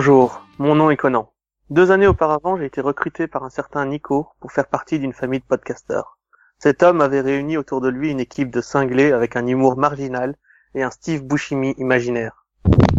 Bonjour, 0.00 0.46
mon 0.58 0.76
nom 0.76 0.90
est 0.90 0.96
Conan. 0.96 1.32
Deux 1.70 1.90
années 1.90 2.06
auparavant, 2.06 2.56
j'ai 2.56 2.66
été 2.66 2.80
recruté 2.80 3.26
par 3.26 3.42
un 3.42 3.50
certain 3.50 3.84
Nico 3.84 4.28
pour 4.38 4.52
faire 4.52 4.68
partie 4.68 5.00
d'une 5.00 5.12
famille 5.12 5.40
de 5.40 5.44
podcasteurs. 5.44 6.20
Cet 6.60 6.84
homme 6.84 7.00
avait 7.00 7.20
réuni 7.20 7.56
autour 7.56 7.80
de 7.80 7.88
lui 7.88 8.12
une 8.12 8.20
équipe 8.20 8.52
de 8.52 8.60
cinglés 8.60 9.10
avec 9.10 9.34
un 9.34 9.44
humour 9.44 9.76
marginal 9.76 10.36
et 10.76 10.84
un 10.84 10.92
Steve 10.92 11.24
Buscemi 11.24 11.74
imaginaire. 11.78 12.46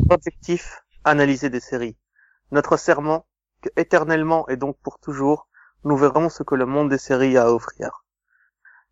Objectif, 0.10 0.84
analyser 1.06 1.50
des 1.50 1.62
séries. 1.62 1.96
Notre 2.52 2.76
serment, 2.76 3.26
que 3.62 3.70
éternellement 3.78 4.46
et 4.50 4.58
donc 4.58 4.78
pour 4.84 5.00
toujours, 5.00 5.48
nous 5.86 5.96
verrons 5.96 6.28
ce 6.28 6.44
que 6.44 6.56
le 6.56 6.66
monde 6.66 6.90
des 6.90 6.98
séries 6.98 7.38
a 7.38 7.46
à 7.46 7.52
offrir. 7.54 8.04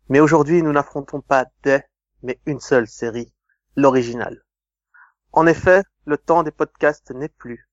Mais 0.08 0.20
aujourd'hui, 0.20 0.62
nous 0.62 0.72
n'affrontons 0.72 1.20
pas 1.20 1.44
des, 1.62 1.80
mais 2.22 2.40
une 2.46 2.60
seule 2.60 2.88
série, 2.88 3.34
l'original. 3.76 4.42
En 5.32 5.46
effet, 5.46 5.82
le 6.06 6.16
temps 6.16 6.42
des 6.42 6.52
podcasts 6.52 7.10
n'est 7.10 7.28
plus. 7.28 7.67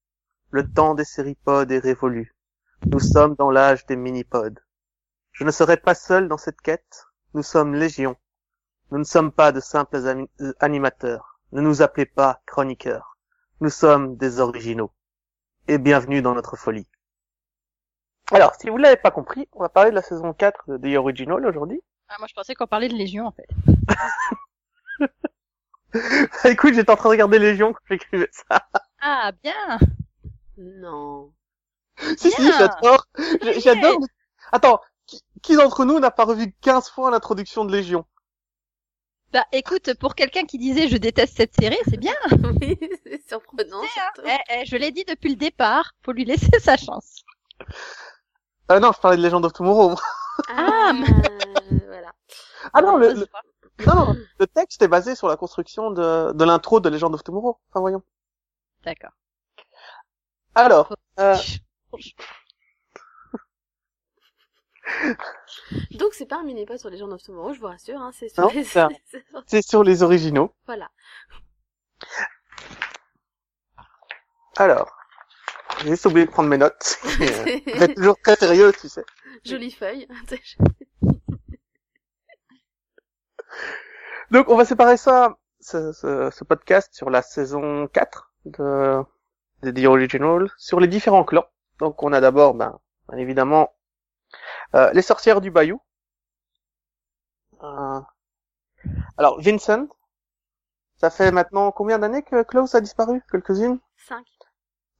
Le 0.55 0.65
temps 0.65 0.95
des 0.95 1.03
séries 1.03 1.35
pod 1.35 1.69
est 1.69 1.79
révolu. 1.79 2.33
Nous 2.85 3.01
sommes 3.01 3.35
dans 3.35 3.51
l'âge 3.51 3.85
des 3.87 3.97
mini-pods. 3.97 4.61
Je 5.33 5.43
ne 5.43 5.51
serai 5.51 5.75
pas 5.75 5.95
seul 5.95 6.29
dans 6.29 6.37
cette 6.37 6.61
quête. 6.61 7.07
Nous 7.33 7.43
sommes 7.43 7.75
légion. 7.75 8.15
Nous 8.89 8.99
ne 8.99 9.03
sommes 9.03 9.33
pas 9.33 9.51
de 9.51 9.59
simples 9.59 9.99
animateurs. 10.61 11.41
Ne 11.51 11.59
nous 11.59 11.81
appelez 11.81 12.05
pas 12.05 12.41
chroniqueurs. 12.45 13.17
Nous 13.59 13.69
sommes 13.69 14.15
des 14.15 14.39
originaux. 14.39 14.93
Et 15.67 15.77
bienvenue 15.77 16.21
dans 16.21 16.35
notre 16.35 16.55
folie. 16.55 16.87
Alors, 18.31 18.55
si 18.55 18.69
vous 18.69 18.77
l'avez 18.77 18.95
pas 18.95 19.11
compris, 19.11 19.49
on 19.51 19.59
va 19.59 19.67
parler 19.67 19.89
de 19.89 19.95
la 19.95 20.03
saison 20.03 20.31
4 20.31 20.69
de 20.69 20.77
The 20.77 20.95
Original 20.95 21.45
aujourd'hui. 21.45 21.81
Ah, 22.07 22.15
moi, 22.17 22.27
je 22.29 22.33
pensais 22.33 22.55
qu'on 22.55 22.65
parlait 22.65 22.87
de 22.87 22.95
Légion, 22.95 23.25
en 23.25 23.33
fait. 23.33 23.49
Écoute, 26.49 26.75
j'étais 26.75 26.91
en 26.91 26.95
train 26.95 27.09
de 27.09 27.15
regarder 27.15 27.39
Légion 27.39 27.73
quand 27.73 27.83
j'écrivais 27.89 28.29
ça. 28.31 28.65
Ah, 29.01 29.33
bien 29.43 29.79
Non. 30.57 31.31
si, 32.17 32.31
si, 32.31 32.51
j'adore. 32.51 33.05
J'adore. 33.57 33.99
Attends, 34.51 34.79
qui, 35.05 35.21
qui 35.41 35.55
d'entre 35.55 35.85
nous 35.85 35.99
n'a 35.99 36.11
pas 36.11 36.25
revu 36.25 36.53
15 36.61 36.89
fois 36.89 37.11
l'introduction 37.11 37.65
de 37.65 37.71
Légion? 37.71 38.05
Bah, 39.33 39.45
écoute, 39.51 39.93
pour 39.99 40.15
quelqu'un 40.15 40.45
qui 40.45 40.57
disait 40.57 40.87
je 40.87 40.97
déteste 40.97 41.35
cette 41.35 41.53
série, 41.59 41.77
c'est 41.89 41.97
bien. 41.97 42.15
oui, 42.61 42.77
c'est 43.03 43.27
surprenant. 43.27 43.81
surtout. 43.83 44.29
Eh, 44.29 44.53
eh, 44.61 44.65
je 44.65 44.77
l'ai 44.77 44.91
dit 44.91 45.03
depuis 45.05 45.29
le 45.29 45.35
départ, 45.35 45.91
faut 46.03 46.13
lui 46.13 46.25
laisser 46.25 46.59
sa 46.59 46.77
chance. 46.77 47.23
Ah 48.69 48.79
non, 48.79 48.91
je 48.93 48.99
parlais 48.99 49.17
de 49.17 49.21
Legend 49.23 49.43
of 49.45 49.53
Tomorrow. 49.53 49.95
Ah, 50.49 50.91
euh, 50.93 51.79
voilà. 51.87 52.11
Ah 52.73 52.81
non, 52.81 52.97
le, 52.97 53.13
le- 53.13 53.27
non, 53.85 53.95
non, 53.95 54.15
le 54.39 54.47
texte 54.47 54.81
est 54.81 54.87
basé 54.87 55.15
sur 55.15 55.27
la 55.27 55.37
construction 55.37 55.91
de, 55.91 56.33
de 56.33 56.45
l'intro 56.45 56.79
de 56.79 56.89
Legend 56.89 57.13
of 57.13 57.23
Tomorrow. 57.23 57.59
Enfin, 57.69 57.79
voyons. 57.81 58.03
D'accord. 58.83 59.11
Alors, 60.55 60.95
euh, 61.19 61.35
Donc 65.91 66.13
c'est 66.13 66.25
pas 66.25 66.37
un 66.39 66.43
mini 66.43 66.65
pod 66.65 66.77
sur 66.77 66.89
les 66.89 66.97
gens 66.97 67.09
of 67.11 67.21
Tomorrow, 67.23 67.53
je 67.53 67.59
vous 67.59 67.67
rassure, 67.67 67.99
hein, 67.99 68.11
c'est 68.13 68.29
sur 68.29 68.49
les... 68.49 68.63
sur- 69.47 69.63
sur 69.63 69.83
les 69.83 70.03
originaux. 70.03 70.53
Voilà. 70.65 70.89
Alors, 74.57 74.95
j'ai 75.81 75.89
juste 75.89 76.05
oublié 76.05 76.25
de 76.25 76.31
prendre 76.31 76.49
mes 76.49 76.57
notes. 76.57 76.97
Vous 77.03 77.83
êtes 77.83 77.95
toujours 77.95 78.17
très 78.23 78.35
sérieux, 78.35 78.71
tu 78.79 78.87
sais. 78.87 79.03
Jolie 79.43 79.71
feuille. 79.71 80.07
Donc, 84.31 84.49
on 84.49 84.55
va 84.55 84.65
séparer 84.65 84.97
ça, 84.97 85.35
ce, 85.59 85.91
ce, 85.91 86.29
ce 86.31 86.43
podcast 86.43 86.93
sur 86.93 87.09
la 87.09 87.21
saison 87.21 87.87
4 87.87 88.31
de, 88.45 88.51
de 88.53 89.03
The 89.71 89.85
Original, 89.85 90.49
sur 90.57 90.79
les 90.79 90.87
différents 90.87 91.23
clans. 91.23 91.45
Donc, 91.79 92.01
on 92.03 92.13
a 92.13 92.21
d'abord, 92.21 92.53
ben, 92.53 92.79
bien 93.09 93.17
évidemment, 93.17 93.73
euh, 94.75 94.91
les 94.93 95.01
sorcières 95.01 95.41
du 95.41 95.51
Bayou. 95.51 95.81
Euh, 97.63 98.01
alors, 99.17 99.41
Vincent, 99.41 99.87
ça 100.97 101.09
fait 101.09 101.31
maintenant 101.31 101.71
combien 101.71 101.99
d'années 101.99 102.23
que 102.23 102.43
Klaus 102.43 102.75
a 102.75 102.81
disparu? 102.81 103.21
Quelques-unes? 103.31 103.79
5. 103.97 104.25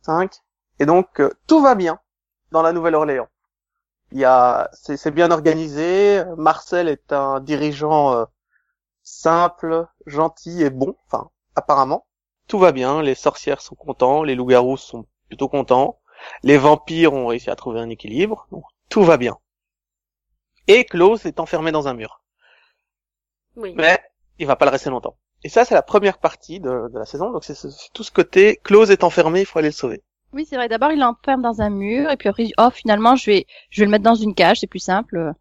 Cinq. 0.02 0.42
Et 0.80 0.86
donc, 0.86 1.20
euh, 1.20 1.32
tout 1.48 1.62
va 1.62 1.76
bien 1.76 2.00
dans 2.52 2.62
la 2.62 2.74
Nouvelle-Orléans. 2.74 3.30
Il 4.12 4.20
y 4.20 4.26
a, 4.26 4.70
c'est, 4.74 4.98
c'est 4.98 5.12
bien 5.12 5.32
organisé. 5.32 6.24
Marcel 6.38 6.88
est 6.88 7.12
un 7.12 7.40
dirigeant 7.40 8.14
euh, 8.14 8.26
simple, 9.04 9.88
gentil 10.06 10.64
et 10.64 10.70
bon. 10.70 10.96
Enfin, 11.08 11.30
apparemment, 11.56 12.06
tout 12.48 12.60
va 12.60 12.72
bien. 12.72 13.02
Les 13.02 13.16
sorcières 13.16 13.62
sont 13.62 13.76
contents, 13.76 14.24
les 14.24 14.36
loups-garous 14.36 14.78
sont 14.78 15.06
plutôt 15.28 15.48
contents, 15.48 16.00
les 16.44 16.58
vampires 16.58 17.14
ont 17.14 17.28
réussi 17.28 17.50
à 17.50 17.56
trouver 17.56 17.80
un 17.80 17.90
équilibre. 17.90 18.48
Donc, 18.52 18.64
tout 18.90 19.04
va 19.04 19.18
bien. 19.18 19.38
Et 20.68 20.86
Klaus 20.86 21.26
est 21.26 21.40
enfermé 21.40 21.72
dans 21.72 21.88
un 21.88 21.94
mur. 21.94 22.22
Oui. 23.56 23.74
Mais 23.76 24.00
il 24.40 24.48
va 24.48 24.56
pas 24.56 24.66
le 24.66 24.72
rester 24.72 24.90
longtemps. 24.90 25.18
Et 25.44 25.50
ça, 25.50 25.64
c'est 25.64 25.76
la 25.76 25.84
première 25.84 26.18
partie 26.18 26.60
de, 26.60 26.90
de 26.92 26.98
la 27.00 27.06
saison. 27.06 27.32
Donc, 27.32 27.44
c'est, 27.44 27.56
tout 27.94 28.04
ce 28.04 28.12
côté 28.12 28.60
Klaus 28.64 28.90
est 28.90 29.04
enfermé, 29.04 29.42
il 29.42 29.46
faut 29.46 29.60
aller 29.60 29.70
le 29.70 29.74
sauver. 29.74 30.04
Oui, 30.34 30.46
c'est 30.46 30.56
vrai. 30.56 30.68
D'abord, 30.68 30.92
il 30.92 31.00
l'enferme 31.00 31.42
dans 31.42 31.62
un 31.62 31.70
mur, 31.70 32.10
et 32.10 32.18
puis 32.18 32.30
après, 32.30 32.48
oh, 32.58 32.70
finalement, 32.74 33.16
je 33.16 33.28
vais, 33.28 33.46
je 33.70 33.82
vais 33.82 33.86
le 33.86 33.92
mettre 33.92 34.04
dans 34.04 34.16
une 34.16 34.34
cage, 34.34 34.60
c'est 34.60 34.68
plus 34.68 34.80
simple. 34.80 35.34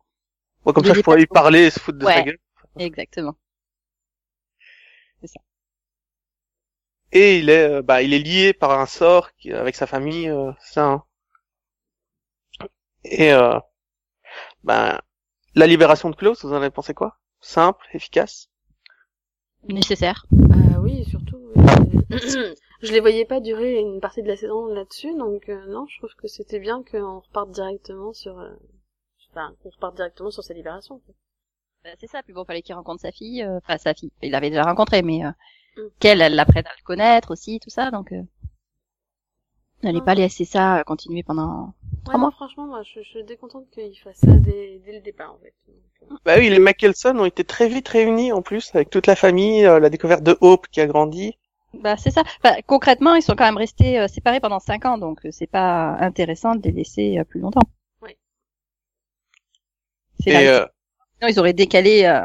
Ouais, 0.65 0.73
comme 0.73 0.85
Il 0.85 0.89
ça, 0.89 0.95
je 0.95 1.01
pourrais 1.01 1.19
lui 1.19 1.27
parler 1.27 1.67
et 1.67 1.71
se 1.71 1.81
foutre 1.81 1.99
de 1.99 2.05
sa 2.05 2.23
gueule. 2.23 2.39
Exactement. 2.79 3.35
Et 7.15 7.39
il 7.39 7.49
est, 7.49 7.67
euh, 7.67 7.83
bah, 7.83 8.03
il 8.03 8.13
est 8.13 8.19
lié 8.19 8.53
par 8.53 8.79
un 8.79 8.85
sort 8.85 9.33
qui- 9.37 9.53
avec 9.53 9.75
sa 9.75 9.87
famille, 9.87 10.29
euh, 10.29 10.53
ça. 10.61 10.85
hein. 10.85 11.05
Et 13.05 13.33
euh, 13.33 13.59
bah, 14.65 15.01
la 15.55 15.67
libération 15.67 16.11
de 16.11 16.17
Klaus, 16.17 16.45
vous 16.45 16.53
en 16.53 16.57
avez 16.57 16.71
pensé 16.71 16.95
quoi? 16.95 17.19
Simple, 17.41 17.87
efficace? 17.95 18.49
Nécessaire. 19.69 20.27
Bah 20.31 20.81
oui, 20.81 21.05
surtout. 21.05 21.39
euh, 21.57 22.55
je 22.83 22.93
les 22.93 23.01
voyais 23.01 23.25
pas 23.25 23.41
durer 23.41 23.79
une 23.79 24.01
partie 24.01 24.23
de 24.23 24.29
la 24.29 24.37
saison 24.37 24.67
là-dessus, 24.67 25.15
donc 25.17 25.49
euh, 25.49 25.67
non, 25.67 25.87
je 25.89 25.99
trouve 25.99 26.15
que 26.17 26.29
c'était 26.29 26.59
bien 26.61 26.83
qu'on 26.83 27.21
reparte 27.21 27.51
directement 27.51 28.13
sur. 28.13 28.39
euh, 28.39 28.55
Enfin, 29.33 29.55
qu'on 29.63 29.71
reparte 29.71 29.97
directement 29.97 30.31
sur 30.31 30.45
sa 30.45 30.55
libération. 30.55 30.97
en 30.97 31.01
fait. 31.01 31.15
Bah, 31.85 31.91
c'est 32.01 32.09
ça. 32.09 32.23
Puis 32.23 32.35
bon, 32.35 32.45
fallait 32.45 32.63
qu'il 32.63 32.75
rencontre 32.75 33.03
sa 33.03 33.13
fille, 33.13 33.43
euh, 33.45 33.59
enfin 33.59 33.79
sa 33.79 33.95
fille. 33.95 34.13
Il 34.23 34.33
l'avait 34.33 34.51
déjà 34.51 34.65
rencontrée, 34.65 35.03
mais. 35.03 35.23
Qu'elle, 36.01 36.21
elle 36.23 36.35
l'apprenne 36.35 36.67
à 36.67 36.75
le 36.79 36.85
connaître 36.85 37.31
aussi, 37.33 37.61
tout 37.61 37.71
ça. 37.71 37.91
Donc, 37.91 38.13
euh, 38.13 38.23
n'allez 39.83 40.01
Mm. 40.01 40.05
pas 40.05 40.15
laisser 40.15 40.45
ça 40.45 40.79
euh, 40.79 40.83
continuer 40.85 41.23
pendant. 41.23 41.75
Ouais, 42.07 42.17
mois. 42.19 42.29
non, 42.29 42.31
franchement, 42.33 42.67
moi, 42.67 42.83
je, 42.83 43.01
je 43.03 43.09
suis 43.09 43.25
décontente 43.25 43.67
qu'il 43.71 43.97
fasse 43.99 44.19
ça 44.19 44.33
dès, 44.33 44.81
dès 44.85 44.93
le 44.93 45.01
départ, 45.01 45.33
en 45.35 45.39
fait. 45.39 45.55
Donc, 46.11 46.19
Bah 46.25 46.35
oui, 46.39 46.51
les 46.51 46.59
Mickelson 46.59 47.17
ont 47.19 47.25
été 47.25 47.45
très 47.45 47.69
vite 47.69 47.89
réunis 47.89 48.33
en 48.33 48.43
plus 48.43 48.75
avec 48.75 48.91
toute 48.91 49.07
la 49.07 49.17
famille, 49.17 49.65
euh, 49.65 49.79
la 49.81 49.91
découverte 49.91 50.23
de 50.23 50.37
Hope 50.41 50.67
qui 50.69 50.81
a 50.81 50.87
grandi. 50.87 51.39
Bah 51.75 51.97
c'est 51.97 52.11
ça. 52.11 52.23
Enfin, 52.43 52.57
concrètement, 52.67 53.15
ils 53.17 53.23
sont 53.23 53.35
quand 53.35 53.45
même 53.45 53.57
restés 53.57 53.99
euh, 53.99 54.07
séparés 54.07 54.41
pendant 54.41 54.61
cinq 54.61 54.85
ans, 54.85 54.97
donc 54.99 55.25
euh, 55.27 55.31
c'est 55.33 55.49
pas 55.49 55.97
intéressant 55.99 56.55
de 56.55 56.63
les 56.63 56.73
laisser 56.73 57.19
euh, 57.19 57.25
plus 57.25 57.41
longtemps. 57.41 57.69
Oui. 58.01 58.17
C'est 60.21 60.47
euh, 60.49 60.65
Sinon, 61.19 61.29
ils 61.33 61.39
auraient 61.39 61.53
décalé, 61.53 62.05
euh, 62.05 62.25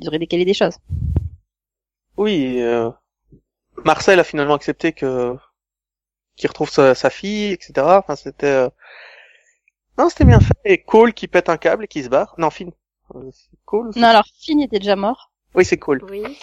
ils 0.00 0.08
auraient 0.08 0.18
décalé 0.18 0.44
des 0.44 0.54
choses. 0.54 0.78
Oui, 2.22 2.60
euh, 2.60 2.90
Marcel 3.84 4.20
a 4.20 4.24
finalement 4.24 4.54
accepté 4.54 4.92
que 4.92 5.36
qu'il 6.36 6.48
retrouve 6.48 6.70
sa, 6.70 6.94
sa 6.94 7.10
fille, 7.10 7.52
etc. 7.52 7.72
Enfin, 7.78 8.16
c'était 8.16 8.46
euh, 8.46 8.68
non, 9.98 10.08
c'était 10.08 10.24
bien 10.24 10.40
fait. 10.40 10.54
Et 10.64 10.82
Cole 10.82 11.12
qui 11.12 11.28
pète 11.28 11.48
un 11.48 11.58
câble 11.58 11.84
et 11.84 11.88
qui 11.88 12.02
se 12.02 12.08
barre. 12.08 12.34
Non, 12.38 12.50
Finn. 12.50 12.72
Euh, 13.14 13.30
c'est 13.30 13.58
Cole. 13.64 13.90
Non, 13.96 14.08
alors 14.08 14.24
Finn 14.40 14.60
était 14.60 14.78
déjà 14.78 14.96
mort. 14.96 15.30
Oui, 15.54 15.64
c'est 15.64 15.78
Cole. 15.78 16.02
Oui. 16.10 16.38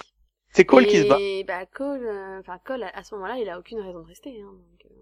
C'est 0.51 0.65
Cole 0.65 0.85
et, 0.85 0.87
qui 0.87 1.01
se 1.01 1.07
bat. 1.07 1.17
bah, 1.47 1.65
Cole, 1.65 2.05
euh, 2.05 2.39
enfin, 2.39 2.59
Cole, 2.65 2.83
à, 2.83 2.89
à 2.97 3.03
ce 3.03 3.15
moment-là, 3.15 3.37
il 3.37 3.49
a 3.49 3.59
aucune 3.59 3.79
raison 3.79 3.99
de 3.99 4.07
rester, 4.07 4.41
hein, 4.41 4.51
donc, 4.51 4.85
euh, 4.85 4.95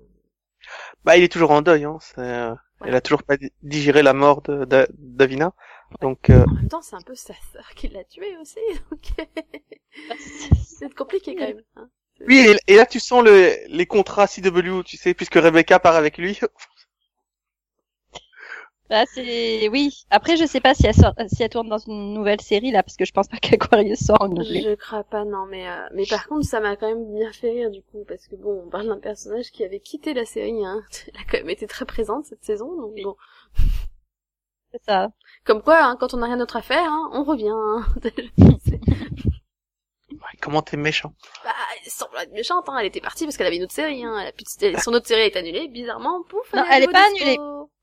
Bah, 1.03 1.17
il 1.17 1.23
est 1.23 1.31
toujours 1.31 1.51
en 1.51 1.61
deuil. 1.61 1.85
Hein. 1.85 1.97
C'est, 2.01 2.19
euh, 2.19 2.53
Ouais. 2.79 2.89
Il 2.89 2.95
a 2.95 3.01
toujours 3.01 3.23
pas 3.23 3.37
di- 3.37 3.51
digéré 3.63 4.03
la 4.03 4.13
mort 4.13 4.43
de, 4.43 4.63
de- 4.65 4.87
d'Avina. 4.99 5.51
Donc, 5.99 6.29
euh, 6.29 6.45
En 6.47 6.53
même 6.53 6.67
temps, 6.69 6.83
c'est 6.83 6.95
un 6.95 7.01
peu 7.01 7.15
sa 7.15 7.33
sœur 7.51 7.67
qui 7.75 7.87
l'a 7.87 8.03
tué 8.03 8.37
aussi, 8.39 8.59
donc 8.91 9.01
c'est 10.63 10.93
compliqué 10.93 11.35
quand 11.35 11.47
même. 11.47 11.61
Hein. 11.75 11.89
oui. 12.27 12.53
Et, 12.67 12.73
et 12.73 12.75
là, 12.75 12.85
tu 12.85 12.99
sens 12.99 13.23
le, 13.23 13.55
les 13.67 13.85
contrats 13.87 14.27
CW, 14.27 14.83
tu 14.83 14.95
sais, 14.95 15.15
puisque 15.15 15.35
Rebecca 15.35 15.79
part 15.79 15.95
avec 15.95 16.19
lui. 16.19 16.39
Là, 18.89 19.05
c'est 19.13 19.67
oui. 19.67 20.05
Après, 20.09 20.37
je 20.37 20.45
sais 20.45 20.61
pas 20.61 20.73
si 20.73 20.87
elle 20.87 20.93
sort, 20.93 21.13
si 21.27 21.43
elle 21.43 21.49
tourne 21.49 21.67
dans 21.67 21.77
une 21.77 22.13
nouvelle 22.13 22.39
série 22.39 22.71
là, 22.71 22.83
parce 22.83 22.95
que 22.95 23.03
je 23.03 23.11
pense 23.11 23.27
pas 23.27 23.37
qu'Aquarius 23.41 23.99
sort 23.99 24.21
en 24.21 24.29
nouvelle. 24.29 24.63
Je 24.63 24.75
crois 24.75 25.03
pas, 25.03 25.25
non, 25.25 25.45
mais 25.45 25.67
euh, 25.67 25.87
mais 25.93 26.05
par 26.05 26.27
contre, 26.27 26.45
ça 26.45 26.61
m'a 26.61 26.77
quand 26.77 26.87
même 26.87 27.13
bien 27.13 27.31
fait 27.33 27.51
rire 27.51 27.69
du 27.69 27.81
coup, 27.81 28.05
parce 28.07 28.27
que 28.27 28.35
bon, 28.35 28.63
on 28.65 28.69
parle 28.69 28.87
d'un 28.87 28.99
personnage 28.99 29.51
qui 29.51 29.65
avait 29.65 29.81
quitté 29.81 30.13
la 30.13 30.25
série, 30.25 30.65
hein. 30.65 30.81
Elle 31.13 31.19
a 31.19 31.23
quand 31.29 31.37
même 31.37 31.49
été 31.49 31.67
très 31.67 31.85
présente 31.85 32.25
cette 32.25 32.43
saison, 32.43 32.75
donc 32.79 32.95
bon. 33.03 33.15
C'est 34.71 34.83
ça. 34.83 35.09
Comme 35.43 35.61
quoi, 35.61 35.83
hein, 35.83 35.97
quand 35.99 36.13
on 36.13 36.17
n'a 36.17 36.27
rien 36.27 36.37
d'autre 36.37 36.55
à 36.55 36.61
faire, 36.61 36.89
hein, 36.89 37.09
on 37.13 37.23
revient. 37.23 37.53
Hein. 37.53 37.85
Comment 40.41 40.61
t'es 40.61 40.77
méchant 40.77 41.13
Bah, 41.43 41.51
elle 41.83 41.91
semble 41.91 42.17
être 42.17 42.31
méchante, 42.31 42.69
hein. 42.69 42.77
Elle 42.79 42.85
était 42.85 43.01
partie 43.01 43.25
parce 43.25 43.35
qu'elle 43.35 43.47
avait 43.47 43.57
une 43.57 43.63
autre 43.63 43.73
série, 43.73 44.05
hein. 44.05 44.31
Elle 44.61 44.75
a 44.75 44.79
Son 44.79 44.93
autre 44.93 45.07
série 45.07 45.23
est 45.23 45.35
annulée, 45.35 45.67
bizarrement, 45.67 46.23
pouf. 46.23 46.53
Non, 46.53 46.63
elle 46.71 46.83
est 46.83 46.87
pas 46.87 47.05
annulée. 47.05 47.37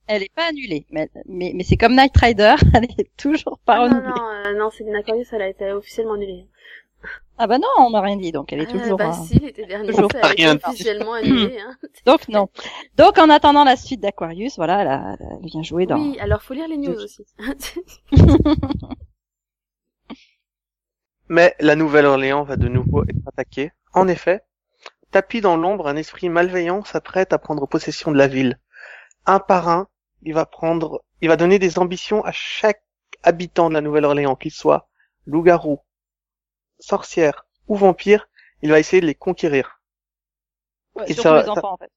Elle 0.06 0.22
est 0.22 0.34
pas 0.34 0.48
annulée, 0.48 0.86
mais, 0.90 1.08
mais, 1.26 1.52
mais 1.54 1.64
c'est 1.64 1.76
comme 1.78 1.94
Night 1.96 2.16
Rider, 2.16 2.54
elle 2.74 2.84
est 2.84 3.16
toujours 3.16 3.58
pas 3.64 3.76
Ah, 3.76 3.88
non, 3.88 3.96
renouvelée. 3.96 4.20
non, 4.20 4.28
euh, 4.50 4.58
non, 4.58 4.70
c'est 4.70 4.94
Aquarius, 4.94 5.32
elle 5.32 5.42
a 5.42 5.48
été 5.48 5.72
officiellement 5.72 6.14
annulée. 6.14 6.46
Ah 7.36 7.46
bah 7.48 7.58
non, 7.58 7.66
on 7.78 7.90
m'a 7.90 8.00
rien 8.00 8.16
dit, 8.16 8.30
donc 8.30 8.52
elle 8.52 8.60
est 8.60 8.68
Ah, 8.68 8.72
toujours... 8.78 8.96
bah 8.98 9.10
euh, 9.10 9.24
si, 9.26 9.38
l'été 9.40 9.66
dernier, 9.66 9.88
toujours 9.88 10.10
ça 10.12 10.18
a 10.22 10.32
été 10.32 10.42
rien 10.42 10.54
dit. 10.54 10.60
officiellement 10.64 11.14
annulé, 11.14 11.58
hein. 11.58 11.76
Donc 12.06 12.28
non. 12.28 12.48
Donc 12.96 13.18
en 13.18 13.28
attendant 13.28 13.64
la 13.64 13.76
suite 13.76 14.00
d'Aquarius, 14.00 14.56
voilà, 14.56 14.82
elle, 14.82 14.88
a- 14.88 15.16
elle 15.42 15.46
vient 15.48 15.62
jouer 15.62 15.86
dans... 15.86 15.98
Oui, 15.98 16.18
alors 16.20 16.42
faut 16.42 16.54
lire 16.54 16.68
les 16.68 16.76
news 16.76 16.94
aussi. 16.94 17.24
Mais 21.28 21.54
la 21.60 21.74
Nouvelle-Orléans 21.76 22.44
va 22.44 22.56
de 22.56 22.68
nouveau 22.68 23.02
être 23.04 23.26
attaquée. 23.26 23.72
En 23.94 24.08
effet, 24.08 24.42
tapis 25.10 25.40
dans 25.40 25.56
l'ombre, 25.56 25.88
un 25.88 25.96
esprit 25.96 26.28
malveillant 26.28 26.84
s'apprête 26.84 27.32
à 27.32 27.38
prendre 27.38 27.66
possession 27.66 28.12
de 28.12 28.18
la 28.18 28.28
ville. 28.28 28.58
Un 29.26 29.40
par 29.40 29.68
un, 29.68 29.88
il 30.24 30.34
va 30.34 30.46
prendre, 30.46 31.04
il 31.20 31.28
va 31.28 31.36
donner 31.36 31.58
des 31.58 31.78
ambitions 31.78 32.24
à 32.24 32.32
chaque 32.32 32.82
habitant 33.22 33.68
de 33.68 33.74
la 33.74 33.80
Nouvelle-Orléans, 33.80 34.36
qu'il 34.36 34.50
soit 34.52 34.88
loup-garou, 35.26 35.80
sorcière 36.78 37.46
ou 37.68 37.76
vampire, 37.76 38.28
il 38.62 38.70
va 38.70 38.78
essayer 38.80 39.00
de 39.00 39.06
les 39.06 39.14
conquérir. 39.14 39.80
Ouais, 40.94 41.04
Et 41.08 41.14
surtout 41.14 41.22
ça- 41.22 41.42
les 41.42 41.48
enfants 41.48 41.72
en 41.74 41.76
fait. 41.76 41.90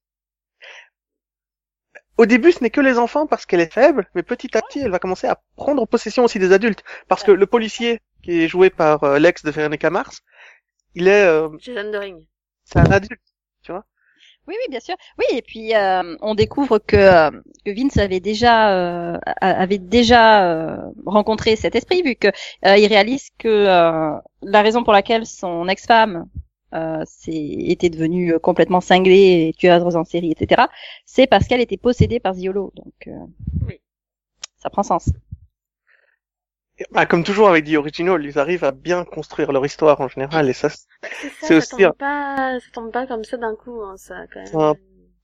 Au 2.16 2.26
début, 2.26 2.50
ce 2.52 2.62
n'est 2.62 2.70
que 2.70 2.80
les 2.80 2.98
enfants 2.98 3.26
parce 3.26 3.46
qu'elle 3.46 3.60
est 3.60 3.72
faible, 3.72 4.08
mais 4.14 4.22
petit 4.24 4.56
à 4.56 4.62
petit, 4.62 4.80
elle 4.80 4.90
va 4.90 4.98
commencer 4.98 5.28
à 5.28 5.40
prendre 5.56 5.86
possession 5.86 6.24
aussi 6.24 6.38
des 6.40 6.52
adultes. 6.52 6.82
Parce 7.06 7.22
que 7.22 7.30
le 7.30 7.46
policier, 7.46 8.00
qui 8.22 8.42
est 8.42 8.48
joué 8.48 8.70
par 8.70 9.04
euh, 9.04 9.18
l'ex 9.20 9.44
de 9.44 9.50
Veronica 9.52 9.88
Mars, 9.88 10.22
il 10.94 11.06
est, 11.06 11.24
euh, 11.26 11.48
Jason 11.58 11.92
Doring. 11.92 12.26
c'est 12.64 12.80
un 12.80 12.90
adulte. 12.90 13.22
Oui, 14.48 14.54
oui, 14.58 14.70
bien 14.70 14.80
sûr. 14.80 14.96
Oui, 15.18 15.26
et 15.36 15.42
puis 15.42 15.74
euh, 15.74 16.16
on 16.22 16.34
découvre 16.34 16.78
que, 16.78 16.96
euh, 16.96 17.30
que 17.66 17.70
Vince 17.70 17.98
avait 17.98 18.18
déjà 18.20 18.72
euh, 18.72 19.18
avait 19.42 19.76
déjà 19.78 20.44
euh, 20.50 20.90
rencontré 21.04 21.54
cet 21.54 21.74
esprit, 21.76 22.02
vu 22.02 22.14
que 22.16 22.28
euh, 22.64 22.78
il 22.78 22.86
réalise 22.86 23.28
que 23.38 23.48
euh, 23.48 24.18
la 24.42 24.62
raison 24.62 24.84
pour 24.84 24.94
laquelle 24.94 25.26
son 25.26 25.68
ex-femme 25.68 26.26
euh, 26.74 27.04
était 27.26 27.90
devenue 27.90 28.38
complètement 28.40 28.80
cinglée 28.80 29.48
et 29.48 29.52
tueuse 29.52 29.96
en 29.96 30.04
série, 30.04 30.30
etc., 30.32 30.62
c'est 31.04 31.26
parce 31.26 31.46
qu'elle 31.46 31.60
était 31.60 31.76
possédée 31.76 32.18
par 32.18 32.32
Ziolo. 32.32 32.72
Donc 32.74 32.94
euh, 33.06 33.26
Oui. 33.66 33.80
ça 34.56 34.70
prend 34.70 34.82
sens. 34.82 35.10
Ah, 36.94 37.06
comme 37.06 37.24
toujours 37.24 37.48
avec 37.48 37.64
The 37.66 37.74
Original, 37.76 38.24
ils 38.24 38.38
arrivent 38.38 38.64
à 38.64 38.72
bien 38.72 39.04
construire 39.04 39.52
leur 39.52 39.64
histoire 39.64 40.00
en 40.00 40.08
général, 40.08 40.48
et 40.48 40.52
ça, 40.52 40.68
c'est 40.68 40.86
Bah, 41.22 41.28
c'est 41.40 41.54
aussi 41.54 41.84
un- 41.84 41.92
tombe 41.92 41.96
pas, 41.96 42.60
ça 42.60 42.70
tombe 42.72 42.92
pas 42.92 43.06
comme 43.06 43.24
ça 43.24 43.36
d'un 43.36 43.54
coup, 43.56 43.82
hein, 43.82 43.96
ça, 43.96 44.26
quand 44.32 44.40
même. 44.40 44.54
Un- 44.54 44.74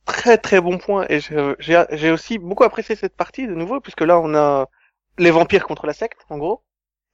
très 0.07 0.39
très 0.39 0.61
bon 0.61 0.79
point. 0.79 1.07
Et 1.09 1.21
j'ai 1.21 2.11
aussi 2.11 2.39
beaucoup 2.39 2.65
apprécié 2.65 2.97
cette 2.97 3.17
partie 3.17 3.47
de 3.47 3.55
nouveau, 3.55 3.81
puisque 3.81 4.03
là 4.03 4.19
on 4.21 4.35
a 4.35 4.69
les 5.19 5.31
vampires 5.31 5.67
contre 5.67 5.87
la 5.87 5.93
secte, 5.95 6.21
en 6.31 6.39
gros, 6.39 6.63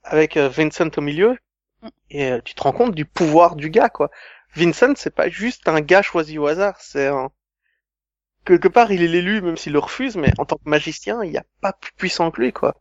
avec 0.05 0.37
euh, 0.39 0.49
Vincent 0.49 0.91
au 0.97 1.03
milieu, 1.03 1.37
Mm. 1.83 1.89
et 2.11 2.33
euh, 2.33 2.41
tu 2.45 2.55
te 2.55 2.63
rends 2.63 2.73
compte 2.73 2.95
du 2.95 3.07
pouvoir 3.07 3.57
du 3.57 3.71
gars, 3.71 3.91
quoi. 3.91 4.11
Vincent, 4.57 4.95
c'est 4.97 5.15
pas 5.15 5.29
juste 5.31 5.69
un 5.69 5.81
gars 5.83 6.03
choisi 6.03 6.39
au 6.39 6.47
hasard, 6.49 6.81
c'est 6.81 7.09
un... 7.09 7.31
Quelque 8.45 8.69
part, 8.69 8.93
il 8.93 9.03
est 9.03 9.09
l'élu, 9.09 9.41
même 9.41 9.57
s'il 9.57 9.73
le 9.73 9.79
refuse, 9.79 10.17
mais 10.17 10.31
en 10.37 10.45
tant 10.45 10.57
que 10.57 10.69
magicien, 10.69 11.23
il 11.25 11.31
n'y 11.31 11.39
a 11.39 11.45
pas 11.63 11.73
plus 11.73 11.93
puissant 11.93 12.31
que 12.31 12.43
lui, 12.43 12.53
quoi. 12.53 12.77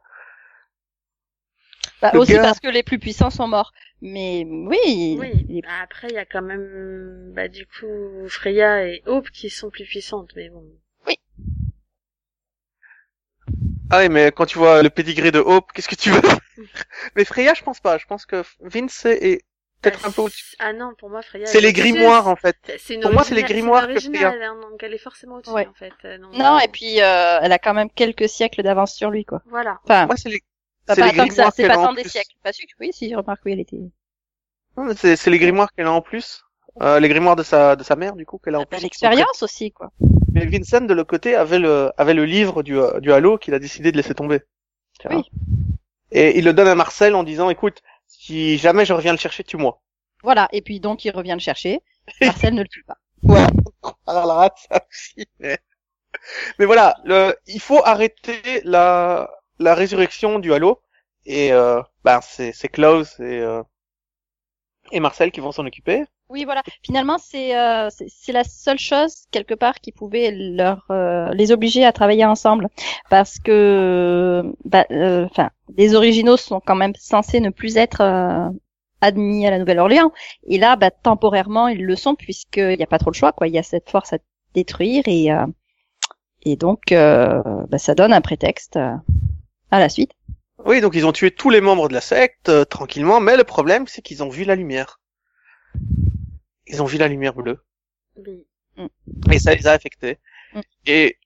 Bah, 2.02 2.12
aussi 2.16 2.34
gars- 2.34 2.42
parce 2.44 2.60
que 2.60 2.68
les 2.70 2.84
plus 2.84 2.98
puissants 3.00 3.30
sont 3.30 3.48
morts. 3.48 3.72
Mais 4.02 4.46
oui, 4.48 5.18
Oui, 5.20 5.46
il 5.50 5.58
est- 5.60 5.64
après, 5.82 6.08
il 6.10 6.14
y 6.14 6.18
a 6.18 6.26
quand 6.26 6.42
même, 6.42 7.32
bah, 7.36 7.48
du 7.50 7.66
coup, 7.66 8.28
Freya 8.30 8.86
et 8.88 9.04
Hope 9.06 9.30
qui 9.32 9.50
sont 9.50 9.70
plus 9.70 9.84
puissantes, 9.86 10.32
mais 10.36 10.50
bon. 10.50 10.64
Ah 13.92 14.00
oui, 14.00 14.10
mais 14.10 14.32
quand 14.32 14.46
tu 14.46 14.58
vois 14.60 14.84
le 14.84 14.90
pedigree 14.90 15.32
de 15.32 15.40
Hope, 15.40 15.72
qu'est-ce 15.74 15.90
que 15.90 15.96
tu 15.96 16.12
veux 16.12 16.22
Mais 17.16 17.26
Freya, 17.26 17.54
je 17.56 17.64
pense 17.64 17.80
pas. 17.80 17.98
Je 17.98 18.06
pense 18.06 18.26
que 18.26 18.44
Vince 18.62 19.06
est 19.06 19.42
peut-être 19.82 20.06
un 20.06 20.12
peu 20.12 20.22
au-dessus. 20.22 20.56
Ah 20.60 20.74
non, 20.74 20.94
pour 20.98 21.10
moi, 21.10 21.22
Freya. 21.24 21.48
C'est 21.48 21.58
est 21.58 21.62
les 21.62 21.74
grimoires, 21.74 22.28
en 22.28 22.36
fait. 22.36 22.56
Une 22.90 23.02
Pour 23.02 23.12
moi, 23.14 23.24
c'est 23.24 23.34
les 23.34 23.42
originale- 23.42 23.62
grimoires 23.62 23.88
que 23.88 24.00
Freya. 24.00 24.30
hein, 24.52 24.60
donc 24.62 24.84
elle 24.84 24.94
est 24.94 24.98
forcément 25.00 25.36
au-dessus, 25.38 25.52
Ouais. 25.54 25.68
en 25.68 25.74
fait. 25.74 25.94
euh, 26.06 26.18
non, 26.20 26.58
euh, 26.58 26.60
et 26.60 26.68
puis 26.68 27.02
euh, 27.02 27.40
elle 27.42 27.52
a 27.52 27.58
quand 27.60 27.74
même 27.74 27.90
quelques 27.90 28.30
siècles 28.30 28.62
d'avance 28.62 28.94
sur 28.94 29.10
lui, 29.10 29.26
quoi. 29.26 29.42
Voilà. 29.48 29.80
Enfin, 29.84 30.06
Moi, 30.06 30.16
c'est 30.18 30.30
les, 30.30 30.44
pas, 30.90 30.96
c'est 30.96 31.02
pas 31.02 31.12
les 31.12 31.18
tant 31.18 31.28
que 31.28 31.34
ça, 31.34 31.50
c'est 31.56 31.68
pas 31.68 31.76
tant 31.76 31.94
des 31.94 32.02
plus. 32.02 32.12
siècles. 32.12 32.36
Pas 32.44 32.54
sûr. 32.54 32.66
Oui, 32.80 32.92
si, 32.92 33.10
je 33.10 33.16
remarque, 33.16 33.42
oui, 33.46 33.54
elle 33.54 33.60
était. 33.60 33.80
C'est, 34.96 35.28
les 35.28 35.40
grimoires 35.40 35.74
qu'elle 35.74 35.88
a 35.88 35.92
en 35.92 36.02
plus. 36.02 36.44
Euh, 36.82 37.00
les 37.00 37.10
grimoires 37.10 37.36
de 37.36 37.44
sa, 37.44 37.76
de 37.76 37.84
sa 37.84 37.96
mère, 37.96 38.16
du 38.16 38.26
coup, 38.26 38.38
qu'elle 38.38 38.56
a 38.56 38.60
en 38.60 38.66
plus. 38.66 38.82
l'expérience 38.82 39.44
aussi, 39.44 39.72
quoi. 39.72 39.92
Mais 40.32 40.46
Vincent, 40.46 40.82
de 40.82 40.94
l'autre 40.94 41.10
côté, 41.10 41.36
avait 41.36 41.60
le, 41.60 41.92
avait 41.98 42.14
le 42.14 42.26
livre 42.26 42.64
du, 42.64 42.78
euh, 42.78 43.00
du 43.00 43.12
Halo 43.12 43.38
qu'il 43.38 43.54
a 43.54 43.60
décidé 43.60 43.92
de 43.92 43.98
laisser 43.98 44.14
tomber. 44.14 44.42
Oui. 45.10 45.30
Et 46.12 46.38
il 46.38 46.46
le 46.46 46.54
donne 46.54 46.68
à 46.68 46.76
Marcel 46.76 47.16
en 47.16 47.24
disant, 47.24 47.50
écoute, 47.50 47.82
si 48.08 48.58
jamais 48.58 48.86
je 48.86 48.94
reviens 48.94 49.12
le 49.12 49.18
chercher, 49.18 49.44
tue-moi. 49.44 49.82
Voilà. 50.24 50.48
Et 50.52 50.62
puis 50.62 50.80
donc 50.80 51.06
il 51.06 51.12
revient 51.12 51.34
le 51.34 51.40
chercher. 51.40 51.82
Marcel 52.22 52.54
ne 52.54 52.62
le 52.62 52.68
tue 52.68 52.84
pas. 52.84 52.98
Ouais, 53.24 53.46
on 53.84 53.92
parlera 54.06 54.50
de 54.50 54.56
ça 54.56 54.86
aussi. 54.90 55.28
Mais, 55.40 55.58
mais 56.58 56.66
voilà, 56.66 56.96
le, 57.04 57.36
il 57.48 57.60
faut 57.60 57.84
arrêter 57.84 58.62
la, 58.64 59.30
la 59.60 59.76
résurrection 59.76 60.40
du 60.40 60.54
Halo. 60.54 60.82
Et 61.26 61.52
euh, 61.52 61.82
ben 62.04 62.20
c'est, 62.22 62.54
c'est 62.54 62.70
Klaus 62.70 63.20
et, 63.20 63.40
euh, 63.40 63.62
et 64.92 65.00
Marcel 65.00 65.32
qui 65.32 65.42
vont 65.42 65.52
s'en 65.52 65.66
occuper. 65.66 66.06
Oui, 66.30 66.46
voilà. 66.46 66.62
Finalement, 66.84 67.18
c'est 67.18 67.58
euh, 67.58 67.90
c'est 67.90 68.32
la 68.32 68.44
seule 68.44 68.78
chose 68.78 69.26
quelque 69.32 69.56
part 69.56 69.80
qui 69.80 69.92
pouvait 69.92 70.32
leur 70.32 70.86
euh, 70.92 71.30
les 71.34 71.52
obliger 71.52 71.84
à 71.86 71.92
travailler 71.92 72.24
ensemble, 72.24 72.70
parce 73.10 73.40
que 73.40 74.44
bah, 74.64 74.86
euh, 74.92 75.26
enfin, 75.26 75.50
les 75.76 75.96
originaux 75.96 76.38
sont 76.38 76.60
quand 76.60 76.76
même 76.76 76.94
censés 76.96 77.40
ne 77.40 77.50
plus 77.50 77.78
être 77.78 78.02
euh, 78.02 78.48
admis 79.02 79.48
à 79.48 79.50
la 79.50 79.58
Nouvelle-Orléans. 79.58 80.12
Et 80.44 80.60
là, 80.60 80.76
bah, 80.76 80.92
temporairement, 80.92 81.68
ils 81.68 81.84
le 81.84 81.96
sont 81.96 82.14
puisqu'il 82.14 82.78
n'y 82.78 82.84
a 82.84 82.88
pas 82.88 83.00
trop 83.00 83.10
le 83.10 83.16
choix, 83.16 83.32
quoi. 83.32 83.48
Il 83.48 83.56
y 83.56 83.60
a 83.60 83.64
cette 83.64 83.90
force 83.90 84.14
à 84.14 84.20
détruire 84.54 85.04
et 85.08 85.32
euh, 85.32 85.48
et 86.44 86.56
donc 86.56 86.92
euh, 86.92 87.42
bah, 87.70 87.80
ça 87.80 87.96
donne 87.96 88.14
un 88.14 88.22
prétexte 88.22 88.78
euh, 88.78 88.94
à 89.72 89.80
la 89.80 89.90
suite. 89.90 90.12
Oui, 90.66 90.82
donc 90.82 90.96
ils 90.96 91.06
ont 91.06 91.12
tué 91.14 91.32
tous 91.32 91.50
les 91.50 91.62
membres 91.62 91.88
de 91.88 91.94
la 91.94 92.02
secte 92.02 92.50
euh, 92.50 92.66
tranquillement, 92.66 93.20
mais 93.20 93.38
le 93.38 93.44
problème 93.44 93.88
c'est 93.88 94.02
qu'ils 94.02 94.24
ont 94.24 94.30
vu 94.30 94.44
la 94.44 94.56
lumière. 94.56 95.00
Ils 96.68 96.82
ont 96.82 96.86
vu 96.86 96.98
la 96.98 97.08
lumière 97.08 97.34
bleue 97.34 97.64
Oui. 98.18 98.46
et 99.32 99.40
ça 99.40 99.56
les 99.56 99.68
a 99.68 99.72
affectés. 99.72 100.20
Mm. 100.54 100.60
Et 100.86 101.18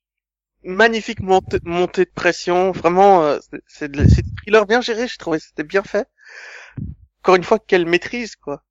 magnifique 0.63 1.19
montée, 1.19 1.59
montée 1.63 2.05
de 2.05 2.11
pression, 2.11 2.71
vraiment 2.71 3.23
euh, 3.23 3.39
c'est- 3.67 3.91
thriller 4.37 4.65
bien 4.65 4.81
géré, 4.81 5.07
j'ai 5.07 5.17
trouvé 5.17 5.39
c'était 5.39 5.63
bien 5.63 5.83
fait. 5.83 6.07
Encore 7.21 7.35
une 7.35 7.43
fois 7.43 7.59
quelle 7.59 7.85
maîtrise 7.85 8.35
quoi. 8.35 8.63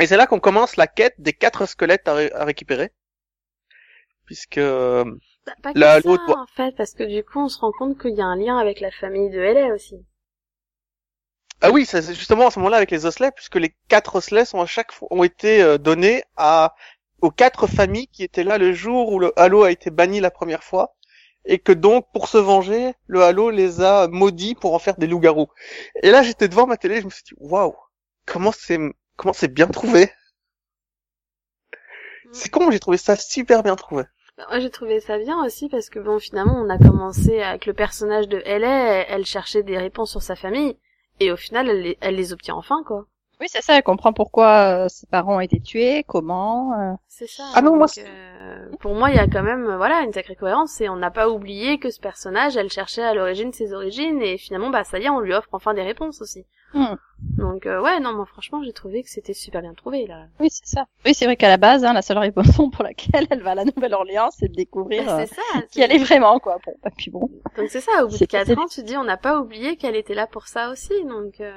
Et 0.00 0.06
c'est 0.06 0.16
là 0.16 0.26
qu'on 0.26 0.40
commence 0.40 0.76
la 0.76 0.86
quête 0.86 1.14
des 1.18 1.34
quatre 1.34 1.66
squelettes 1.66 2.08
à, 2.08 2.14
ré- 2.14 2.32
à 2.32 2.44
récupérer. 2.44 2.92
Puisque 4.24 4.58
euh, 4.58 5.04
pas 5.62 5.74
que 5.74 5.80
La- 5.80 6.00
ça, 6.00 6.10
en 6.36 6.46
fait, 6.46 6.74
parce 6.76 6.94
que 6.94 7.04
du 7.04 7.24
coup, 7.24 7.38
on 7.40 7.48
se 7.48 7.58
rend 7.60 7.70
compte 7.72 7.96
qu'il 8.00 8.14
y 8.14 8.20
a 8.20 8.26
un 8.26 8.36
lien 8.36 8.58
avec 8.58 8.80
la 8.80 8.90
famille 8.90 9.30
de 9.30 9.38
LA 9.40 9.74
aussi. 9.74 10.04
Ah 11.60 11.70
oui, 11.70 11.86
c'est 11.86 12.02
justement 12.14 12.48
à 12.48 12.50
ce 12.50 12.58
moment-là 12.58 12.76
avec 12.78 12.90
les 12.90 13.06
osselets, 13.06 13.30
puisque 13.32 13.56
les 13.56 13.74
quatre 13.88 14.16
osselets 14.16 14.44
sont 14.44 14.60
à 14.60 14.66
chaque 14.66 14.92
fois, 14.92 15.08
ont 15.10 15.22
été 15.24 15.62
euh, 15.62 15.78
donnés 15.78 16.24
à 16.36 16.74
aux 17.20 17.30
quatre 17.30 17.66
familles 17.68 18.08
qui 18.08 18.24
étaient 18.24 18.42
là 18.44 18.58
le 18.58 18.72
jour 18.72 19.12
où 19.12 19.18
le 19.20 19.32
Halo 19.38 19.62
a 19.62 19.70
été 19.70 19.90
banni 19.90 20.18
la 20.20 20.30
première 20.32 20.64
fois, 20.64 20.94
et 21.44 21.58
que 21.58 21.72
donc 21.72 22.06
pour 22.12 22.28
se 22.28 22.38
venger, 22.38 22.94
le 23.06 23.22
Halo 23.22 23.50
les 23.50 23.80
a 23.80 24.08
maudits 24.08 24.54
pour 24.56 24.74
en 24.74 24.78
faire 24.80 24.96
des 24.96 25.06
loups-garous. 25.06 25.48
Et 26.02 26.10
là, 26.10 26.22
j'étais 26.22 26.48
devant 26.48 26.66
ma 26.66 26.76
télé, 26.76 27.00
je 27.00 27.06
me 27.06 27.10
suis 27.10 27.22
dit 27.24 27.34
waouh, 27.38 27.74
comment 28.26 28.52
c'est 28.52 28.78
comment 29.16 29.32
c'est 29.34 29.52
bien 29.52 29.68
trouvé. 29.68 30.10
C'est 32.32 32.48
con, 32.50 32.70
j'ai 32.72 32.80
trouvé 32.80 32.96
ça 32.96 33.14
super 33.16 33.62
bien 33.62 33.76
trouvé. 33.76 34.02
Moi, 34.38 34.60
j'ai 34.60 34.70
trouvé 34.70 35.00
ça 35.00 35.18
bien 35.18 35.44
aussi 35.44 35.68
parce 35.68 35.88
que 35.90 35.98
bon, 35.98 36.18
finalement, 36.18 36.56
on 36.56 36.68
a 36.70 36.78
commencé 36.78 37.40
avec 37.42 37.66
le 37.66 37.74
personnage 37.74 38.28
de 38.28 38.38
LA, 38.44 39.06
elle 39.08 39.26
cherchait 39.26 39.62
des 39.62 39.78
réponses 39.78 40.10
sur 40.10 40.22
sa 40.22 40.36
famille, 40.36 40.76
et 41.20 41.30
au 41.30 41.36
final, 41.36 41.68
elle 41.68 41.82
les, 41.82 41.98
elle 42.00 42.16
les 42.16 42.32
obtient 42.32 42.54
enfin, 42.54 42.82
quoi. 42.86 43.06
Oui, 43.40 43.46
c'est 43.50 43.60
ça. 43.62 43.76
Elle 43.76 43.82
comprend 43.82 44.12
pourquoi 44.12 44.84
euh, 44.84 44.88
ses 44.88 45.06
parents 45.06 45.36
ont 45.36 45.40
été 45.40 45.60
tués, 45.60 46.04
comment. 46.06 46.72
euh. 46.78 46.94
C'est 47.08 47.28
ça. 47.28 47.44
Ah 47.54 47.60
non, 47.60 47.76
moi, 47.76 47.86
euh, 47.98 48.68
pour 48.80 48.94
moi, 48.94 49.10
il 49.10 49.16
y 49.16 49.18
a 49.18 49.26
quand 49.26 49.42
même, 49.42 49.64
voilà, 49.76 50.00
une 50.02 50.12
sacrée 50.12 50.36
cohérence, 50.36 50.80
et 50.80 50.88
on 50.88 50.96
n'a 50.96 51.10
pas 51.10 51.28
oublié 51.28 51.78
que 51.78 51.90
ce 51.90 52.00
personnage, 52.00 52.56
elle 52.56 52.70
cherchait 52.70 53.02
à 53.02 53.14
l'origine 53.14 53.52
ses 53.52 53.72
origines, 53.74 54.22
et 54.22 54.38
finalement, 54.38 54.70
bah, 54.70 54.84
ça 54.84 54.98
y 54.98 55.04
est, 55.04 55.10
on 55.10 55.20
lui 55.20 55.34
offre 55.34 55.48
enfin 55.52 55.74
des 55.74 55.82
réponses 55.82 56.22
aussi. 56.22 56.46
Hmm. 56.74 56.96
Donc 57.38 57.66
euh, 57.66 57.80
ouais, 57.80 58.00
non, 58.00 58.12
moi 58.14 58.26
franchement, 58.26 58.62
j'ai 58.64 58.72
trouvé 58.72 59.02
que 59.02 59.08
c'était 59.10 59.34
super 59.34 59.60
bien 59.62 59.74
trouvé 59.74 60.06
là. 60.06 60.24
Oui, 60.40 60.48
c'est 60.50 60.66
ça. 60.66 60.86
Oui, 61.04 61.14
c'est 61.14 61.26
vrai 61.26 61.36
qu'à 61.36 61.48
la 61.48 61.56
base, 61.56 61.84
hein, 61.84 61.92
la 61.92 62.02
seule 62.02 62.18
raison 62.18 62.70
pour 62.70 62.82
laquelle 62.82 63.26
elle 63.30 63.42
va 63.42 63.52
à 63.52 63.54
la 63.54 63.64
Nouvelle-Orléans, 63.64 64.30
c'est 64.32 64.48
de 64.48 64.54
découvrir 64.54 65.02
euh, 65.08 65.18
Bah, 65.18 65.26
c'est 65.26 65.34
ça. 65.34 65.62
qui 65.70 65.80
elle 65.82 65.92
est 65.92 65.98
vraiment, 66.02 66.38
quoi. 66.40 66.58
Bon, 66.66 66.74
bah, 66.82 66.90
puis 66.96 67.10
bon. 67.10 67.30
Donc 67.56 67.68
c'est 67.68 67.80
ça, 67.80 68.02
au 68.02 68.06
bout 68.08 68.12
de 68.14 68.18
C'est- 68.18 68.26
4 68.26 68.46
c'est- 68.46 68.58
ans, 68.58 68.66
tu 68.66 68.80
te 68.82 68.86
dis 68.86 68.96
on 68.96 69.04
n'a 69.04 69.16
pas 69.16 69.38
oublié 69.40 69.76
qu'elle 69.76 69.94
était 69.96 70.14
là 70.14 70.26
pour 70.26 70.46
ça 70.48 70.70
aussi. 70.70 70.92
Donc 71.04 71.40
euh, 71.40 71.52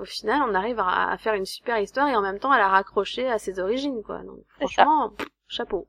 au 0.00 0.04
final, 0.04 0.42
on 0.48 0.54
arrive 0.54 0.78
à, 0.78 1.10
à 1.10 1.18
faire 1.18 1.34
une 1.34 1.46
super 1.46 1.78
histoire 1.80 2.08
et 2.08 2.14
en 2.16 2.22
même 2.22 2.38
temps 2.38 2.52
à 2.52 2.58
la 2.58 2.68
raccrocher 2.68 3.28
à 3.28 3.38
ses 3.38 3.58
origines 3.58 4.02
quoi. 4.04 4.18
Donc 4.18 4.38
C'est 4.60 4.66
ça. 4.66 4.82
franchement, 4.84 5.10
pff, 5.16 5.28
chapeau. 5.48 5.88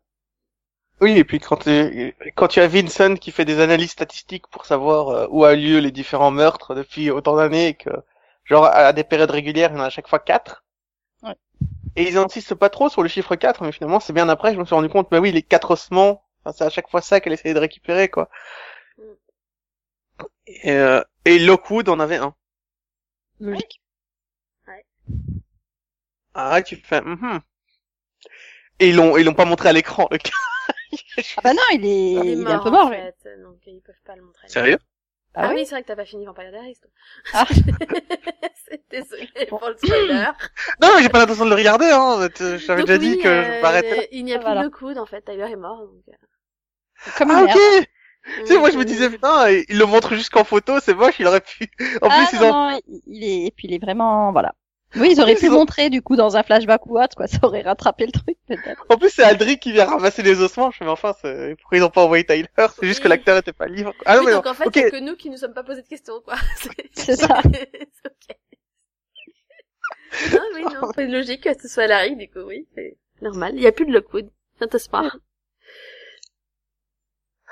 Oui, 1.01 1.17
et 1.17 1.23
puis 1.23 1.39
quand 1.39 1.55
tu, 1.57 2.13
quand 2.35 2.47
tu 2.49 2.59
as 2.59 2.67
Vincent 2.67 3.15
qui 3.15 3.31
fait 3.31 3.45
des 3.45 3.61
analyses 3.61 3.91
statistiques 3.91 4.47
pour 4.47 4.65
savoir 4.65 5.07
euh, 5.09 5.27
où 5.29 5.45
a 5.45 5.55
lieu 5.55 5.79
les 5.79 5.91
différents 5.91 6.31
meurtres 6.31 6.75
depuis 6.75 7.09
autant 7.09 7.37
d'années 7.37 7.75
que, 7.75 7.89
genre, 8.49 8.65
à 8.65 8.93
des 8.93 9.03
périodes 9.03 9.31
régulières, 9.31 9.71
il 9.71 9.77
y 9.77 9.79
en 9.79 9.83
a 9.83 9.87
à 9.87 9.89
chaque 9.89 10.07
fois 10.07 10.19
quatre. 10.19 10.65
Ouais. 11.23 11.35
Et 11.95 12.07
ils 12.07 12.17
insistent 12.17 12.55
pas 12.55 12.69
trop 12.69 12.89
sur 12.89 13.03
le 13.03 13.09
chiffre 13.09 13.35
4, 13.35 13.63
mais 13.63 13.71
finalement, 13.71 13.99
c'est 13.99 14.13
bien 14.13 14.29
après, 14.29 14.53
je 14.53 14.59
me 14.59 14.65
suis 14.65 14.75
rendu 14.75 14.89
compte, 14.89 15.09
bah 15.11 15.19
oui, 15.19 15.31
les 15.31 15.43
quatre 15.43 15.71
ossements, 15.71 16.23
enfin, 16.43 16.55
c'est 16.57 16.63
à 16.65 16.69
chaque 16.69 16.89
fois 16.89 17.01
ça 17.01 17.19
qu'elle 17.19 17.33
essayait 17.33 17.53
de 17.53 17.59
récupérer, 17.59 18.09
quoi. 18.09 18.29
Et, 20.47 20.71
euh, 20.71 21.01
et 21.25 21.39
Lockwood 21.39 21.89
en 21.89 21.99
avait 21.99 22.17
un. 22.17 22.33
Logique. 23.39 23.81
Ah, 26.33 26.61
tu 26.61 26.75
fais, 26.77 27.01
mhm. 27.01 27.41
Et 28.79 28.89
ils 28.89 28.95
l'ont, 28.95 29.17
ils 29.17 29.25
l'ont 29.25 29.33
pas 29.33 29.45
montré 29.45 29.69
à 29.69 29.73
l'écran, 29.73 30.07
le 30.11 30.17
gars. 30.17 30.31
Ah 31.37 31.41
bah 31.43 31.53
non, 31.53 31.61
il 31.73 31.85
est, 31.85 32.11
Il 32.13 32.17
est 32.17 32.31
il 32.33 32.41
est 32.41 32.43
mort 32.43 32.53
un 32.53 32.59
peu 32.59 32.69
mort, 32.71 32.87
en 32.87 32.89
fait, 32.89 33.15
donc 33.43 33.57
ils 33.67 33.81
peuvent 33.81 33.95
pas 34.05 34.15
le 34.15 34.23
montrer. 34.23 34.47
Sérieux? 34.47 34.79
Ah, 35.35 35.45
Ah 35.45 35.53
oui, 35.53 35.55
oui 35.55 35.65
c'est 35.65 35.71
vrai 35.75 35.81
que 35.83 35.87
t'as 35.87 35.95
pas 35.95 36.05
fini 36.05 36.25
Vampire 36.25 36.51
Diaries 36.51 36.77
toi. 36.81 36.91
Ah. 37.33 37.45
C'est- 38.55 38.83
Désolée 38.89 39.45
pour 39.47 39.67
le 39.67 39.77
spoiler. 39.77 40.31
Non, 40.81 40.89
mais 40.95 41.03
j'ai 41.03 41.09
pas 41.09 41.19
l'intention 41.19 41.45
de 41.45 41.49
le 41.49 41.55
regarder, 41.55 41.89
hein. 41.91 42.27
J'avais 42.57 42.83
déjà 42.83 42.97
oui, 42.97 42.99
dit 42.99 43.17
que 43.17 43.27
euh, 43.27 43.43
je 43.43 43.61
m'arrêtais. 43.61 44.07
Il 44.11 44.25
n'y 44.25 44.33
a 44.33 44.37
Ah, 44.37 44.39
plus 44.39 44.43
voilà. 44.45 44.63
de 44.63 44.67
coude 44.67 44.97
en 44.97 45.05
fait, 45.05 45.21
Tyler 45.21 45.51
est 45.51 45.55
mort. 45.55 45.79
Donc... 45.85 46.03
euh. 46.09 46.13
Comme 47.17 47.31
Ah, 47.31 47.43
ok! 47.43 47.55
merde. 47.57 47.85
Tu 48.45 48.53
sais, 48.53 48.59
moi 48.59 48.71
je 48.71 48.77
me 48.77 48.85
disais, 48.85 49.09
putain, 49.09 49.49
il 49.49 49.77
le 49.77 49.85
montre 49.85 50.15
jusqu'en 50.15 50.43
photo, 50.43 50.79
c'est 50.79 50.93
moche, 50.93 51.19
il 51.19 51.27
aurait 51.27 51.41
pu. 51.41 51.69
En 52.01 52.09
ah, 52.09 52.11
plus, 52.11 52.31
ils 52.33 52.43
ont. 52.43 52.53
non, 52.53 52.79
il- 52.87 53.01
il 53.07 53.23
est, 53.23 53.47
et 53.47 53.51
puis 53.51 53.67
il 53.67 53.73
est 53.73 53.79
vraiment, 53.79 54.31
voilà. 54.31 54.55
Oui, 54.95 55.09
ils 55.11 55.21
auraient 55.21 55.33
plus, 55.33 55.41
pu 55.41 55.45
ils 55.45 55.49
le 55.49 55.55
ont- 55.55 55.59
montrer, 55.59 55.89
du 55.89 56.01
coup, 56.01 56.15
dans 56.15 56.35
un 56.35 56.41
flashback 56.43 56.85
ou 56.87 56.99
autre, 56.99 57.15
quoi. 57.15 57.27
Ça 57.27 57.37
aurait 57.43 57.61
rattrapé 57.61 58.05
le 58.07 58.11
truc, 58.11 58.37
peut-être. 58.47 58.85
En 58.89 58.97
plus, 58.97 59.09
c'est 59.11 59.23
Aldric 59.23 59.59
qui 59.59 59.71
vient 59.71 59.85
ramasser 59.85 60.23
les 60.23 60.41
ossements. 60.41 60.71
Je 60.71 60.77
fais, 60.77 60.85
mais 60.85 60.91
enfin, 60.91 61.13
c'est- 61.21 61.55
pourquoi 61.59 61.77
ils 61.77 61.83
ont 61.83 61.89
pas 61.91 62.03
envoyé 62.03 62.23
Tyler? 62.25 62.47
C'est 62.57 62.87
juste 62.87 62.99
Oui. 62.99 63.03
que 63.03 63.07
l'acteur 63.09 63.37
était 63.37 63.53
pas 63.53 63.67
libre. 63.67 63.93
Ah 64.05 64.15
non, 64.15 64.19
oui, 64.21 64.25
mais 64.27 64.31
donc 64.33 64.45
non. 64.45 64.51
en 64.51 64.53
fait, 64.55 64.65
a 64.85 64.89
que 64.89 64.99
nous 64.99 65.15
qui 65.15 65.29
nous 65.29 65.37
sommes 65.37 65.53
pas 65.53 65.63
posé 65.63 65.83
de 65.83 65.87
questions, 65.87 66.19
quoi. 66.21 66.35
C'est 66.93 67.15
ça. 67.15 67.41
c'est 67.43 67.69
ok. 68.05 68.35
non, 70.33 70.39
oui, 70.55 70.63
non, 70.63 70.89
c'est 70.95 71.07
logique 71.07 71.43
que 71.43 71.59
ce 71.61 71.67
soit 71.67 71.85
Larry, 71.87 72.15
du 72.15 72.27
coup, 72.29 72.39
oui, 72.47 72.67
c'est 72.75 72.97
normal. 73.21 73.51
Il 73.55 73.61
y 73.61 73.67
a 73.67 73.71
plus 73.71 73.85
de 73.85 73.91
Lockwood. 73.93 74.29
Not 74.59 74.67
a 74.73 74.79
smart. 74.79 75.15
Oh, 77.47 77.51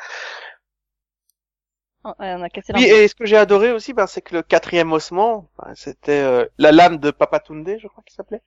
ouais, 1.96 1.96
on 2.19 2.41
a 2.41 2.49
cassé 2.49 2.73
Oui, 2.75 2.85
et 2.85 3.07
ce 3.07 3.15
que 3.15 3.25
j'ai 3.25 3.37
adoré 3.37 3.71
aussi, 3.71 3.93
ben, 3.93 4.07
c'est 4.07 4.21
que 4.21 4.35
le 4.35 4.41
quatrième 4.43 4.91
ossement, 4.93 5.49
ben, 5.57 5.73
c'était 5.75 6.21
euh, 6.21 6.45
la 6.57 6.71
lame 6.71 6.97
de 6.97 7.11
Papatunde, 7.11 7.69
je 7.79 7.87
crois 7.87 8.03
qu'il 8.05 8.15
s'appelait. 8.15 8.41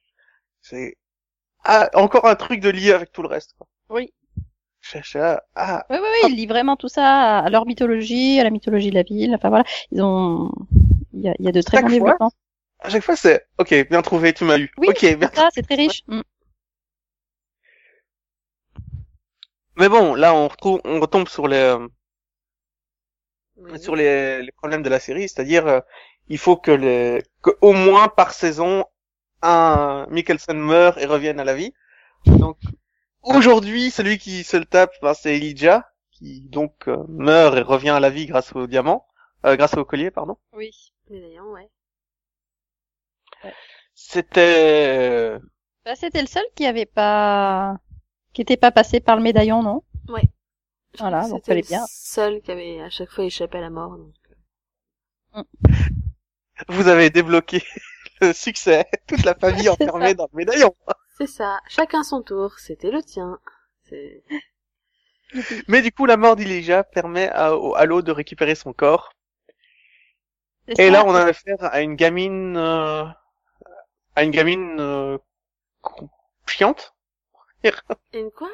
C'est 0.61 0.97
ah, 1.65 1.91
encore 1.95 2.27
un 2.27 2.35
truc 2.37 2.61
de 2.61 2.71
lié 2.71 2.93
avec 2.93 3.13
tout 3.13 3.23
le 3.23 3.29
reste. 3.29 3.55
Quoi. 3.59 3.67
Oui. 3.91 4.13
Je- 4.81 5.19
ah, 5.55 5.85
Oui, 5.91 5.97
oui, 6.01 6.09
oui, 6.25 6.31
ils 6.31 6.37
lient 6.37 6.47
vraiment 6.47 6.77
tout 6.77 6.89
ça 6.89 7.41
à 7.41 7.51
leur 7.51 7.67
mythologie, 7.67 8.41
à 8.41 8.45
la 8.45 8.51
mythologie 8.51 8.91
de 8.91 8.95
la 8.95 9.03
ville. 9.03 9.35
Enfin 9.35 9.51
voilà, 9.51 9.65
ils 9.93 10.03
ont, 10.03 10.51
il 11.13 11.21
y 11.21 11.29
a, 11.29 11.35
il 11.39 11.45
y 11.45 11.49
a 11.49 11.53
de 11.53 11.61
très 11.61 11.83
bons 11.83 11.89
développements. 11.89 12.33
à 12.81 12.89
chaque 12.89 13.05
fois, 13.05 13.17
c'est 13.17 13.47
ok, 13.59 13.89
bien 13.89 14.03
trouvé, 14.03 14.33
tu 14.33 14.45
m'as 14.45 14.59
eu. 14.59 14.71
Oui, 14.79 14.89
ok, 14.89 15.17
bien. 15.19 15.29
C'est 15.33 15.37
ça, 15.41 15.49
c'est 15.55 15.63
très 15.63 15.75
riche. 15.75 16.03
Mm. 16.09 16.23
Mais 19.77 19.89
bon, 19.89 20.15
là, 20.15 20.35
on 20.35 20.49
retrouve, 20.49 20.81
on 20.85 21.01
retombe 21.01 21.29
sur 21.29 21.47
les, 21.47 21.57
euh, 21.57 21.89
Oui. 23.61 23.79
sur 23.79 23.95
les, 23.95 24.43
les 24.43 24.53
problèmes 24.53 24.83
de 24.83 24.89
la 24.89 25.01
série, 25.01 25.29
c'est-à-dire 25.29 25.67
euh, 25.67 25.81
il 26.29 26.39
faut 26.39 26.57
que 26.57 26.71
les 26.71 27.23
que 27.43 27.51
au 27.61 27.73
moins 27.73 28.09
par 28.09 28.33
saison 28.33 28.85
un 29.43 30.07
Mikkelsen 30.11 30.59
meurt 30.59 30.99
et 30.99 31.07
revienne 31.07 31.41
à 31.41 31.45
la 31.45 31.55
vie. 31.55 31.73
Donc 32.27 32.59
aujourd'hui, 33.23 33.91
celui 33.91 34.19
qui 34.19 34.45
se 34.45 34.57
le 34.57 34.65
tape, 34.65 34.93
ben, 35.03 35.15
c'est 35.15 35.37
Elijah 35.37 35.87
qui 36.11 36.43
donc 36.43 36.89
euh, 36.89 37.05
meurt 37.09 37.57
et 37.57 37.63
revient 37.63 37.91
à 37.91 38.01
la 38.01 38.11
vie 38.11 38.27
grâce 38.27 38.55
au 38.55 38.67
diamant, 38.67 39.07
euh, 39.47 39.57
grâce 39.57 39.75
au 39.77 39.85
collier, 39.85 40.11
pardon. 40.11 40.37
Oui. 40.53 40.71
Mais 41.09 41.21
d'ailleurs, 41.21 41.47
ouais. 41.49 41.69
C'était 43.95 44.91
euh, 44.99 45.39
Bah, 45.85 45.97
c'était 45.97 46.21
le 46.21 46.27
seul 46.27 46.45
qui 46.55 46.67
avait 46.67 46.87
pas, 46.87 47.79
qui 48.33 48.43
était 48.43 48.57
pas 48.57 48.71
passé 48.71 49.01
par 49.01 49.17
le 49.17 49.23
médaillon, 49.23 49.63
non? 49.63 49.83
Ouais. 50.09 50.29
Voilà, 50.99 51.29
donc 51.29 51.43
C'était 51.45 51.47
fallait 51.47 51.63
le 51.63 51.67
bien. 51.67 51.87
seul 51.87 52.41
qui 52.43 52.51
avait 52.53 52.81
à 52.81 52.91
chaque 52.91 53.11
fois 53.11 53.25
échappé 53.25 53.59
à 53.59 53.63
la 53.63 53.71
mort. 53.71 53.97
Donc... 53.99 54.15
euh. 55.37 55.43
vous 56.69 56.89
avez 56.89 57.11
débloqué 57.11 57.63
le 58.21 58.33
succès, 58.33 58.87
toute 59.07 59.25
la 59.25 59.35
famille 59.35 59.69
enfermée 59.71 60.11
ça. 60.11 60.15
dans 60.15 60.29
le 60.33 60.37
médaillon. 60.37 60.75
C'est 61.19 61.27
ça. 61.27 61.61
Chacun 61.69 62.03
son 62.03 62.23
tour. 62.23 62.59
C'était 62.59 62.91
le 62.91 63.03
tien. 63.03 63.39
Mais 65.69 65.83
du 65.83 65.93
coup, 65.93 66.07
la 66.07 66.17
mort 66.17 66.37
d'Elijah 66.37 66.85
permet 66.85 67.29
à, 67.31 67.57
au 67.57 67.75
Halo 67.75 68.03
de 68.03 68.13
récupérer 68.13 68.55
son 68.55 68.73
corps. 68.73 69.13
Et 70.69 70.75
ça. 70.75 70.91
là, 70.91 71.05
on 71.07 71.15
a 71.15 71.23
affaire 71.25 71.59
à 71.61 71.81
une 71.83 71.95
gamine, 71.97 72.57
euh, 72.57 73.05
à 74.15 74.23
une 74.23 74.31
gamine 74.31 74.77
euh, 74.79 75.19
chiante, 76.47 76.95
Une 78.13 78.31
quoi? 78.31 78.51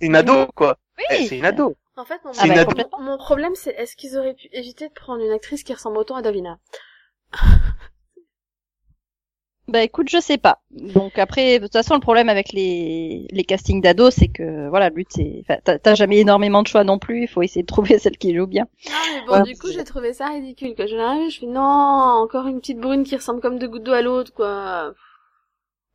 Une 0.00 0.16
ado 0.16 0.46
quoi. 0.54 0.76
Oui. 0.98 1.04
Eh, 1.10 1.26
c'est 1.26 1.38
une 1.38 1.44
ado. 1.44 1.76
En 1.96 2.04
fait, 2.04 2.20
mon, 2.24 2.32
Ah 2.38 2.46
bah, 2.46 2.60
ado. 2.60 3.16
problème, 3.18 3.54
c'est 3.54 3.70
est-ce 3.70 3.96
qu'ils 3.96 4.16
auraient 4.18 4.34
pu 4.34 4.48
éviter 4.52 4.88
de 4.88 4.92
prendre 4.94 5.24
une 5.24 5.32
actrice 5.32 5.62
qui 5.62 5.72
ressemble 5.72 5.98
autant 5.98 6.16
à 6.16 6.22
Davina? 6.22 6.58
Bah 9.68 9.82
écoute, 9.82 10.08
je 10.08 10.20
sais 10.20 10.38
pas. 10.38 10.60
Donc 10.70 11.18
après, 11.18 11.58
de 11.58 11.64
toute 11.64 11.72
façon, 11.72 11.94
le 11.94 12.00
problème 12.00 12.28
avec 12.28 12.52
les, 12.52 13.26
les 13.32 13.42
castings 13.42 13.80
d'ados, 13.82 14.14
c'est 14.14 14.28
que 14.28 14.68
voilà, 14.68 14.90
le 14.90 14.94
but 14.94 15.08
c'est, 15.10 15.42
enfin, 15.42 15.58
t'as- 15.82 15.94
jamais 15.96 16.18
énormément 16.18 16.62
de 16.62 16.68
choix 16.68 16.84
non 16.84 17.00
plus. 17.00 17.22
Il 17.22 17.26
faut 17.28 17.42
essayer 17.42 17.62
de 17.62 17.66
trouver 17.74 17.98
celle 17.98 18.16
qui 18.16 18.32
joue 18.32 18.46
bien. 18.46 18.68
Non, 18.88 18.92
mais 19.12 19.26
bon, 19.26 19.32
Ouais. 19.32 19.42
du 19.42 19.58
coup, 19.58 19.66
j'ai 19.72 19.82
trouvé 19.82 20.12
ça 20.12 20.28
ridicule. 20.28 20.74
Quand 20.76 20.86
je 20.86 20.94
l'ai 20.94 21.30
je 21.30 21.40
fais 21.40 21.46
non, 21.46 21.62
encore 21.62 22.46
une 22.46 22.60
petite 22.60 22.78
brune 22.78 23.02
qui 23.02 23.16
ressemble 23.16 23.40
comme 23.40 23.58
deux 23.58 23.66
gouttes 23.66 23.82
d'eau 23.82 23.92
à 23.92 24.02
l'autre, 24.02 24.32
quoi. 24.32 24.94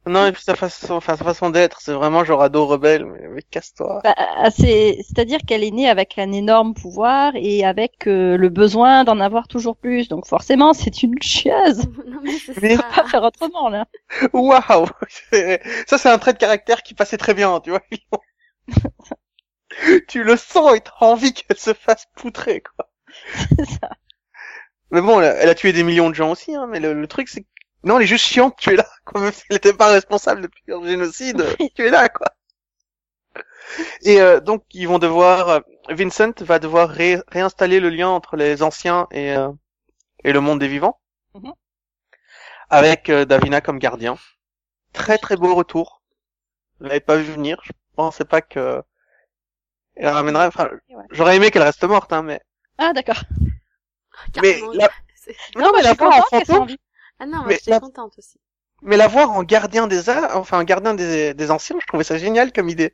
Non, 0.07 0.25
et 0.25 0.31
puis 0.31 0.41
sa 0.41 0.55
façon, 0.55 0.95
enfin, 0.95 1.15
sa 1.15 1.23
façon 1.23 1.51
d'être, 1.51 1.79
c'est 1.81 1.93
vraiment 1.93 2.23
genre 2.23 2.41
ado 2.41 2.65
rebelle, 2.65 3.05
mais, 3.05 3.27
mais 3.29 3.41
casse-toi. 3.43 4.01
Bah, 4.03 4.15
ah, 4.17 4.49
c'est, 4.49 4.97
c'est-à-dire 5.03 5.39
qu'elle 5.45 5.63
est 5.63 5.69
née 5.71 5.87
avec 5.87 6.17
un 6.17 6.31
énorme 6.31 6.73
pouvoir 6.73 7.33
et 7.35 7.63
avec 7.63 8.07
euh, 8.07 8.35
le 8.35 8.49
besoin 8.49 9.03
d'en 9.03 9.19
avoir 9.19 9.47
toujours 9.47 9.77
plus. 9.77 10.07
Donc 10.07 10.25
forcément, 10.25 10.73
c'est 10.73 11.03
une 11.03 11.21
chieuse. 11.21 11.85
non, 12.07 12.19
mais 12.23 12.31
c'est 12.39 12.53
ça. 12.55 12.83
Pas 12.95 13.03
faire 13.03 13.23
autrement 13.23 13.69
là. 13.69 13.85
Waouh! 14.33 14.87
C'est- 15.09 15.61
Ça, 15.87 15.97
c'est 15.99 16.09
un 16.09 16.17
trait 16.17 16.33
de 16.33 16.37
caractère 16.39 16.83
qui 16.83 16.93
passait 16.95 17.17
très 17.17 17.33
bien, 17.35 17.59
tu 17.59 17.69
vois. 17.69 17.81
tu 20.07 20.23
le 20.23 20.37
sens 20.37 20.75
et 20.75 20.81
t'as 20.81 20.91
envie 21.01 21.33
qu'elle 21.33 21.57
se 21.57 21.73
fasse 21.73 22.07
poutrer, 22.15 22.61
quoi. 22.61 22.89
C'est 23.57 23.65
ça. 23.79 23.89
Mais 24.91 25.01
bon, 25.01 25.19
elle 25.21 25.27
a, 25.27 25.35
elle 25.37 25.49
a 25.49 25.55
tué 25.55 25.73
des 25.73 25.83
millions 25.83 26.09
de 26.09 26.15
gens 26.15 26.31
aussi, 26.31 26.55
hein, 26.55 26.67
mais 26.69 26.79
le, 26.79 26.93
le 26.93 27.07
truc, 27.07 27.29
c'est 27.29 27.41
que, 27.41 27.47
non, 27.83 27.97
elle 27.97 28.03
est 28.03 28.07
juste 28.07 28.25
chiante, 28.25 28.55
tu 28.59 28.71
es 28.71 28.75
là, 28.75 28.87
quoi. 29.05 29.21
Même 29.21 29.31
si 29.33 29.43
elle 29.49 29.55
n'était 29.55 29.73
pas 29.73 29.91
responsable 29.91 30.41
depuis 30.41 30.63
le 30.67 30.83
génocide, 30.87 31.45
tu 31.75 31.85
es 31.87 31.89
là, 31.91 32.09
quoi. 32.09 32.27
Et 34.03 34.21
euh, 34.21 34.39
donc, 34.39 34.63
ils 34.73 34.87
vont 34.87 34.99
devoir, 34.99 35.49
euh, 35.49 35.59
Vincent 35.89 36.31
va 36.41 36.59
devoir 36.59 36.89
ré- 36.89 37.21
réinstaller 37.27 37.79
le 37.79 37.89
lien 37.89 38.09
entre 38.09 38.35
les 38.35 38.63
anciens 38.63 39.07
et, 39.11 39.31
euh, 39.35 39.49
et 40.25 40.33
le 40.33 40.41
monde 40.41 40.59
des 40.59 40.69
vivants. 40.69 40.99
Mhm. 41.35 41.53
Avec 42.71 43.09
euh, 43.09 43.23
Davina 43.25 43.61
comme 43.61 43.77
gardien. 43.79 44.17
Très 44.93 45.17
très 45.19 45.37
beau 45.37 45.55
retour. 45.55 46.01
Je 46.81 46.87
l'avais 46.87 46.99
pas 47.01 47.17
vu 47.17 47.25
venir, 47.33 47.59
je 47.63 47.71
pensais 47.95 48.25
pas 48.25 48.41
que... 48.41 48.83
Elle 49.95 50.09
ramènerait, 50.09 50.47
enfin, 50.47 50.69
Ouais. 50.89 51.03
j'aurais 51.11 51.37
aimé 51.37 51.49
qu'elle 51.49 51.63
reste 51.63 51.83
morte, 51.85 52.11
hein, 52.11 52.23
mais... 52.23 52.41
Ah 52.77 52.91
d'accord. 52.93 53.23
Mais 54.41 54.59
la- 54.73 54.89
Non, 55.55 55.71
mais 55.75 55.81
la 55.83 55.93
voir 55.93 56.13
en 56.17 56.21
fantôme. 56.23 56.67
Ah 57.21 57.25
non, 57.25 57.43
moi, 57.43 57.51
Mais 57.51 57.53
j'étais 57.53 57.71
la- 57.71 57.79
contente 57.79 58.17
aussi. 58.17 58.37
Mais 58.83 58.95
la 58.97 59.07
voir 59.07 59.31
en 59.31 59.43
gardien 59.43 59.87
des 59.87 60.09
arts, 60.09 60.37
enfin 60.37 60.59
en 60.59 60.63
gardien 60.63 60.93
des, 60.93 61.33
des 61.33 61.51
anciens, 61.51 61.77
je 61.81 61.87
trouvais 61.87 62.03
ça 62.03 62.17
génial 62.19 62.51
comme 62.53 62.69
idée. 62.69 62.93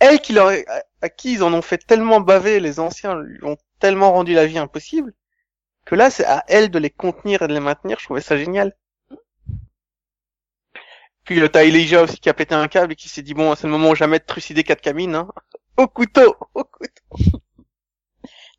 Elle 0.00 0.20
qui 0.20 0.32
leur, 0.34 0.50
est- 0.52 0.66
à, 1.02 1.10
qui 1.10 1.34
ils 1.34 1.42
en 1.44 1.52
ont 1.54 1.62
fait 1.62 1.78
tellement 1.78 2.20
baver, 2.20 2.60
les 2.60 2.80
anciens 2.80 3.16
lui 3.20 3.40
ont 3.44 3.56
tellement 3.80 4.12
rendu 4.12 4.34
la 4.34 4.46
vie 4.46 4.58
impossible, 4.58 5.14
que 5.86 5.94
là 5.96 6.10
c'est 6.10 6.26
à 6.26 6.44
elle 6.48 6.70
de 6.70 6.78
les 6.80 6.90
contenir 6.90 7.42
et 7.42 7.48
de 7.48 7.54
les 7.54 7.60
maintenir, 7.60 7.98
je 8.00 8.06
trouvais 8.06 8.20
ça 8.22 8.36
génial. 8.38 8.74
Puis 11.24 11.38
le 11.40 11.48
t'as 11.48 11.64
Elijah 11.64 12.02
aussi 12.02 12.18
qui 12.18 12.28
a 12.28 12.34
pété 12.34 12.54
un 12.54 12.68
câble 12.68 12.92
et 12.92 12.96
qui 12.96 13.08
s'est 13.08 13.22
dit 13.22 13.34
bon 13.34 13.54
c'est 13.54 13.66
le 13.66 13.72
moment 13.72 13.94
jamais 13.94 14.18
de 14.18 14.24
trucider 14.24 14.62
quatre 14.64 14.80
camines, 14.80 15.14
hein. 15.14 15.28
Au 15.76 15.88
couteau, 15.88 16.36
au 16.54 16.64
couteau. 16.64 17.41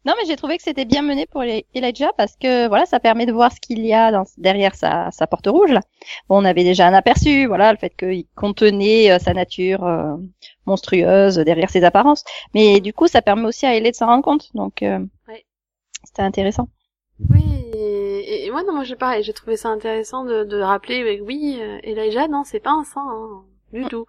Non, 0.06 0.14
mais 0.18 0.26
j'ai 0.28 0.36
trouvé 0.36 0.58
que 0.58 0.64
c'était 0.64 0.84
bien 0.86 1.02
mené 1.02 1.26
pour 1.26 1.44
Elijah 1.44 2.12
parce 2.18 2.36
que 2.36 2.68
voilà, 2.68 2.86
ça 2.86 3.00
permet 3.00 3.26
de 3.26 3.32
voir 3.32 3.52
ce 3.54 3.60
qu'il 3.62 3.86
y 3.86 3.94
a 3.94 4.12
dans, 4.12 4.26
derrière 4.38 4.76
sa, 4.76 5.10
sa 5.12 5.28
porte 5.28 5.48
rouge. 5.48 5.72
Là. 5.72 5.80
Bon, 6.28 6.42
on 6.42 6.46
avait 6.46 6.66
déjà 6.66 6.88
un 6.88 6.94
aperçu, 6.94 7.46
voilà, 7.46 7.72
le 7.72 7.78
fait 7.78 7.96
qu'il 7.96 8.26
contenait 8.36 9.12
euh, 9.12 9.20
sa 9.20 9.34
nature 9.34 9.86
euh, 9.86 10.16
monstrueuse 10.66 11.38
derrière 11.38 11.70
ses 11.70 11.86
apparences. 11.86 12.26
Mais 12.54 12.82
du 12.82 12.92
coup, 12.94 13.08
ça 13.08 13.22
permet 13.22 13.46
aussi 13.48 13.66
à 13.66 13.76
Ellie 13.76 13.92
de 13.92 13.96
s'en 13.96 14.08
rendre 14.08 14.24
compte. 14.24 14.50
Donc, 14.56 14.84
euh, 14.84 15.00
Ouais. 15.30 15.46
c'était 16.04 16.22
intéressant. 16.24 16.68
Oui, 17.30 17.42
et, 17.74 18.46
et 18.46 18.52
moi, 18.52 18.64
non, 18.64 18.74
moi, 18.74 18.84
j'ai 18.84 18.96
pareil, 18.98 19.24
j'ai 19.24 19.34
trouvé 19.34 19.56
ça 19.56 19.70
intéressant 19.70 20.26
de, 20.26 20.44
de 20.44 20.60
rappeler, 20.60 21.04
mais 21.04 21.22
oui, 21.22 21.60
euh, 21.62 21.80
Elijah, 21.84 22.28
non, 22.28 22.44
c'est 22.44 22.60
pas 22.60 22.72
un 22.72 22.84
saint, 22.84 23.08
hein, 23.08 23.44
du 23.72 23.86
tout. 23.86 24.06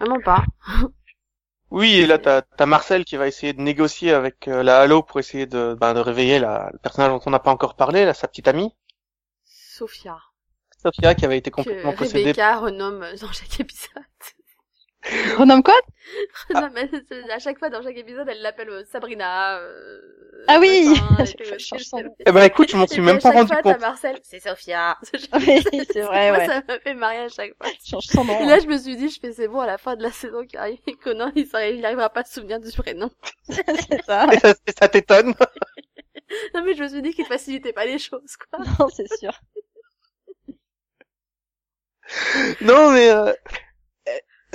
Vraiment 0.00 0.20
pas. 0.20 0.44
Oui, 1.70 1.94
et 1.96 2.06
là 2.06 2.18
t'as 2.18 2.42
as 2.58 2.66
Marcel 2.66 3.04
qui 3.04 3.16
va 3.16 3.28
essayer 3.28 3.52
de 3.52 3.60
négocier 3.60 4.12
avec 4.12 4.48
euh, 4.48 4.62
la 4.62 4.80
Halo 4.80 5.02
pour 5.02 5.20
essayer 5.20 5.46
de, 5.46 5.76
ben, 5.78 5.94
de 5.94 6.00
réveiller 6.00 6.38
la, 6.38 6.70
le 6.72 6.78
personnage 6.78 7.10
dont 7.10 7.20
on 7.26 7.30
n'a 7.30 7.38
pas 7.38 7.50
encore 7.50 7.74
parlé, 7.76 8.04
là, 8.04 8.14
sa 8.14 8.28
petite 8.28 8.48
amie, 8.48 8.72
Sophia. 9.44 10.18
Sophia, 10.82 11.14
qui 11.14 11.24
avait 11.24 11.38
été 11.38 11.50
Que 11.50 11.56
complètement 11.56 11.92
possédée. 11.92 12.24
Rebecca 12.24 12.58
renomme 12.58 13.04
dans 13.20 13.32
chaque 13.32 13.60
épisode. 13.60 14.02
Renomme 15.38 15.62
quoi? 15.62 15.74
Non, 16.54 16.68
mais 16.74 16.88
c'est- 17.08 17.30
à 17.30 17.38
chaque 17.38 17.58
fois, 17.58 17.70
dans 17.70 17.82
chaque 17.82 17.96
épisode, 17.96 18.28
elle 18.28 18.42
l'appelle 18.42 18.70
euh, 18.70 18.84
Sabrina. 18.84 19.58
euh, 19.58 20.00
Ah 20.48 20.58
oui 20.60 20.84
nom. 20.86 20.94
Eh 22.26 22.32
ben 22.32 22.42
écoute, 22.44 22.70
je 22.70 22.76
m'en 22.76 22.86
suis 22.86 23.00
même 23.00 23.18
pas 23.18 23.30
rendu 23.30 23.52
fois, 23.52 23.62
compte. 23.62 23.80
Marcel, 23.80 24.18
c'est 24.22 24.40
Sophia. 24.40 24.96
Oui, 25.34 25.62
c'est 25.92 26.00
vrai, 26.02 26.30
Moi, 26.30 26.38
ouais. 26.38 26.46
ça 26.46 26.62
m'a 26.66 26.78
fait 26.78 26.94
marrer 26.94 27.18
à 27.18 27.28
chaque 27.28 27.54
fois. 27.56 27.66
Change 27.84 28.04
son 28.06 28.24
nom. 28.24 28.40
Et 28.40 28.46
là, 28.46 28.58
je 28.60 28.66
me 28.66 28.78
suis 28.78 28.96
dit, 28.96 29.08
je 29.08 29.20
fais, 29.20 29.32
c'est 29.32 29.48
bon, 29.48 29.60
à 29.60 29.66
la 29.66 29.78
fin 29.78 29.96
de 29.96 30.02
la 30.02 30.10
saison 30.10 30.44
qui 30.44 30.56
arrive, 30.56 30.78
Conan, 31.02 31.30
il 31.36 31.46
s'arrive- 31.46 31.76
il 31.76 31.84
arrivera 31.84 32.10
pas 32.10 32.20
à 32.20 32.24
se 32.24 32.34
souvenir 32.34 32.60
du 32.60 32.70
prénom. 32.72 33.10
c'est 33.48 34.02
ça. 34.04 34.26
Et 34.32 34.38
ça, 34.38 34.54
ça 34.78 34.88
t'étonne 34.88 35.34
Non, 36.54 36.62
mais 36.64 36.74
je 36.74 36.82
me 36.82 36.88
suis 36.88 37.02
dit 37.02 37.12
qu'il 37.14 37.26
facilitait 37.26 37.72
pas 37.72 37.84
les 37.86 37.98
choses, 37.98 38.36
quoi. 38.36 38.58
Non, 38.78 38.88
c'est 38.88 39.12
sûr. 39.18 39.32
Non, 42.60 42.92
mais 42.92 43.10
euh, 43.10 43.32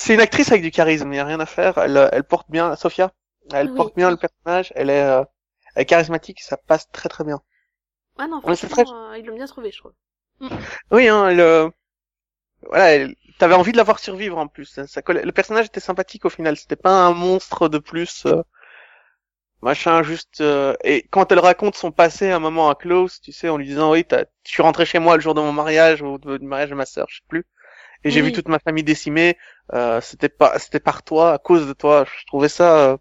c'est 0.02 0.14
une 0.16 0.22
actrice 0.22 0.52
avec 0.52 0.62
du 0.64 0.72
charisme, 0.72 1.12
il 1.14 1.18
y 1.18 1.20
a 1.20 1.26
rien 1.26 1.40
à 1.40 1.46
faire. 1.46 1.78
Elle, 1.78 1.98
euh, 1.98 2.10
elle 2.12 2.24
porte 2.24 2.50
bien, 2.50 2.76
Sophia, 2.76 3.12
elle 3.54 3.70
Oui. 3.70 3.76
porte 3.76 3.96
bien 3.96 4.10
le 4.12 4.18
personnage. 4.18 4.72
Elle 4.76 4.90
est, 4.90 5.04
euh, 5.04 5.24
elle 5.76 5.84
est 5.84 5.86
charismatique, 5.86 6.42
ça 6.42 6.58
passe 6.58 6.90
très 6.92 7.10
très 7.10 7.24
bien. 7.24 7.42
Ouais, 8.18 8.28
non, 8.28 8.40
franchement, 8.42 9.12
euh, 9.12 9.18
ils 9.18 9.26
l'ont 9.26 9.36
bien 9.36 9.48
trouvé, 9.48 9.72
je 9.72 9.80
trouve. 9.80 9.94
Oui, 10.92 11.08
hein, 11.08 11.28
elle, 11.30 11.40
euh, 11.40 11.70
voilà, 12.68 12.92
elle- 12.96 13.16
t'avais 13.40 13.56
envie 13.56 13.72
de 13.72 13.78
la 13.78 13.84
voir 13.84 14.00
survivre 14.00 14.38
en 14.40 14.48
plus. 14.48 14.66
Ça, 14.66 14.88
ça 14.88 15.02
collait- 15.04 15.24
Le 15.26 15.32
personnage 15.32 15.68
était 15.68 15.80
sympathique 15.80 16.26
au 16.26 16.30
final. 16.30 16.58
C'était 16.58 16.76
pas 16.76 16.92
un 17.06 17.14
monstre 17.14 17.70
de 17.70 17.78
plus, 17.80 18.26
euh, 18.26 18.42
machin, 19.62 20.04
juste. 20.04 20.42
euh, 20.42 20.76
Et 20.84 21.08
quand 21.10 21.32
elle 21.32 21.40
raconte 21.40 21.76
son 21.76 21.92
passé, 21.92 22.30
à 22.32 22.36
un 22.36 22.40
moment 22.40 22.70
à 22.70 22.76
Klaus, 22.76 23.22
tu 23.22 23.32
sais, 23.32 23.50
en 23.50 23.58
lui 23.58 23.66
disant 23.68 23.92
oui, 23.92 24.04
t'as- 24.06 24.26
je 24.46 24.52
suis 24.52 24.62
rentré 24.64 24.86
chez 24.86 25.00
moi 25.00 25.16
le 25.16 25.22
jour 25.22 25.34
de 25.34 25.42
mon 25.42 25.52
mariage 25.54 26.02
ou 26.02 26.18
du 26.18 26.46
mariage 26.46 26.70
de 26.70 26.76
ma 26.76 26.86
sœur, 26.86 27.08
je 27.10 27.18
sais 27.18 27.24
plus. 27.28 27.46
Et 28.04 28.12
j'ai 28.12 28.22
vu 28.22 28.32
toute 28.32 28.48
ma 28.48 28.60
famille 28.60 28.84
décimée. 28.84 29.38
Euh, 29.74 30.02
c'était 30.02 30.30
pas, 30.30 30.58
c'était 30.60 30.80
par 30.80 31.04
toi, 31.04 31.34
à 31.34 31.38
cause 31.38 31.68
de 31.68 31.74
toi. 31.74 32.06
Je 32.06 32.26
trouvais 32.26 32.50
ça 32.50 32.92
euh, 32.92 32.98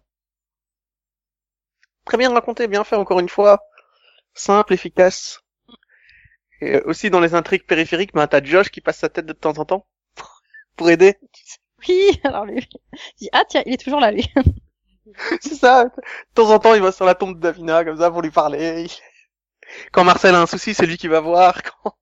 très 2.05 2.17
bien 2.17 2.31
raconté, 2.33 2.67
bien 2.67 2.83
fait 2.83 2.95
encore 2.95 3.19
une 3.19 3.29
fois, 3.29 3.63
simple, 4.33 4.73
efficace. 4.73 5.41
Et 6.61 6.79
aussi 6.81 7.09
dans 7.09 7.19
les 7.19 7.33
intrigues 7.33 7.65
périphériques, 7.65 8.13
ben, 8.13 8.27
t'as 8.27 8.43
Josh 8.43 8.69
qui 8.69 8.81
passe 8.81 8.99
sa 8.99 9.09
tête 9.09 9.25
de 9.25 9.33
temps 9.33 9.57
en 9.57 9.65
temps 9.65 9.87
pour 10.75 10.89
aider. 10.89 11.17
Oui, 11.89 12.21
alors 12.23 12.45
lui, 12.45 12.69
il 12.93 13.13
dit, 13.17 13.29
ah 13.33 13.43
tiens, 13.49 13.63
il 13.65 13.73
est 13.73 13.83
toujours 13.83 13.99
là, 13.99 14.11
lui. 14.11 14.23
C'est 15.41 15.55
ça. 15.55 15.85
De 15.85 15.91
temps 16.35 16.51
en 16.51 16.59
temps, 16.59 16.75
il 16.75 16.81
va 16.83 16.91
sur 16.91 17.05
la 17.05 17.15
tombe 17.15 17.35
de 17.35 17.39
Davina 17.39 17.83
comme 17.83 17.97
ça 17.97 18.11
pour 18.11 18.21
lui 18.21 18.29
parler. 18.29 18.85
Quand 19.91 20.03
Marcel 20.03 20.35
a 20.35 20.41
un 20.41 20.45
souci, 20.45 20.73
c'est 20.73 20.85
lui 20.85 20.97
qui 20.97 21.07
va 21.07 21.19
voir. 21.19 21.61
Quand, 21.63 21.95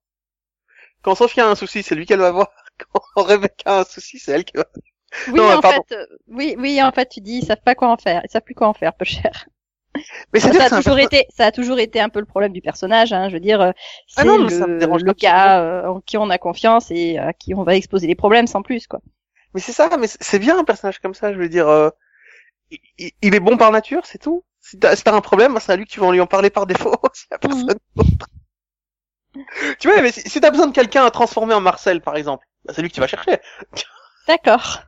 Quand 1.02 1.14
Sophia 1.14 1.46
a 1.46 1.50
un 1.50 1.54
souci, 1.54 1.82
c'est 1.82 1.94
lui 1.94 2.06
qu'elle 2.06 2.20
va 2.20 2.30
voir. 2.30 2.50
Quand 3.14 3.22
Rebecca 3.22 3.76
a 3.78 3.80
un 3.80 3.84
souci, 3.84 4.18
c'est 4.18 4.32
elle 4.32 4.44
qui 4.44 4.56
va. 4.56 4.64
Oui, 5.26 5.50
Non, 5.50 5.56
en 5.56 5.62
pardon. 5.62 5.82
fait, 5.82 5.92
euh, 5.92 6.06
oui, 6.28 6.54
oui, 6.58 6.82
en 6.82 6.92
fait, 6.92 7.08
tu 7.08 7.20
dis, 7.20 7.38
ils 7.38 7.44
savent 7.46 7.62
pas 7.64 7.74
quoi 7.74 7.88
en 7.90 7.96
faire, 7.96 8.22
ils 8.24 8.30
savent 8.30 8.42
plus 8.42 8.54
quoi 8.54 8.68
en 8.68 8.74
faire, 8.74 8.94
peu 8.94 9.04
cher. 9.04 9.46
Mais 10.32 10.40
c'est 10.40 10.50
Ça 10.50 10.50
dire 10.50 10.64
a 10.64 10.70
c'est 10.70 10.82
toujours 10.82 10.98
été, 10.98 11.26
ça 11.30 11.46
a 11.46 11.52
toujours 11.52 11.78
été 11.80 12.00
un 12.00 12.08
peu 12.08 12.20
le 12.20 12.26
problème 12.26 12.52
du 12.52 12.60
personnage, 12.62 13.12
hein. 13.12 13.28
Je 13.28 13.34
veux 13.34 13.40
dire, 13.40 13.60
euh, 13.60 13.72
c'est 14.08 14.22
Ah 14.22 14.24
non, 14.24 14.48
ça 14.48 14.66
me 14.66 14.72
le, 14.78 14.98
le 14.98 15.12
gars 15.14 15.60
euh, 15.62 15.86
en 15.88 16.00
qui 16.00 16.16
on 16.18 16.30
a 16.30 16.38
confiance 16.38 16.90
et 16.90 17.18
à 17.18 17.32
qui 17.32 17.54
on 17.54 17.64
va 17.64 17.76
exposer 17.76 18.06
les 18.06 18.14
problèmes 18.16 18.46
sans 18.46 18.62
plus, 18.62 18.86
quoi. 18.86 19.00
Mais 19.54 19.60
c'est 19.60 19.72
ça, 19.72 19.88
mais 19.98 20.06
c'est- 20.06 20.22
c'est 20.22 20.38
bien 20.38 20.58
un 20.58 20.64
personnage 20.64 20.98
comme 21.00 21.14
ça, 21.14 21.32
je 21.32 21.38
veux 21.38 21.48
dire. 21.48 21.68
euh, 21.68 21.90
il, 22.98 23.12
il 23.22 23.34
est 23.34 23.40
bon 23.40 23.56
par 23.56 23.72
nature, 23.72 24.06
c'est 24.06 24.18
tout. 24.18 24.44
Si 24.60 24.78
t'as 24.78 24.96
si 24.96 25.02
un 25.08 25.20
problème, 25.20 25.58
c'est 25.60 25.72
à 25.72 25.76
lui 25.76 25.86
que 25.86 25.90
tu 25.92 26.00
vas 26.00 26.10
lui 26.12 26.20
en 26.20 26.26
parler 26.26 26.50
par 26.50 26.66
défaut, 26.66 26.94
y 27.30 27.34
a 27.34 27.38
personne 27.38 27.78
d'autre. 27.96 28.26
tu 29.78 29.88
vois, 29.88 30.00
mais 30.02 30.12
si, 30.12 30.20
si 30.28 30.40
t'as 30.40 30.50
besoin 30.50 30.66
de 30.68 30.72
quelqu'un 30.72 31.04
à 31.04 31.10
transformer 31.10 31.54
en 31.54 31.60
Marcel, 31.60 32.00
par 32.00 32.16
exemple, 32.16 32.46
bah, 32.64 32.72
c'est 32.74 32.82
lui 32.82 32.88
que 32.88 32.94
tu 32.94 33.00
vas 33.00 33.06
chercher. 33.06 33.38
D'accord, 34.26 34.80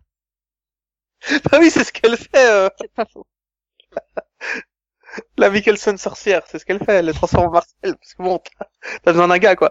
bah 1.50 1.58
oui, 1.60 1.70
c'est 1.70 1.84
ce 1.84 1.92
qu'elle 1.92 2.16
fait, 2.16 2.50
euh, 2.50 2.68
c'est 2.80 2.92
pas 2.92 3.04
faux. 3.06 3.26
la 5.36 5.50
Mickelson 5.50 5.96
sorcière, 5.96 6.42
c'est 6.46 6.58
ce 6.58 6.64
qu'elle 6.64 6.78
fait, 6.84 6.94
elle 6.94 7.06
le 7.06 7.12
transforme 7.14 7.46
en 7.48 7.50
Marcel, 7.50 7.96
parce 7.96 8.14
que 8.14 8.22
bon, 8.22 8.38
t'as 8.38 8.66
t'as 9.02 9.12
besoin 9.12 9.28
d'un 9.28 9.38
gars, 9.38 9.56
quoi. 9.56 9.70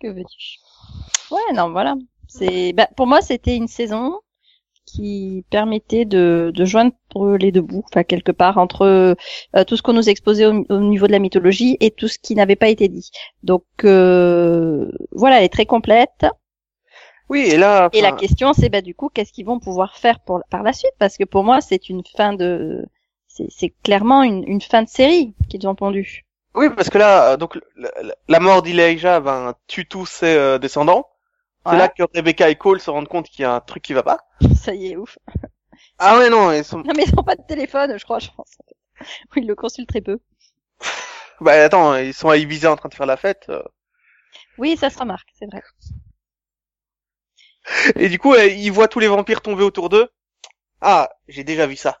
Que 0.00 0.08
veux-tu? 0.08 0.58
Ouais, 1.30 1.52
non, 1.54 1.70
voilà. 1.72 1.94
C'est, 2.28 2.72
bah, 2.72 2.88
pour 2.96 3.06
moi, 3.06 3.22
c'était 3.22 3.56
une 3.56 3.68
saison 3.68 4.20
qui 4.86 5.44
permettait 5.50 6.04
de, 6.04 6.52
de 6.54 6.64
joindre 6.64 6.94
les 7.38 7.52
deux 7.52 7.60
bouts, 7.62 7.84
enfin 7.90 8.04
quelque 8.04 8.32
part 8.32 8.58
entre 8.58 8.82
euh, 9.56 9.64
tout 9.66 9.76
ce 9.76 9.82
qu'on 9.82 9.92
nous 9.94 10.08
exposait 10.08 10.46
au, 10.46 10.64
au 10.68 10.80
niveau 10.80 11.06
de 11.06 11.12
la 11.12 11.18
mythologie 11.18 11.76
et 11.80 11.90
tout 11.90 12.08
ce 12.08 12.18
qui 12.18 12.34
n'avait 12.34 12.56
pas 12.56 12.68
été 12.68 12.88
dit. 12.88 13.10
Donc 13.42 13.64
euh, 13.84 14.90
voilà, 15.12 15.38
elle 15.38 15.44
est 15.44 15.48
très 15.48 15.66
complète. 15.66 16.26
Oui, 17.28 17.40
et 17.40 17.56
là, 17.56 17.90
Et 17.92 18.00
la 18.02 18.12
question, 18.12 18.52
c'est 18.52 18.68
bah 18.68 18.82
du 18.82 18.94
coup, 18.94 19.08
qu'est-ce 19.08 19.32
qu'ils 19.32 19.46
vont 19.46 19.58
pouvoir 19.60 19.96
faire 19.96 20.20
pour 20.20 20.42
par 20.50 20.62
la 20.62 20.72
suite? 20.72 20.92
Parce 20.98 21.16
que 21.16 21.24
pour 21.24 21.44
moi, 21.44 21.60
c'est 21.62 21.88
une 21.88 22.02
fin 22.16 22.32
de, 22.34 22.84
c'est 23.28 23.46
c'est 23.50 23.70
clairement 23.82 24.22
une, 24.22 24.44
une 24.46 24.60
fin 24.60 24.82
de 24.82 24.88
série 24.88 25.34
qu'ils 25.48 25.66
ont 25.68 25.74
pondue. 25.74 26.24
oui, 26.54 26.68
parce 26.76 26.88
que 26.90 26.98
là, 26.98 27.32
euh, 27.32 27.36
donc, 27.36 27.58
la 28.28 28.40
mort 28.40 28.62
d'Elijah, 28.62 29.20
ben, 29.20 29.54
tue 29.66 29.86
tous 29.86 30.06
ses 30.06 30.36
euh, 30.36 30.58
descendants. 30.58 31.06
C'est 31.66 31.76
là 31.76 31.88
que 31.88 32.02
Rebecca 32.14 32.48
et 32.50 32.56
Cole 32.56 32.80
se 32.80 32.90
rendent 32.90 33.08
compte 33.08 33.28
qu'il 33.28 33.42
y 33.42 33.44
a 33.44 33.54
un 33.54 33.60
truc 33.60 33.82
qui 33.82 33.92
va 33.94 34.02
pas. 34.02 34.18
Ça 34.56 34.74
y 34.74 34.88
est, 34.92 34.96
ouf. 34.96 35.18
Ah 35.98 36.18
ouais, 36.18 36.30
non, 36.30 36.52
ils 36.52 36.64
sont, 36.64 36.78
Non 36.78 36.92
mais 36.96 37.04
ils 37.06 37.14
n'ont 37.14 37.22
pas 37.24 37.36
de 37.36 37.42
téléphone, 37.46 37.98
je 37.98 38.04
crois, 38.04 38.18
je 38.18 38.30
pense. 38.36 38.56
Oui, 39.34 39.42
ils 39.42 39.46
le 39.46 39.54
consultent 39.54 39.88
très 39.88 40.00
peu. 40.00 40.18
bah 41.40 41.52
attends, 41.64 41.96
ils 41.96 42.14
sont 42.14 42.28
à 42.28 42.36
Ibiza 42.36 42.72
en 42.72 42.76
train 42.76 42.88
de 42.88 42.94
faire 42.94 43.06
la 43.06 43.16
fête. 43.16 43.46
euh. 43.48 43.62
Oui, 44.58 44.76
ça 44.76 44.90
se 44.90 44.98
remarque, 44.98 45.28
c'est 45.38 45.46
vrai. 45.46 45.62
Et 47.96 48.08
du 48.08 48.18
coup, 48.18 48.34
euh, 48.34 48.46
ils 48.46 48.70
voient 48.70 48.88
tous 48.88 49.00
les 49.00 49.08
vampires 49.08 49.40
tomber 49.42 49.62
autour 49.62 49.88
d'eux. 49.88 50.08
Ah, 50.80 51.10
j'ai 51.28 51.44
déjà 51.44 51.66
vu 51.66 51.76
ça. 51.76 52.00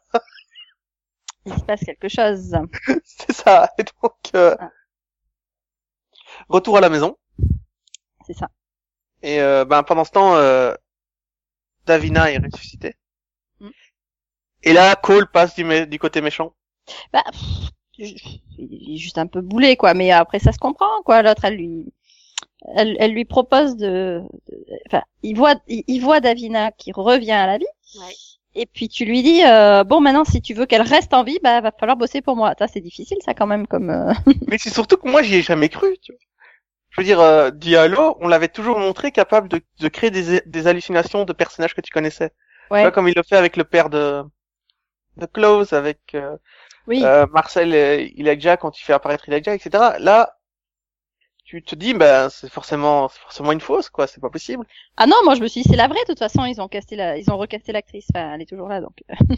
Il 1.46 1.54
se 1.54 1.64
passe 1.64 1.80
quelque 1.80 2.08
chose. 2.08 2.54
C'est 3.04 3.32
ça. 3.32 3.70
Et 3.78 3.84
donc, 3.84 4.14
euh, 4.34 4.54
Ah. 4.58 4.70
retour 6.48 6.76
à 6.76 6.80
la 6.80 6.88
maison. 6.88 7.16
C'est 8.26 8.34
ça. 8.34 8.48
Et 9.24 9.40
euh, 9.40 9.64
ben 9.64 9.82
pendant 9.82 10.04
ce 10.04 10.12
temps, 10.12 10.36
euh, 10.36 10.72
Davina 11.86 12.30
est 12.30 12.38
ressuscitée. 12.38 12.94
Mm. 13.60 13.70
Et 14.62 14.72
là, 14.72 14.96
Cole 14.96 15.30
passe 15.30 15.54
du, 15.54 15.64
mé- 15.64 15.86
du 15.86 15.98
côté 15.98 16.20
méchant. 16.20 16.54
Bah, 17.12 17.24
pff, 17.30 17.70
il 17.98 18.94
est 18.94 18.98
juste 18.98 19.18
un 19.18 19.26
peu 19.26 19.40
boulé, 19.40 19.76
quoi. 19.76 19.94
Mais 19.94 20.10
après, 20.10 20.38
ça 20.38 20.52
se 20.52 20.58
comprend, 20.58 21.02
quoi. 21.04 21.22
L'autre, 21.22 21.44
elle 21.44 21.56
lui, 21.56 21.92
elle, 22.76 22.96
elle 23.00 23.12
lui 23.12 23.24
propose 23.24 23.76
de, 23.76 24.22
de- 24.48 24.66
enfin, 24.88 25.02
il 25.22 25.36
voit, 25.36 25.56
il, 25.68 25.84
il 25.88 26.00
voit 26.00 26.20
Davina 26.20 26.72
qui 26.72 26.92
revient 26.92 27.32
à 27.32 27.46
la 27.46 27.58
vie. 27.58 27.66
Ouais. 28.00 28.14
Et 28.56 28.66
puis 28.66 28.88
tu 28.88 29.04
lui 29.04 29.22
dis, 29.22 29.42
euh, 29.44 29.84
bon, 29.84 30.00
maintenant, 30.00 30.24
si 30.24 30.42
tu 30.42 30.54
veux 30.54 30.66
qu'elle 30.66 30.82
reste 30.82 31.14
en 31.14 31.24
vie, 31.24 31.38
bah, 31.42 31.60
va 31.60 31.72
falloir 31.72 31.96
bosser 31.96 32.22
pour 32.22 32.36
moi. 32.36 32.54
Ça, 32.58 32.68
c'est 32.68 32.80
difficile, 32.80 33.18
ça, 33.24 33.34
quand 33.34 33.46
même, 33.48 33.66
comme. 33.66 33.90
euh, 33.90 34.12
Mais 34.48 34.58
c'est 34.58 34.72
surtout 34.72 34.96
que 34.96 35.08
moi, 35.08 35.22
j'y 35.22 35.36
ai 35.36 35.42
jamais 35.42 35.68
cru. 35.68 35.96
Tu 36.02 36.12
vois. 36.12 36.20
Je 36.96 37.00
veux 37.00 37.04
dire, 37.06 37.20
euh, 37.20 37.50
Diallo, 37.50 38.16
on 38.20 38.28
l'avait 38.28 38.48
toujours 38.48 38.78
montré 38.78 39.10
capable 39.12 39.48
de, 39.48 39.60
de 39.80 39.88
créer 39.88 40.10
des, 40.10 40.40
des 40.46 40.66
hallucinations 40.66 41.24
de 41.24 41.32
personnages 41.32 41.74
que 41.74 41.80
tu 41.80 41.90
connaissais. 41.92 42.30
Tu 42.30 42.34
Ouais. 42.70 42.82
vois, 42.82 42.92
comme 42.92 43.08
il 43.08 43.14
le 43.16 43.22
fait 43.22 43.36
avec 43.36 43.56
le 43.56 43.64
père 43.64 43.90
de, 43.90 44.22
de 45.16 45.26
Klaus, 45.26 45.72
avec 45.72 46.00
euh, 46.14 46.36
Oui. 46.86 47.02
euh, 47.02 47.26
Marcel 47.32 47.74
et 47.74 48.14
Elijah 48.18 48.58
quand 48.58 48.80
il 48.80 48.84
fait 48.84 48.94
apparaître 48.94 49.28
Elijah, 49.28 49.54
etc. 49.54 49.98
Là, 50.00 50.38
tu 51.44 51.62
te 51.62 51.74
dis, 51.74 51.94
ben, 51.94 52.28
c'est 52.28 52.50
forcément, 52.50 53.08
c'est 53.08 53.20
forcément 53.20 53.52
une 53.52 53.60
fausse, 53.60 53.88
quoi. 53.90 54.06
C'est 54.06 54.20
pas 54.20 54.30
possible. 54.30 54.66
Ah 54.96 55.06
non, 55.06 55.16
moi, 55.24 55.34
je 55.34 55.40
me 55.40 55.46
suis 55.48 55.62
dit, 55.62 55.68
c'est 55.68 55.76
la 55.76 55.88
vraie. 55.88 56.00
De 56.02 56.06
toute 56.08 56.18
façon, 56.18 56.44
ils 56.44 56.60
ont 56.60 56.68
casté 56.68 56.96
la, 56.96 57.18
ils 57.18 57.30
ont 57.30 57.36
recasté 57.36 57.72
l'actrice. 57.72 58.06
Enfin, 58.14 58.34
elle 58.34 58.42
est 58.42 58.46
toujours 58.48 58.68
là, 58.68 58.80
donc. 58.80 59.02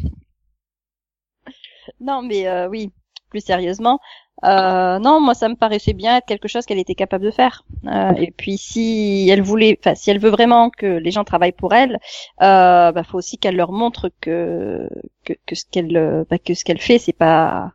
non, 2.01 2.23
mais 2.23 2.47
euh, 2.49 2.69
oui. 2.69 2.93
Plus 3.31 3.41
sérieusement, 3.45 3.99
Euh, 4.45 4.99
non, 4.99 5.21
moi 5.21 5.35
ça 5.35 5.49
me 5.49 5.55
paraissait 5.57 5.95
bien 5.95 6.19
être 6.19 6.27
quelque 6.27 6.47
chose 6.49 6.67
qu'elle 6.67 6.79
était 6.79 6.95
capable 6.95 7.25
de 7.25 7.31
faire. 7.31 7.65
Euh, 7.87 8.13
et 8.19 8.31
puis 8.31 8.59
si 8.59 9.29
elle 9.31 9.43
voulait, 9.43 9.79
enfin 9.81 9.95
si 9.95 10.11
elle 10.11 10.19
veut 10.19 10.31
vraiment 10.31 10.69
que 10.71 10.87
les 10.87 11.11
gens 11.11 11.25
travaillent 11.25 11.53
pour 11.53 11.73
elle, 11.75 11.99
euh, 12.43 12.93
bah 12.93 13.03
faut 13.05 13.17
aussi 13.19 13.39
qu'elle 13.39 13.57
leur 13.57 13.73
montre 13.73 14.11
que 14.21 14.89
que, 15.25 15.33
que 15.47 15.55
ce 15.55 15.65
qu'elle 15.71 15.97
euh, 15.97 16.25
bah, 16.29 16.39
que 16.39 16.53
ce 16.55 16.65
qu'elle 16.65 16.81
fait 16.81 16.99
c'est 16.99 17.15
pas 17.15 17.73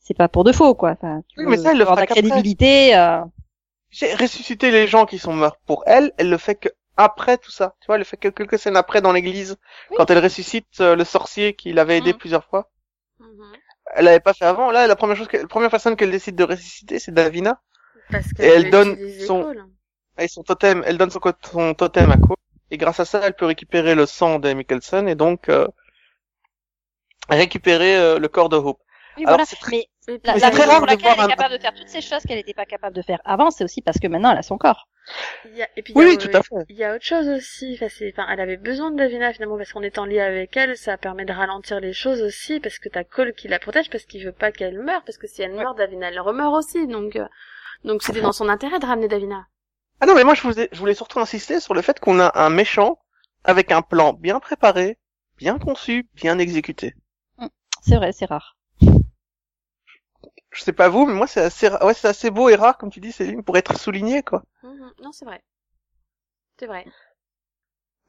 c'est 0.00 0.14
pas 0.16 0.28
pour 0.28 0.44
de 0.44 0.52
faux 0.52 0.74
quoi. 0.74 0.92
Enfin, 0.92 1.22
tu 1.28 1.40
Oui, 1.40 1.44
veux 1.44 1.50
mais 1.50 1.56
ça, 1.56 1.72
elle 1.72 1.78
le 1.78 1.84
fera 1.86 2.00
la 2.00 2.06
crédibilité. 2.06 2.96
euh, 2.96 3.22
J'ai 3.88 4.14
ressuscité 4.14 4.70
les 4.70 4.86
gens 4.86 5.06
qui 5.06 5.18
sont 5.18 5.32
morts 5.32 5.56
pour 5.64 5.84
elle, 5.86 6.12
elle 6.18 6.28
le 6.28 6.36
fait 6.36 6.54
que 6.56 6.68
après 6.98 7.38
tout 7.38 7.50
ça. 7.50 7.74
Tu 7.80 7.86
vois, 7.86 7.94
elle 7.94 8.00
le 8.00 8.04
fait 8.04 8.18
que 8.18 8.28
quelques 8.28 8.58
scènes 8.58 8.76
après 8.76 9.00
dans 9.00 9.12
l'église, 9.12 9.56
Oui. 9.90 9.96
quand 9.96 10.10
elle 10.10 10.18
ressuscite 10.22 10.80
euh, 10.82 10.94
le 10.94 11.04
sorcier 11.04 11.54
qui 11.54 11.72
l'avait 11.72 11.96
aidé 11.96 12.12
Mhm. 12.12 12.18
plusieurs 12.18 12.44
fois. 12.44 12.70
Mhm. 13.18 13.54
Elle 13.96 14.06
l'avait 14.06 14.20
pas 14.20 14.34
fait 14.34 14.44
avant. 14.44 14.70
Là, 14.70 14.86
la 14.86 14.96
première 14.96 15.16
chose, 15.16 15.28
que, 15.28 15.36
la 15.36 15.46
première 15.46 15.70
personne 15.70 15.96
qu'elle 15.96 16.10
décide 16.10 16.36
de 16.36 16.44
ressusciter, 16.44 16.98
c'est 16.98 17.12
Davina. 17.12 17.60
Parce 18.10 18.26
Et 18.38 18.46
elle 18.46 18.70
donne 18.70 18.96
son- 19.26 19.42
Cole. 19.42 19.64
Et 20.18 20.28
son 20.28 20.42
totem, 20.42 20.82
elle 20.86 20.98
donne 20.98 21.10
son, 21.10 21.74
totem 21.74 22.10
à 22.10 22.16
Cole. 22.16 22.36
Et 22.70 22.76
grâce 22.76 23.00
à 23.00 23.04
ça, 23.04 23.20
elle 23.24 23.34
peut 23.34 23.46
récupérer 23.46 23.94
le 23.94 24.06
sang 24.06 24.38
de 24.38 24.52
Mickelson 24.52 25.06
et 25.06 25.14
donc 25.14 25.48
euh, 25.48 25.66
récupérer 27.28 27.96
euh, 27.96 28.18
le 28.18 28.28
corps 28.28 28.48
de 28.48 28.56
Hope. 28.56 28.80
Oui, 29.16 29.24
Alors, 29.24 29.36
voilà. 29.36 29.44
c'est 29.46 29.56
très- 29.56 29.86
Mais 30.08 30.20
la, 30.24 30.34
Mais 30.34 30.40
la 30.40 30.48
raison 30.50 30.66
rare 30.70 30.78
pour 30.78 30.86
de 30.86 30.90
laquelle 30.92 31.02
voir 31.04 31.14
elle 31.14 31.20
est 31.20 31.24
un- 31.24 31.28
capable 31.36 31.54
de 31.54 31.60
faire 31.60 31.74
toutes 31.74 31.88
ces 31.88 32.00
choses 32.00 32.22
qu'elle 32.24 32.36
n'était 32.36 32.54
pas 32.54 32.66
capable 32.66 32.94
de 32.96 33.02
faire 33.02 33.20
avant, 33.24 33.50
c'est 33.50 33.64
aussi 33.64 33.80
parce 33.80 33.98
que 33.98 34.06
maintenant 34.08 34.32
elle 34.32 34.38
a 34.38 34.42
son 34.42 34.58
corps. 34.58 34.88
Il 35.44 35.54
y 35.56 35.62
a, 35.62 35.68
et 35.76 35.82
puis, 35.82 35.94
il 35.94 35.98
y 35.98 36.00
Oui, 36.00 36.04
a- 36.04 36.10
oui, 36.10 36.18
tout 36.18 36.36
à 36.36 36.42
fait. 36.42 36.66
Il 36.68 36.76
y 36.76 36.84
a 36.84 36.94
autre 36.94 37.04
chose 37.04 37.28
aussi. 37.28 37.78
Enfin, 37.80 38.26
elle 38.30 38.40
avait 38.40 38.56
besoin 38.56 38.90
de 38.90 38.96
Davina 38.96 39.32
finalement 39.32 39.56
parce 39.58 39.72
qu'en 39.72 39.82
étant 39.82 40.06
liée 40.06 40.20
avec 40.20 40.56
elle, 40.56 40.76
ça 40.76 40.96
permet 40.98 41.24
de 41.26 41.32
ralentir 41.32 41.80
les 41.80 41.92
choses 41.92 42.22
aussi 42.22 42.58
parce 42.60 42.78
que 42.78 42.88
t'as 42.88 43.04
Cole 43.04 43.34
qui 43.34 43.48
la 43.48 43.58
protège 43.58 43.90
parce 43.90 44.04
qu'il 44.04 44.24
veut 44.24 44.32
pas 44.32 44.50
qu'elle 44.52 44.78
meure 44.80 45.02
parce 45.04 45.18
que 45.18 45.26
si 45.26 45.42
elle 45.42 45.52
meurt, 45.54 45.76
Davina 45.78 46.08
elle 46.08 46.20
remeurt 46.20 46.54
aussi. 46.54 46.86
Donc, 46.88 47.16
euh, 47.16 47.26
donc 47.84 48.02
c'était 48.02 48.22
dans 48.22 48.32
son 48.32 48.48
intérêt 48.50 48.78
de 48.80 48.86
ramener 48.86 49.08
Davina. 49.08 49.46
Ah 50.00 50.06
non, 50.06 50.14
mais 50.14 50.22
moi 50.22 50.34
je, 50.34 50.42
vous 50.42 50.60
ai- 50.60 50.68
je 50.70 50.78
voulais 50.78 50.94
surtout 50.94 51.18
insister 51.18 51.58
sur 51.58 51.74
le 51.74 51.82
fait 51.82 51.98
qu'on 51.98 52.20
a 52.20 52.30
un 52.40 52.48
méchant 52.48 53.00
avec 53.42 53.72
un 53.72 53.82
plan 53.82 54.12
bien 54.12 54.38
préparé, 54.38 54.98
bien 55.36 55.58
conçu, 55.58 56.06
bien 56.14 56.38
exécuté. 56.38 56.94
C'est 57.82 57.94
vrai, 57.96 58.10
c'est 58.10 58.24
rare. 58.24 58.56
Je 60.54 60.62
sais 60.62 60.72
pas 60.72 60.88
vous, 60.88 61.04
mais 61.04 61.12
moi 61.12 61.26
c'est 61.26 61.42
assez, 61.42 61.68
ouais, 61.68 61.92
c'est 61.92 62.08
assez 62.08 62.30
beau 62.30 62.48
et 62.48 62.54
rare, 62.54 62.78
comme 62.78 62.90
tu 62.90 63.00
dis, 63.00 63.12
Céline, 63.12 63.42
pour 63.44 63.58
être 63.58 63.78
souligné, 63.78 64.22
quoi. 64.22 64.42
Mhm. 64.62 64.94
Non, 64.98 65.12
c'est 65.12 65.24
vrai. 65.24 65.42
C'est 66.58 66.66
vrai. 66.66 66.88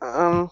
Euh, 0.03 0.47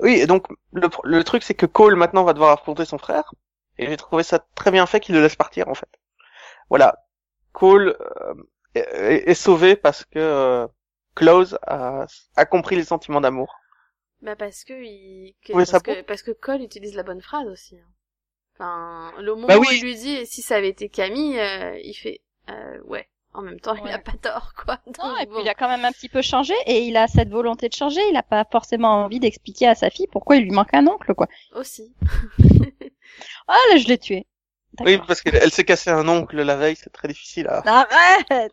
Oui, 0.00 0.14
et 0.20 0.26
donc 0.26 0.46
le, 0.72 0.88
le 1.04 1.24
truc 1.24 1.42
c'est 1.42 1.54
que 1.54 1.66
Cole 1.66 1.96
maintenant 1.96 2.24
va 2.24 2.32
devoir 2.32 2.50
affronter 2.52 2.84
son 2.84 2.98
frère, 2.98 3.32
et 3.78 3.86
j'ai 3.86 3.96
trouvé 3.96 4.22
ça 4.22 4.38
très 4.54 4.70
bien 4.70 4.86
fait 4.86 5.00
qu'il 5.00 5.14
le 5.14 5.22
laisse 5.22 5.36
partir 5.36 5.68
en 5.68 5.74
fait. 5.74 5.88
Voilà, 6.70 7.04
Cole 7.52 7.96
euh, 8.00 8.34
est, 8.74 9.34
sauvé 9.34 9.76
parce 9.76 10.04
que 10.04 10.18
euh, 10.18 10.66
Klaus 11.16 11.56
a, 11.66 12.06
a 12.36 12.46
compris 12.46 12.76
les 12.76 12.84
sentiments 12.84 13.20
d'amour. 13.22 13.56
Bah 14.22 14.34
parce 14.34 14.64
que 14.64 14.72
il, 14.82 15.36
que- 15.44 15.52
parce, 15.64 15.80
que 15.82 16.02
parce 16.02 16.22
que 16.24 16.32
Cole 16.32 16.62
utilise 16.62 16.96
la 16.96 17.04
bonne 17.04 17.22
phrase 17.22 17.46
aussi. 17.46 17.78
hein. 17.78 17.93
Enfin, 18.54 19.12
le 19.20 19.34
moment 19.34 19.46
Bah 19.48 19.58
où 19.58 19.60
oui. 19.62 19.66
il 19.78 19.82
lui 19.82 19.94
dit 19.96 20.14
et 20.16 20.26
si 20.26 20.42
ça 20.42 20.56
avait 20.56 20.68
été 20.68 20.88
Camille, 20.88 21.38
euh, 21.38 21.78
il 21.82 21.94
fait 21.94 22.20
euh, 22.50 22.80
ouais. 22.84 23.08
En 23.36 23.42
même 23.42 23.58
temps, 23.58 23.74
il 23.74 23.90
a 23.90 23.98
pas 23.98 24.12
tort 24.22 24.52
quoi. 24.54 24.78
Non, 25.02 25.16
et 25.18 25.26
puis 25.26 25.38
il 25.40 25.48
a 25.48 25.54
quand 25.54 25.66
même 25.66 25.84
un 25.84 25.90
petit 25.90 26.08
peu 26.08 26.22
changé 26.22 26.54
et 26.66 26.82
il 26.86 26.96
a 26.96 27.08
cette 27.08 27.30
volonté 27.30 27.68
de 27.68 27.74
changer. 27.74 28.00
Il 28.10 28.16
a 28.16 28.22
pas 28.22 28.44
forcément 28.50 29.04
envie 29.04 29.18
d'expliquer 29.18 29.66
à 29.66 29.74
sa 29.74 29.90
fille 29.90 30.06
pourquoi 30.06 30.36
il 30.36 30.44
lui 30.44 30.52
manque 30.52 30.72
un 30.72 30.86
oncle, 30.86 31.14
quoi. 31.14 31.26
aussi. 31.52 31.92
Ah 33.48 33.56
là, 33.70 33.76
je 33.76 33.86
l'ai 33.88 33.98
tué. 33.98 34.26
Oui, 34.80 34.98
parce 35.06 35.20
qu'elle 35.20 35.36
elle 35.36 35.50
s'est 35.52 35.64
cassé 35.64 35.90
un 35.90 36.08
oncle 36.08 36.40
la 36.40 36.56
veille, 36.56 36.74
c'est 36.76 36.90
très 36.90 37.06
difficile 37.08 37.46
à... 37.48 37.62
Arrête 37.66 38.52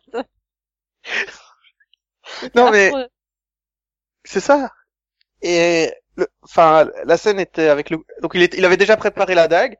Non, 2.54 2.70
mais-. 2.70 2.92
C'est 4.24 4.40
ça. 4.40 4.70
Et 5.42 5.92
enfin, 6.42 6.88
la 7.04 7.16
scène 7.16 7.40
était 7.40 7.68
avec 7.68 7.90
le, 7.90 7.98
donc 8.20 8.32
il, 8.34 8.42
était, 8.42 8.58
il 8.58 8.64
avait 8.64 8.76
déjà 8.76 8.96
préparé 8.96 9.34
la 9.34 9.48
dague, 9.48 9.76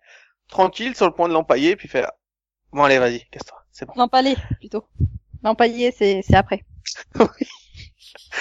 tranquille 0.49 0.97
sur 0.97 1.07
le 1.07 1.13
point 1.13 1.29
de 1.29 1.35
l'empailler, 1.35 1.77
puis 1.77 1.89
fait, 1.89 2.07
bon 2.73 2.85
allez 2.85 2.99
vas-y, 2.99 3.25
casse-toi, 3.31 3.65
c'est 3.71 3.87
bon. 3.87 3.93
L'empaler, 3.97 4.37
plutôt. 4.59 4.87
L'empailler, 5.43 5.93
c'est 5.93 6.23
c'est 6.23 6.37
après. 6.37 6.65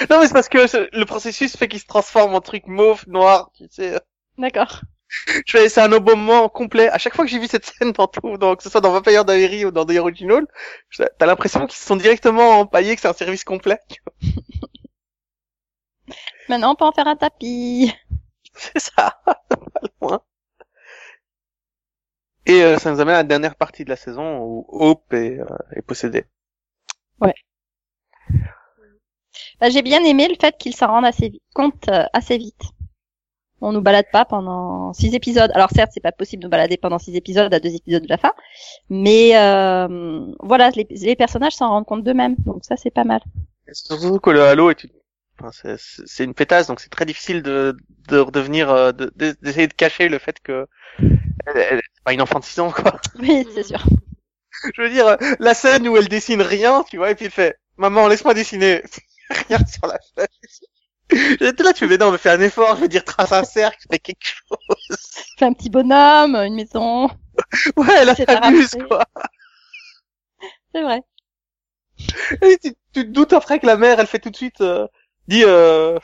Non 0.10 0.20
mais 0.20 0.28
c'est 0.28 0.34
parce 0.34 0.48
que 0.48 0.58
le 0.98 1.06
processus 1.06 1.58
fait 1.58 1.68
qu'il 1.68 1.80
se 1.80 1.86
transforme 1.86 2.34
en 2.34 2.40
truc 2.42 2.66
mauve, 2.66 3.04
noir, 3.08 3.52
tu 3.56 3.66
sais. 3.70 4.00
D'accord. 4.38 4.82
Je 5.46 5.52
fais, 5.52 5.70
c'est 5.70 5.82
un 5.82 5.88
moment 5.88 6.50
complet. 6.50 6.90
À 6.90 6.98
chaque 6.98 7.16
fois 7.16 7.26
que 7.26 7.32
j'ai 7.32 7.40
vu 7.40 7.48
cette 7.48 7.66
scène 7.66 7.92
dans 7.92 8.08
tout, 8.08 8.38
donc 8.38 8.58
que 8.58 8.64
ce 8.64 8.70
soit 8.70 8.82
dans 8.82 8.92
Vampire 8.92 9.26
Diary 9.26 9.66
ou 9.66 9.72
dans 9.72 9.86
The 9.86 9.98
Original, 9.98 10.46
t'as 11.18 11.26
l'impression 11.26 11.66
qu'ils 11.66 11.78
se 11.78 11.86
sont 11.86 11.98
directement 11.98 12.60
empaillés, 12.60 12.96
que 12.96 13.02
c'est 13.02 13.10
un 13.10 13.14
service 13.14 13.44
complet. 13.44 13.80
Maintenant, 16.50 16.72
on 16.72 16.76
peut 16.76 16.86
en 16.86 16.92
faire 16.92 17.08
un 17.08 17.16
tapis. 17.16 17.94
C'est 18.54 18.80
ça, 18.80 19.22
pas 19.26 19.82
loin. 20.02 20.22
Et 22.46 22.64
euh, 22.64 22.78
ça 22.78 22.92
nous 22.92 23.00
amène 23.00 23.16
à 23.16 23.20
la 23.20 23.24
dernière 23.24 23.56
partie 23.56 23.86
de 23.86 23.90
la 23.90 23.96
saison 23.96 24.40
où 24.40 24.66
Hope 24.70 25.14
est, 25.14 25.40
euh, 25.40 25.46
est 25.76 25.82
possédée. 25.82 26.26
Bah, 29.60 29.70
j'ai 29.70 29.84
bien 29.84 30.04
aimé 30.04 30.28
le 30.28 30.36
fait 30.42 30.58
qu'il 30.58 30.76
s'en 30.76 30.88
rende 30.88 31.06
assez 31.06 31.30
vite, 31.30 31.44
compte 31.54 31.88
euh, 31.88 32.04
assez 32.14 32.38
vite. 32.38 32.62
On 33.62 33.72
nous 33.72 33.82
balade 33.82 34.08
pas 34.12 34.26
pendant 34.26 34.92
six 34.92 35.14
épisodes. 35.14 35.52
Alors 35.54 35.70
certes, 35.70 35.92
c'est 35.94 36.02
pas 36.02 36.12
possible 36.12 36.42
de 36.42 36.48
nous 36.48 36.52
balader 36.52 36.78
pendant 36.78 36.98
six 36.98 37.16
épisodes 37.16 37.54
à 37.54 37.60
deux 37.60 37.76
épisodes 37.76 38.02
de 38.02 38.10
la 38.10 38.18
fin, 38.18 38.34
mais 38.90 39.38
euh, 39.38 40.26
voilà, 40.40 40.72
les, 40.72 40.88
les 40.90 41.16
personnages 41.16 41.54
s'en 41.54 41.70
rendent 41.70 41.86
compte 41.86 42.04
d'eux-mêmes, 42.04 42.36
donc 42.40 42.66
ça 42.66 42.76
c'est 42.76 42.90
pas 42.90 43.04
mal. 43.04 43.22
Et 43.68 43.74
Surtout 43.76 44.20
que 44.20 44.32
le 44.32 44.42
Halo 44.42 44.72
est 44.72 44.84
une, 44.84 44.90
enfin, 45.44 45.76
c'est- 45.78 46.24
une 46.24 46.34
pétasse, 46.34 46.68
donc 46.68 46.80
c'est 46.80 46.90
très 46.90 47.06
difficile 47.06 47.42
de, 47.44 47.76
de 48.10 48.18
redevenir, 48.20 48.70
euh, 48.70 48.92
de- 48.92 49.12
de- 49.16 49.36
d'essayer 49.42 49.68
de 49.68 49.74
cacher 49.74 50.10
le 50.10 50.20
fait 50.20 50.40
que 50.44 50.68
elle, 51.48 51.82
c'est 51.96 52.04
pas 52.04 52.14
une 52.14 52.22
enfant 52.22 52.40
de 52.40 52.46
6 52.46 52.60
ans, 52.62 52.72
quoi. 52.72 53.00
Oui, 53.20 53.46
c'est 53.54 53.64
sûr. 53.64 53.84
Je 54.76 54.82
veux 54.82 54.90
dire, 54.90 55.08
euh, 55.08 55.16
la 55.40 55.54
scène 55.54 55.88
où 55.88 55.98
elle 55.98 56.08
dessine 56.08 56.42
rien, 56.42 56.84
tu 56.90 56.98
vois, 56.98 57.12
et 57.12 57.16
puis 57.16 57.26
elle 57.26 57.32
fait, 57.32 57.58
maman, 57.78 58.08
laisse-moi 58.08 58.34
dessiner 58.34 58.84
rien 59.50 59.60
sur 59.66 59.88
la 59.88 59.98
feuille. 60.16 60.28
J'étais 61.40 61.64
là, 61.64 61.74
tu 61.74 61.80
fais, 61.80 61.88
mais 61.88 61.98
non, 61.98 62.12
mais 62.12 62.18
fais 62.18 62.30
un 62.30 62.42
effort, 62.42 62.76
je 62.78 62.82
veux 62.82 62.88
dire, 62.88 63.04
trace 63.06 63.32
un 63.34 63.44
cercle, 63.44 63.86
fais 63.90 64.00
quelque 64.00 64.24
chose. 64.26 64.58
Fais 65.38 65.44
un 65.46 65.52
petit 65.54 65.70
bonhomme, 65.70 66.36
une 66.38 66.56
maison, 66.56 67.10
Ouais, 67.78 68.06
là, 68.06 68.16
t'abuses, 68.16 68.76
quoi. 68.88 69.06
c'est 70.74 70.82
vrai. 70.84 71.02
Et 72.42 72.58
tu, 72.62 72.74
tu 72.94 73.04
te 73.06 73.10
doutes 73.10 73.34
après 73.34 73.60
que 73.60 73.66
la 73.66 73.78
mère, 73.78 74.00
elle 74.00 74.08
fait 74.08 74.20
tout 74.20 74.30
de 74.30 74.36
suite, 74.36 74.62
euh, 74.62 74.88
dis, 75.32 75.44
euh, 75.46 75.98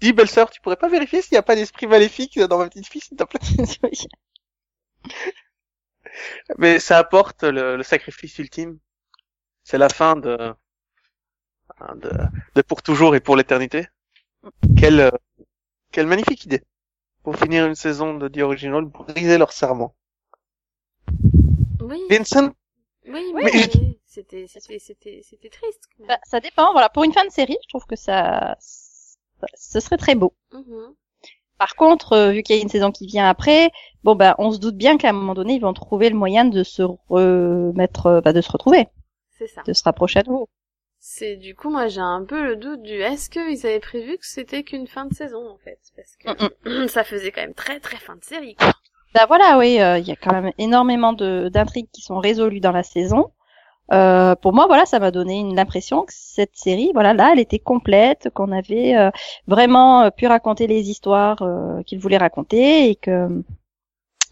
dis, 0.00 0.12
belle 0.12 0.28
sœur, 0.28 0.50
tu 0.50 0.60
pourrais 0.60 0.76
pas 0.76 0.88
vérifier 0.88 1.22
s'il 1.22 1.34
n'y 1.34 1.38
a 1.38 1.42
pas 1.42 1.56
d'esprit 1.56 1.86
maléfique 1.86 2.38
dans 2.40 2.58
ma 2.58 2.68
petite 2.68 2.88
fille, 2.88 3.00
s'il 3.02 3.16
te 3.16 3.24
plaît? 3.24 3.40
Mais 6.58 6.78
ça 6.80 6.98
apporte 6.98 7.42
le, 7.44 7.76
le 7.76 7.82
sacrifice 7.82 8.38
ultime. 8.38 8.78
C'est 9.64 9.78
la 9.78 9.90
fin 9.90 10.16
de, 10.16 10.54
de, 11.96 12.10
de 12.54 12.62
pour 12.62 12.82
toujours 12.82 13.14
et 13.14 13.20
pour 13.20 13.36
l'éternité. 13.36 13.86
Quelle, 14.76 15.00
euh, 15.00 15.10
quelle 15.92 16.06
magnifique 16.08 16.44
idée. 16.44 16.62
Pour 17.24 17.36
finir 17.38 17.66
une 17.66 17.76
saison 17.76 18.18
de 18.18 18.28
The 18.28 18.38
Original, 18.38 18.86
briser 18.86 19.38
leur 19.38 19.52
serment. 19.52 19.96
Oui. 21.80 22.00
Vincent, 22.08 22.54
Oui, 23.06 23.32
Mais 23.42 23.50
mais, 23.52 23.96
c'était 24.14 24.46
c'était 24.46 24.78
c'était 24.78 25.20
c'était 25.22 25.48
triste. 25.50 25.84
Bah, 26.08 26.18
ça 26.24 26.40
dépend. 26.40 26.72
Voilà, 26.72 26.88
pour 26.88 27.04
une 27.04 27.12
fin 27.12 27.24
de 27.24 27.30
série, 27.30 27.56
je 27.62 27.68
trouve 27.68 27.86
que 27.86 27.96
ça, 27.96 28.56
ça- 28.60 29.46
ce 29.54 29.80
serait 29.80 29.96
très 29.96 30.14
beau. 30.14 30.32
Mhm. 30.52 30.94
Par 31.58 31.76
contre, 31.76 32.12
euh, 32.14 32.30
vu 32.32 32.42
qu'il 32.42 32.56
y 32.56 32.58
a 32.58 32.62
une 32.62 32.68
saison 32.68 32.90
qui 32.90 33.06
vient 33.06 33.28
après, 33.28 33.70
bon 34.02 34.14
bah, 34.16 34.34
on 34.38 34.50
se 34.50 34.58
doute 34.58 34.76
bien 34.76 34.98
qu'à 34.98 35.10
un 35.10 35.12
moment 35.12 35.34
donné, 35.34 35.54
ils 35.54 35.60
vont 35.60 35.72
trouver 35.72 36.10
le 36.10 36.16
moyen 36.16 36.44
de 36.44 36.62
se 36.64 36.82
remettre, 37.08 38.06
euh, 38.06 38.20
bah, 38.20 38.32
de 38.32 38.40
se 38.40 38.50
retrouver, 38.50 38.88
C'est 39.38 39.46
ça. 39.46 39.62
de 39.66 39.72
se 39.72 39.82
rapprocher 39.84 40.20
à 40.20 40.22
nouveau. 40.24 40.48
C'est 41.06 41.36
du 41.36 41.54
coup 41.54 41.70
moi 41.70 41.86
j'ai 41.88 42.00
un 42.00 42.24
peu 42.24 42.42
le 42.42 42.56
doute 42.56 42.82
du 42.82 42.94
est-ce 42.94 43.28
qu'ils 43.28 43.66
avaient 43.66 43.78
prévu 43.78 44.16
que 44.16 44.26
c'était 44.26 44.62
qu'une 44.64 44.86
fin 44.86 45.04
de 45.04 45.14
saison 45.14 45.48
en 45.50 45.58
fait? 45.58 45.78
Parce 45.96 46.16
que 46.16 46.88
ça 46.88 47.04
faisait 47.04 47.30
quand 47.30 47.42
même 47.42 47.54
très 47.54 47.78
très 47.78 47.98
fin 47.98 48.16
de 48.16 48.24
série 48.24 48.54
quoi. 48.56 48.72
Bah 49.14 49.26
voilà, 49.28 49.58
oui, 49.58 49.80
euh, 49.80 49.98
il 49.98 50.08
y 50.08 50.12
a 50.12 50.16
quand 50.16 50.32
même 50.32 50.50
énormément 50.58 51.12
de 51.12 51.48
d'intrigues 51.48 51.88
qui 51.92 52.00
sont 52.00 52.18
résolues 52.18 52.60
dans 52.60 52.72
la 52.72 52.82
saison. 52.82 53.30
Euh, 53.92 54.34
pour 54.36 54.52
moi, 54.54 54.66
voilà, 54.66 54.86
ça 54.86 54.98
m'a 54.98 55.10
donné 55.10 55.38
une 55.40 55.54
l'impression 55.56 56.04
que 56.04 56.12
cette 56.14 56.56
série, 56.56 56.90
voilà, 56.94 57.12
là, 57.14 57.30
elle 57.32 57.38
était 57.40 57.58
complète, 57.58 58.30
qu'on 58.34 58.50
avait 58.52 58.96
euh, 58.96 59.10
vraiment 59.46 60.02
euh, 60.04 60.10
pu 60.10 60.26
raconter 60.26 60.66
les 60.66 60.88
histoires 60.90 61.42
euh, 61.42 61.82
qu'il 61.82 61.98
voulait 61.98 62.16
raconter 62.16 62.88
et 62.90 62.96
que, 62.96 63.42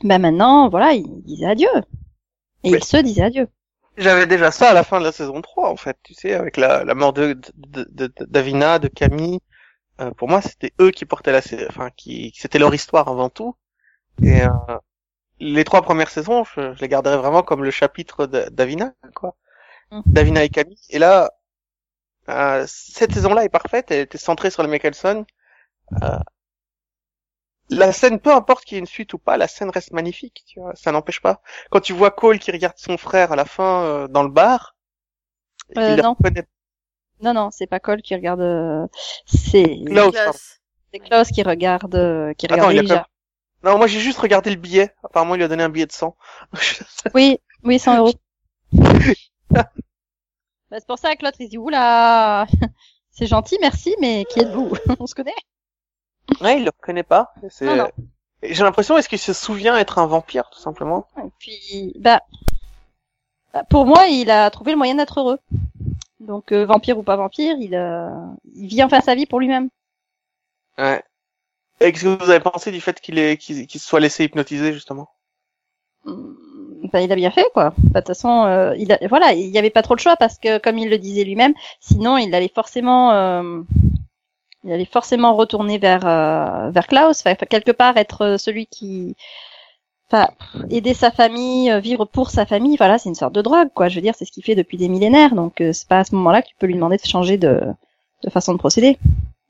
bah 0.04 0.18
maintenant, 0.18 0.68
voilà, 0.68 0.92
il 0.94 1.22
disait 1.24 1.46
adieu. 1.46 1.68
Et 2.64 2.70
il 2.72 2.84
se 2.84 2.96
disait 2.98 3.22
adieu. 3.24 3.48
j'avais 3.96 4.26
déjà 4.26 4.50
ça 4.50 4.70
à 4.70 4.74
la 4.74 4.84
fin 4.84 4.98
de 5.00 5.04
la 5.04 5.12
saison 5.12 5.40
3, 5.42 5.70
en 5.70 5.76
fait, 5.76 5.98
tu 6.02 6.14
sais, 6.14 6.34
avec 6.34 6.56
la, 6.56 6.84
la 6.84 6.94
mort 6.94 7.12
de, 7.12 7.34
de, 7.56 7.84
de, 7.90 8.06
de- 8.06 8.24
d'Avina, 8.26 8.78
de 8.78 8.88
Camille. 8.88 9.40
Euh, 10.00 10.10
pour 10.12 10.28
moi, 10.28 10.42
c'était 10.42 10.72
eux 10.80 10.90
qui 10.92 11.06
portaient 11.06 11.32
la 11.32 11.42
série, 11.42 11.66
enfin, 11.68 11.90
qui, 11.96 12.32
c'était 12.36 12.58
leur 12.60 12.74
histoire 12.74 13.08
avant 13.08 13.30
tout. 13.30 13.56
Et, 14.22 14.42
euh, 14.42 14.50
les 15.40 15.64
trois 15.64 15.82
premières 15.82 16.10
saisons, 16.10 16.44
je, 16.44 16.74
je 16.74 16.80
les 16.80 16.88
garderais 16.88 17.18
vraiment 17.18 17.42
comme 17.42 17.64
le 17.64 17.70
chapitre 17.72 18.26
de- 18.26 18.48
d'Avina, 18.50 18.94
quoi. 19.14 19.36
Mhm. 19.92 20.02
Davina 20.07 20.42
et 20.44 20.48
Camille. 20.48 20.78
Et 20.90 20.98
là, 20.98 21.31
euh, 22.28 22.64
cette 22.68 23.12
saison-là 23.12 23.44
est 23.44 23.48
parfaite, 23.48 23.90
elle 23.90 24.00
était 24.00 24.18
centrée 24.18 24.50
sur 24.50 24.62
les 24.62 24.68
Mickelson. 24.68 25.26
Euh, 26.02 26.18
la 27.70 27.92
scène, 27.92 28.20
peu 28.20 28.33
importe 28.33 28.64
qu'il 28.64 28.74
y 28.74 28.78
ait 28.78 28.81
une 28.81 28.87
suite 28.87 29.12
ou 29.14 29.18
pas, 29.18 29.37
la 29.37 29.48
scène 29.48 29.70
reste 29.70 29.92
magnifique, 29.92 30.44
tu 30.46 30.61
vois, 30.61 30.74
ça 30.74 30.92
n'empêche 30.92 31.20
pas. 31.20 31.40
Quand 31.70 31.81
tu 31.81 31.92
vois 31.92 32.11
Cole 32.11 32.38
qui 32.38 32.50
regarde 32.50 32.76
son 32.76 32.96
frère 32.98 33.33
à 33.33 33.37
la 33.37 33.44
fin 33.44 33.83
euh, 33.85 34.09
dans 34.09 34.22
le 34.22 34.28
bar, 34.31 34.76
Euh, 35.78 35.96
non. 35.96 36.14
reconnaît- 36.18 36.46
Non, 37.22 37.33
non, 37.35 37.50
c'est 37.50 37.66
pas 37.66 37.81
Cole 37.81 38.02
qui 38.02 38.14
regarde. 38.14 38.40
euh, 38.40 38.87
C'est 39.26 39.78
Klaus, 39.87 40.61
c'est 40.92 40.98
Klaus 40.98 41.28
qui 41.28 41.42
regarde, 41.42 41.94
euh, 41.94 42.35
qui 42.35 42.46
Attends, 42.46 42.55
regarde 42.66 42.72
il 42.72 42.78
a 42.78 42.81
Elijah. 42.83 43.07
Non, 43.62 43.78
moi 43.78 43.87
j'ai 43.87 44.00
juste 44.00 44.18
regardé 44.18 44.50
le 44.50 44.57
billet. 44.57 44.92
Apparemment, 45.05 45.35
il 45.35 45.38
lui 45.38 45.44
a 45.44 45.48
donné 45.48 45.62
un 45.62 45.68
billet 45.68 45.87
de 45.87 45.92
100. 45.92 46.16
Oui, 47.14 47.38
oui, 47.62 47.78
100 47.78 47.96
euros. 47.98 48.12
bah, 50.70 50.78
c'est 50.78 50.86
pour 50.86 50.98
ça 50.98 51.14
que 51.16 51.24
l'autre 51.24 51.38
il 51.40 51.48
dit 51.48 51.58
oula, 51.58 52.46
c'est 53.10 53.26
gentil, 53.26 53.58
merci, 53.60 53.94
mais 54.00 54.24
qui 54.26 54.40
êtes-vous? 54.40 54.72
On 55.00 55.06
se 55.06 55.14
connaît? 55.14 55.32
Ouais, 56.40 56.58
il 56.58 56.64
le 56.64 56.70
reconnaît 56.70 57.02
pas. 57.02 57.32
C'est- 57.50 57.66
Non, 57.66 57.76
non. 57.76 57.90
J'ai 58.42 58.64
l'impression, 58.64 58.98
est-ce 58.98 59.08
qu'il 59.08 59.18
se 59.20 59.32
souvient 59.32 59.76
être 59.78 59.98
un 59.98 60.06
vampire, 60.06 60.50
tout 60.50 60.58
simplement? 60.58 61.06
Et 61.18 61.30
puis, 61.38 61.92
bah, 62.00 62.20
bah, 63.54 63.62
pour 63.70 63.86
moi, 63.86 64.06
il 64.08 64.30
a 64.30 64.50
trouvé 64.50 64.72
le 64.72 64.78
moyen 64.78 64.96
d'être 64.96 65.20
heureux. 65.20 65.38
Donc, 66.18 66.52
euh, 66.52 66.64
vampire 66.64 66.98
ou 66.98 67.02
pas 67.04 67.16
vampire, 67.16 67.56
il, 67.60 67.74
euh, 67.74 68.08
il 68.54 68.66
vit 68.66 68.82
enfin 68.82 69.00
sa 69.00 69.14
vie 69.14 69.26
pour 69.26 69.38
lui-même. 69.40 69.68
Ouais. 70.78 71.02
Et 71.80 71.92
qu'est-ce 71.92 72.04
que 72.04 72.24
vous 72.24 72.30
avez 72.30 72.40
pensé 72.40 72.70
du 72.72 72.80
fait 72.80 73.00
qu'il 73.00 73.18
est, 73.18 73.36
qu'il 73.36 73.66
qu'il 73.66 73.80
se 73.80 73.86
soit 73.86 74.00
laissé 74.00 74.24
hypnotiser, 74.24 74.72
justement? 74.72 75.08
Hum, 76.04 76.36
Bah, 76.92 77.00
il 77.00 77.11
a 77.12 77.16
bien 77.16 77.31
fait, 77.31 77.46
quoi. 77.55 77.72
Bah, 77.78 78.00
De 78.00 78.07
toute 78.07 78.09
façon, 78.09 78.44
euh, 78.44 78.74
il 78.78 78.92
a, 78.92 78.98
voilà, 79.09 79.33
il 79.33 79.48
y 79.48 79.59
avait 79.59 79.70
pas 79.70 79.83
trop 79.83 79.94
de 79.94 80.00
choix 80.00 80.16
parce 80.16 80.38
que, 80.38 80.59
comme 80.59 80.78
il 80.78 80.90
le 80.90 80.98
disait 80.98 81.24
lui-même, 81.24 81.55
sinon 81.81 82.18
il 82.18 82.35
allait 82.35 82.52
forcément, 82.55 83.12
euh, 83.12 83.62
il 84.64 84.72
allait 84.72 84.85
forcément 84.85 85.35
retourner 85.35 85.78
vers 85.78 86.07
euh, 86.07 86.70
vers 86.70 86.87
Klaus, 86.87 87.20
enfin, 87.24 87.35
quelque 87.35 87.72
part 87.72 87.96
être 87.96 88.37
celui 88.38 88.66
qui, 88.66 89.16
enfin, 90.11 90.28
aider 90.70 90.94
sa 90.94 91.11
famille, 91.11 91.72
vivre 91.81 92.05
pour 92.05 92.31
sa 92.31 92.46
famille. 92.46 92.76
Voilà, 92.76 92.98
c'est 92.98 93.09
une 93.09 93.14
sorte 93.14 93.35
de 93.35 93.42
drogue, 93.42 93.70
quoi. 93.74 93.88
Je 93.88 93.96
veux 93.96 94.02
dire, 94.02 94.14
c'est 94.16 94.24
ce 94.24 94.33
qu'il 94.33 94.44
fait 94.44 94.55
depuis 94.55 94.76
des 94.78 94.88
millénaires. 94.88 95.35
Donc, 95.35 95.61
euh, 95.61 95.72
c'est 95.72 95.88
pas 95.88 96.00
à 96.00 96.05
ce 96.05 96.14
moment-là 96.14 96.42
que 96.42 96.48
tu 96.48 96.55
peux 96.59 96.66
lui 96.66 96.74
demander 96.74 96.96
de 96.98 97.07
changer 97.07 97.38
de 97.38 97.61
de 98.24 98.31
façon 98.31 98.52
de 98.52 98.59
procéder 98.59 98.98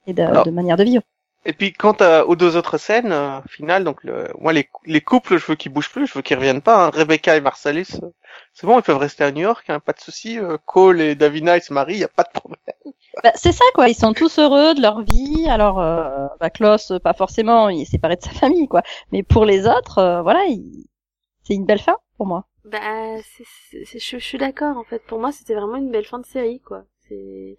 et 0.07 0.15
de, 0.15 0.23
Alors- 0.23 0.45
de 0.47 0.51
manière 0.51 0.77
de 0.79 0.85
vivre. 0.85 1.03
Et 1.45 1.53
puis, 1.53 1.73
quant 1.73 1.93
à- 2.01 2.25
aux 2.25 2.37
deux 2.37 2.57
autres 2.57 2.79
scènes, 2.79 3.13
euh, 3.13 3.41
finales, 3.49 3.85
donc, 3.85 4.03
le, 4.05 4.29
moi, 4.39 4.53
les, 4.53 4.69
les 4.87 5.01
couples, 5.01 5.39
je 5.39 5.47
veux 5.47 5.55
qu'ils 5.57 5.73
bougent 5.73 5.91
plus, 5.91 6.07
je 6.07 6.15
veux 6.15 6.23
qu'ils 6.23 6.37
reviennent 6.37 6.63
pas. 6.63 6.87
hein. 6.87 6.91
Rebecca 6.91 7.37
et 7.37 7.41
Marsalis, 7.41 7.89
euh, 8.03 8.09
c'est 8.55 8.67
bon, 8.67 8.79
ils 8.79 8.83
peuvent 8.83 8.97
rester 8.99 9.25
à 9.25 9.33
New 9.33 9.43
York, 9.43 9.65
hein, 9.69 9.81
pas 9.81 9.93
de 9.93 10.01
souci. 10.01 10.39
Euh, 10.39 10.57
Cole 10.67 11.01
et 11.01 11.15
Davina, 11.17 11.57
ils 11.57 11.63
se 11.63 11.73
marient, 11.73 11.99
y 11.99 12.05
a 12.05 12.09
pas 12.09 12.23
de 12.23 12.31
problème. 12.33 12.59
Bah, 13.23 13.33
c'est 13.35 13.53
ça 13.53 13.65
quoi, 13.75 13.89
ils 13.89 13.95
sont 13.95 14.13
tous 14.15 14.39
heureux 14.39 14.75
de 14.75 14.81
leur 14.81 15.03
vie. 15.03 15.47
Alors 15.49 15.81
euh, 15.81 16.27
bah, 16.41 16.51
Klaus, 16.51 16.91
euh, 16.93 16.99
pas 16.99 17.13
forcément, 17.13 17.69
il 17.69 17.83
est 17.83 17.85
séparé 17.85 18.17
de 18.17 18.23
sa 18.23 18.31
famille 18.31 18.69
quoi. 18.69 18.83
Mais 19.13 19.23
pour 19.23 19.45
les 19.45 19.67
autres, 19.67 19.99
euh, 19.99 20.23
voilà, 20.23 20.45
il- 20.47 20.87
c'est 21.43 21.55
une 21.55 21.67
belle 21.67 21.79
fin 21.81 21.97
pour 22.17 22.27
moi. 22.27 22.47
Bah, 22.65 22.79
c'est, 23.23 23.45
c'est- 23.71 23.85
c'est- 23.85 23.99
je, 23.99 24.19
je 24.19 24.25
suis 24.25 24.39
d'accord, 24.39 24.77
en 24.77 24.85
fait. 24.85 25.01
Pour 25.07 25.19
moi, 25.21 25.33
c'était 25.33 25.55
vraiment 25.55 25.77
une 25.77 25.91
belle 25.91 26.07
fin 26.07 26.19
de 26.21 26.27
série, 26.27 26.61
quoi. 26.61 26.85
C'est, 27.13 27.59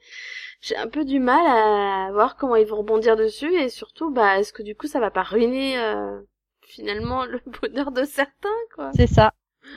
j'ai 0.62 0.76
un 0.78 0.88
peu 0.88 1.06
du 1.06 1.20
mal 1.20 1.46
à 1.46 2.12
voir 2.12 2.36
comment 2.38 2.56
ils 2.56 2.66
vont 2.68 2.78
rebondir 2.78 3.16
dessus 3.16 3.54
et 3.56 3.70
surtout, 3.70 4.12
bah, 4.12 4.40
est-ce 4.40 4.54
que 4.54 4.64
du 4.64 4.76
coup, 4.76 4.88
ça 4.88 5.00
va 5.00 5.12
pas 5.12 5.24
ruiner, 5.24 5.80
euh, 5.80 6.20
finalement, 6.66 7.26
le 7.26 7.40
bonheur 7.62 7.92
de 7.92 8.04
certains, 8.04 8.50
quoi? 8.76 8.92
C'est 8.96 9.08
ça. 9.08 9.34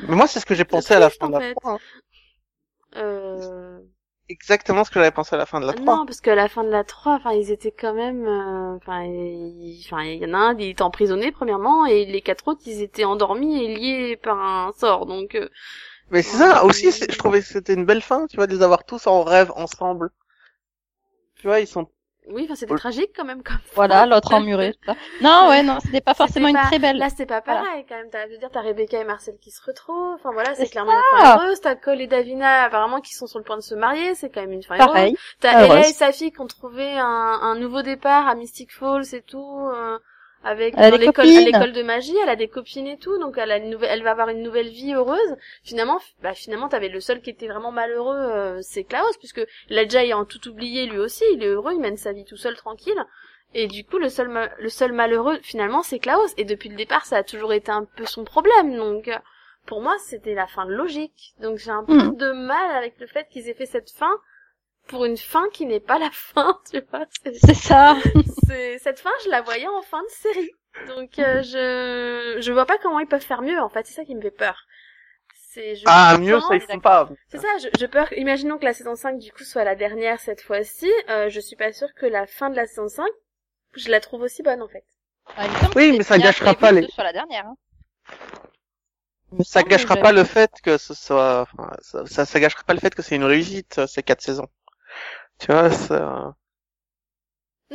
Mais 0.09 0.17
moi, 0.17 0.27
c'est 0.27 0.41
ce 0.41 0.47
que 0.47 0.55
j'ai 0.55 0.65
pensé 0.65 0.95
à 0.95 0.99
la 0.99 1.11
fin 1.11 1.29
de 1.29 1.35
la 1.35 1.41
fait. 1.41 1.55
3. 1.55 1.75
hein. 1.75 1.79
Euh, 2.97 3.81
Exactement 4.29 4.83
ce 4.85 4.91
que 4.91 4.99
j'avais 4.99 5.13
pensé 5.13 5.35
à 5.35 5.39
la 5.39 5.47
fin 5.47 5.61
de 5.61 5.67
la 5.67 5.73
3. 5.73 5.99
non, 5.99 6.07
parce 6.07 6.21
qu'à 6.21 6.35
la 6.35 6.49
fin 6.49 6.65
de 6.65 6.69
la 6.69 6.83
3, 6.83 7.15
enfin, 7.15 7.33
ils 7.33 7.53
étaient 7.53 7.71
quand 7.71 7.95
même, 7.95 8.27
euh, 8.27 8.77
enfin, 8.77 9.05
il 9.05 9.81
enfin, 9.87 10.03
il 10.05 10.19
y 10.21 10.27
en 10.27 10.35
a 10.35 10.39
un, 10.39 10.59
il 10.59 10.71
était 10.71 10.83
emprisonné, 10.83 11.31
premièrement, 11.31 11.87
et 11.87 12.05
les 12.07 12.23
quatre 12.23 12.49
autres, 12.49 12.63
ils 12.67 12.83
étaient 12.83 13.05
endormis 13.05 13.63
et 13.65 13.75
liés 13.77 14.17
par 14.17 14.39
un 14.41 14.73
sort, 14.73 15.07
donc, 15.07 15.37
euh, 15.37 15.49
Mais 16.11 16.23
c'est 16.23 16.39
ça, 16.39 16.65
aussi, 16.65 16.91
je 16.93 17.19
trouvais 17.19 17.41
que 17.41 17.47
c'était 17.47 17.75
une 17.75 17.85
belle 17.85 18.03
fin, 18.03 18.27
tu 18.27 18.37
vois, 18.37 18.47
de 18.47 18.55
les 18.55 18.63
avoir 18.63 18.85
tous 18.85 19.07
en 19.07 19.23
rêve 19.25 19.53
ensemble. 19.57 20.11
Tu 21.37 21.47
vois, 21.49 21.61
ils 21.61 21.67
sont... 21.67 21.89
oui, 22.29 22.45
enfin, 22.45 22.55
c'était 22.55 22.75
tragique 22.77 23.11
quand 23.15 23.25
même, 23.25 23.43
comme 23.43 23.59
Voilà, 23.75 24.07
l'autre 24.07 24.33
emmuré. 24.35 24.75
Non, 25.21 25.49
ouais, 25.49 25.63
non, 25.63 25.79
c'était 25.81 26.01
pas 26.01 26.15
forcément 26.15 26.49
une 26.49 26.57
très 26.57 26.79
belle. 26.79 26.97
Là, 26.99 27.09
c'était 27.11 27.27
pas 27.27 27.41
Voilà. 27.45 27.61
pareil, 27.63 27.85
quand 27.89 27.97
même. 27.97 28.09
T'as, 28.11 28.27
je 28.27 28.33
veux 28.33 28.39
dire, 28.39 28.51
t'as 28.53 28.63
Rebecca 28.63 29.01
et 29.01 29.05
Marcel 29.05 29.37
qui 29.41 29.51
se 29.51 29.61
retrouvent. 29.65 30.15
Enfin, 30.15 30.33
voilà, 30.33 30.55
c'est 30.55 30.69
clairement 30.69 30.93
une 30.93 31.19
fin 31.19 31.37
heureuse. 31.37 31.61
T'as 31.61 31.75
Cole 31.77 32.01
et 32.01 32.07
Davina, 32.07 32.65
apparemment, 32.65 33.01
qui 33.01 33.15
sont 33.15 33.27
sur 33.27 33.39
le 33.39 33.45
point 33.45 33.57
de 33.57 33.63
se 33.63 33.75
marier. 33.75 34.15
C'est 34.15 34.31
quand 34.31 34.41
même 34.41 34.53
une 34.53 34.63
fin 34.63 34.77
heureuse. 34.77 34.87
Pareil. 34.87 35.17
T'as 35.41 35.63
heureuse. 35.63 35.77
Ella 35.77 35.89
et 35.89 35.93
sa 35.93 36.13
fille 36.13 36.33
qui 36.33 36.41
ont 36.41 36.47
trouvé 36.47 36.99
un, 36.99 37.05
un 37.05 37.55
nouveau 37.57 37.83
départ 37.83 38.27
à 38.29 38.35
Mystic 38.35 38.73
Falls 38.73 39.15
et 39.15 39.23
tout, 39.23 39.69
euh, 39.75 39.99
avec 40.45 40.75
Elle 40.77 40.93
dans 40.93 40.97
l'école, 40.99 41.15
copines. 41.15 41.39
à 41.39 41.41
l'école 41.45 41.73
de 41.73 41.83
magie. 41.83 42.17
Elle 42.23 42.29
a 42.29 42.37
des 42.37 42.49
copines 42.49 42.87
et 42.87 42.99
tout, 42.99 43.19
donc 43.19 43.37
elle 43.39 43.51
a 43.51 43.57
une 43.57 43.71
nouvelle, 43.71 43.91
elle 43.91 44.03
va 44.03 44.13
avoir 44.13 44.29
une 44.29 44.43
nouvelle 44.43 44.69
vie 44.69 44.93
heureuse. 44.95 45.37
Finalement, 45.65 45.99
bah, 46.23 46.35
finalement, 46.35 46.69
t'avais 46.69 46.89
le 46.89 47.01
seul 47.01 47.21
qui 47.21 47.31
était 47.31 47.49
vraiment 47.49 47.73
malheureux, 47.73 48.17
euh, 48.17 48.59
c'est 48.63 48.85
Klaus, 48.85 49.17
puisque 49.19 49.45
il 49.71 49.79
a 49.79 49.85
déjà 49.85 50.03
tout 50.29 50.49
oublié 50.49 50.87
lui 50.87 50.99
aussi. 50.99 51.25
Il 51.33 51.43
est 51.43 51.49
heureux, 51.49 51.73
il 51.75 51.81
mène 51.81 51.97
sa 51.97 52.13
vie 52.13 52.25
tout 52.25 52.37
seul 52.37 52.57
tranquille. 52.57 53.03
Et 53.55 53.67
du 53.69 53.85
coup, 53.85 53.99
le 53.99 54.09
seul, 54.09 54.29
ma- 54.29 54.51
le 54.59 54.69
seul 54.69 54.93
malheureux, 54.93 55.39
finalement, 55.43 55.83
c'est 55.83 55.99
Klaus. 55.99 56.33
Et 56.37 56.45
depuis 56.45 56.69
le 56.69 56.77
départ, 56.77 57.07
ça 57.07 57.17
a 57.19 57.23
toujours 57.23 57.53
été 57.53 57.71
un 57.73 57.85
peu 57.85 58.05
son 58.05 58.25
problème. 58.25 58.77
Donc, 58.77 59.09
euh, 59.09 59.17
pour 59.67 59.81
moi, 59.81 59.97
c'était 59.99 60.35
la 60.35 60.47
fin 60.47 60.65
logique. 60.67 61.35
Donc, 61.41 61.59
j'ai 61.59 61.71
un 61.71 61.83
peu 61.85 61.95
Mhm. 61.95 62.17
de 62.17 62.33
mal 62.33 62.71
avec 62.77 62.95
le 63.01 63.07
fait 63.07 63.27
qu'ils 63.31 63.49
aient 63.49 63.55
fait 63.55 63.67
cette 63.67 63.91
fin 63.91 64.19
pour 64.89 65.05
une 65.05 65.17
fin 65.17 65.49
qui 65.53 65.67
n'est 65.67 65.81
pas 65.81 65.99
la 65.99 66.11
fin, 66.13 66.59
tu 66.71 66.81
vois. 66.91 67.07
C'est- 67.23 67.55
ça. 67.55 67.97
c'est- 68.47 68.79
cette 68.79 69.01
fin, 69.01 69.11
je 69.25 69.31
la 69.31 69.43
voyais 69.43 69.67
en 69.69 69.83
fin 69.83 70.03
de 70.03 70.09
série. 70.09 70.51
Donc, 70.89 71.19
euh, 71.19 71.43
je, 71.43 72.39
je 72.41 72.53
vois 72.53 72.67
pas 72.67 72.79
comment 72.79 73.01
ils 73.01 73.07
peuvent 73.09 73.21
faire 73.25 73.43
mieux, 73.43 73.59
en 73.61 73.69
fait. 73.71 73.87
C'est 73.87 73.95
ça 73.95 74.05
qui 74.05 74.15
me 74.15 74.21
fait 74.21 74.31
peur. 74.31 74.59
C'est, 75.53 75.75
je 75.75 75.85
Ah, 75.87 76.19
mieux, 76.19 76.39
ça, 76.41 76.55
ils 76.55 76.61
font 76.61 76.81
pas. 76.81 77.09
c'est 77.29 77.39
ça, 77.39 77.49
je, 77.63 77.69
je 77.81 77.87
peur. 77.87 78.13
Imaginons 78.13 78.59
que 78.59 78.65
la 78.67 78.75
saison 78.75 78.95
5 78.95 79.19
du 79.19 79.33
coup 79.33 79.43
soit 79.45 79.65
la 79.65 79.75
dernière 79.75 80.21
cette 80.21 80.43
fois-ci. 80.43 80.91
Euh, 81.09 81.31
je 81.31 81.41
suis 81.41 81.57
pas 81.57 81.73
sûre 81.73 81.89
que 81.95 82.05
la 82.05 82.27
fin 82.27 82.51
de 82.51 82.57
la 82.57 82.67
saison 82.67 82.89
5, 82.89 83.07
je 83.75 83.89
la 83.91 84.01
trouve 84.01 84.21
aussi 84.21 84.43
bonne 84.43 84.61
en 84.61 84.69
fait. 84.69 84.85
Ah, 85.37 85.45
semble 85.61 85.73
Oui, 85.77 85.97
mais 85.97 86.05
ça 86.05 86.19
gâchera 86.19 86.53
pas 86.55 86.73
les- 86.73 86.87
soit 86.89 87.05
la 87.05 87.15
dernière. 87.15 87.47
Hein. 87.47 87.57
Me 89.33 89.43
Ça 89.45 89.63
gâchera 89.63 89.97
pas 89.97 90.13
le 90.13 90.25
fait 90.25 90.51
que 90.63 90.77
ce 90.79 90.93
soit, 90.95 91.41
enfin, 91.51 91.71
ça, 91.81 92.05
ça, 92.07 92.27
ça 92.27 92.39
gâchera 92.41 92.63
pas 92.65 92.75
le 92.75 92.81
fait 92.81 92.95
que 92.95 93.03
c'est 93.03 93.17
une 93.17 93.25
réussite, 93.25 93.79
euh, 93.79 93.87
ces 93.87 94.03
quatre 94.03 94.21
saisons. 94.21 94.47
Tu 95.39 95.47
vois, 95.53 95.71
ça, 95.71 96.35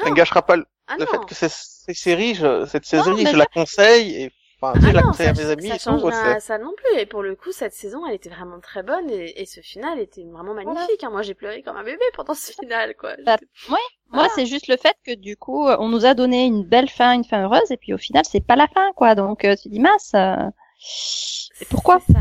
ça 0.03 0.11
Non, 0.11 0.11
gâchera 0.11 0.41
pas 0.45 0.55
le, 0.57 0.65
ah 0.87 0.97
le 0.97 1.05
non. 1.05 1.05
fait 1.05 1.25
que 1.25 1.35
ces, 1.35 1.47
ces 1.49 1.93
séries, 1.93 2.35
je, 2.35 2.65
cette 2.65 2.85
Non, 2.93 3.03
série, 3.03 3.25
je 3.27 3.35
la 3.37 3.45
conseille 3.45 4.15
et, 4.23 4.31
enfin, 4.61 4.79
Ah 4.79 4.79
je 4.79 4.91
la 4.91 5.03
non, 5.03 5.03
conseille 5.03 5.27
ça, 5.27 5.29
à 5.29 5.33
mes 5.33 5.45
amis 5.49 5.69
ça 5.69 5.77
change 5.77 6.03
rien 6.03 6.35
à 6.35 6.39
ça 6.39 6.57
non 6.57 6.73
plus. 6.75 6.99
Et 6.99 7.05
pour 7.05 7.23
le 7.23 7.35
coup, 7.35 7.51
cette 7.51 7.73
saison, 7.73 8.05
elle 8.05 8.15
était 8.15 8.29
vraiment 8.29 8.59
très 8.59 8.83
bonne 8.83 9.09
et, 9.09 9.41
et 9.41 9.45
ce 9.45 9.61
final 9.61 9.99
était 9.99 10.23
vraiment 10.23 10.53
magnifique. 10.53 11.03
hein. 11.03 11.09
Moi, 11.09 11.21
j'ai 11.21 11.33
pleuré 11.33 11.61
comme 11.63 11.77
un 11.77 11.83
bébé 11.83 12.03
pendant 12.13 12.33
ce 12.33 12.51
final, 12.51 12.95
quoi. 12.95 13.15
Bah, 13.25 13.37
J'étais- 13.39 13.51
Moi, 14.11 14.27
Voilà. 14.27 14.29
c'est 14.29 14.45
juste 14.45 14.67
le 14.67 14.77
fait 14.77 14.95
que 15.05 15.15
du 15.15 15.37
coup, 15.37 15.67
euh, 15.67 15.77
on 15.79 15.89
nous 15.89 16.05
a 16.05 16.13
donné 16.13 16.45
une 16.45 16.63
belle 16.65 16.89
fin, 16.89 17.13
une 17.13 17.23
fin 17.25 17.43
heureuse, 17.43 17.71
et 17.71 17.77
puis 17.77 17.93
au 17.93 17.97
final, 17.97 18.23
c'est 18.25 18.45
pas 18.45 18.55
la 18.57 18.67
fin, 18.67 18.91
quoi. 18.93 19.15
Donc, 19.15 19.45
euh, 19.45 19.55
tu 19.55 19.69
dis 19.69 19.79
mince. 19.79 20.11
euh, 20.15 20.35
Et 21.61 21.65
pourquoi? 21.65 21.99
Ça. 21.99 22.19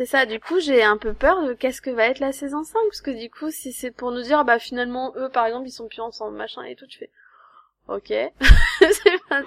C'est 0.00 0.06
ça, 0.06 0.24
du 0.24 0.40
coup 0.40 0.60
j'ai 0.60 0.82
un 0.82 0.96
peu 0.96 1.12
peur 1.12 1.44
de 1.46 1.52
qu'est-ce 1.52 1.82
que 1.82 1.90
va 1.90 2.06
être 2.06 2.20
la 2.20 2.32
saison 2.32 2.64
5, 2.64 2.80
parce 2.88 3.02
que 3.02 3.10
du 3.10 3.28
coup 3.28 3.50
si 3.50 3.70
c'est 3.70 3.90
pour 3.90 4.12
nous 4.12 4.22
dire 4.22 4.46
bah 4.46 4.58
finalement 4.58 5.12
eux 5.16 5.28
par 5.28 5.44
exemple 5.44 5.68
ils 5.68 5.72
sont 5.72 5.88
plus 5.88 6.00
ensemble 6.00 6.38
machin 6.38 6.62
et 6.62 6.74
tout, 6.74 6.86
tu 6.86 6.98
fais 6.98 7.10
ok. 7.88 8.12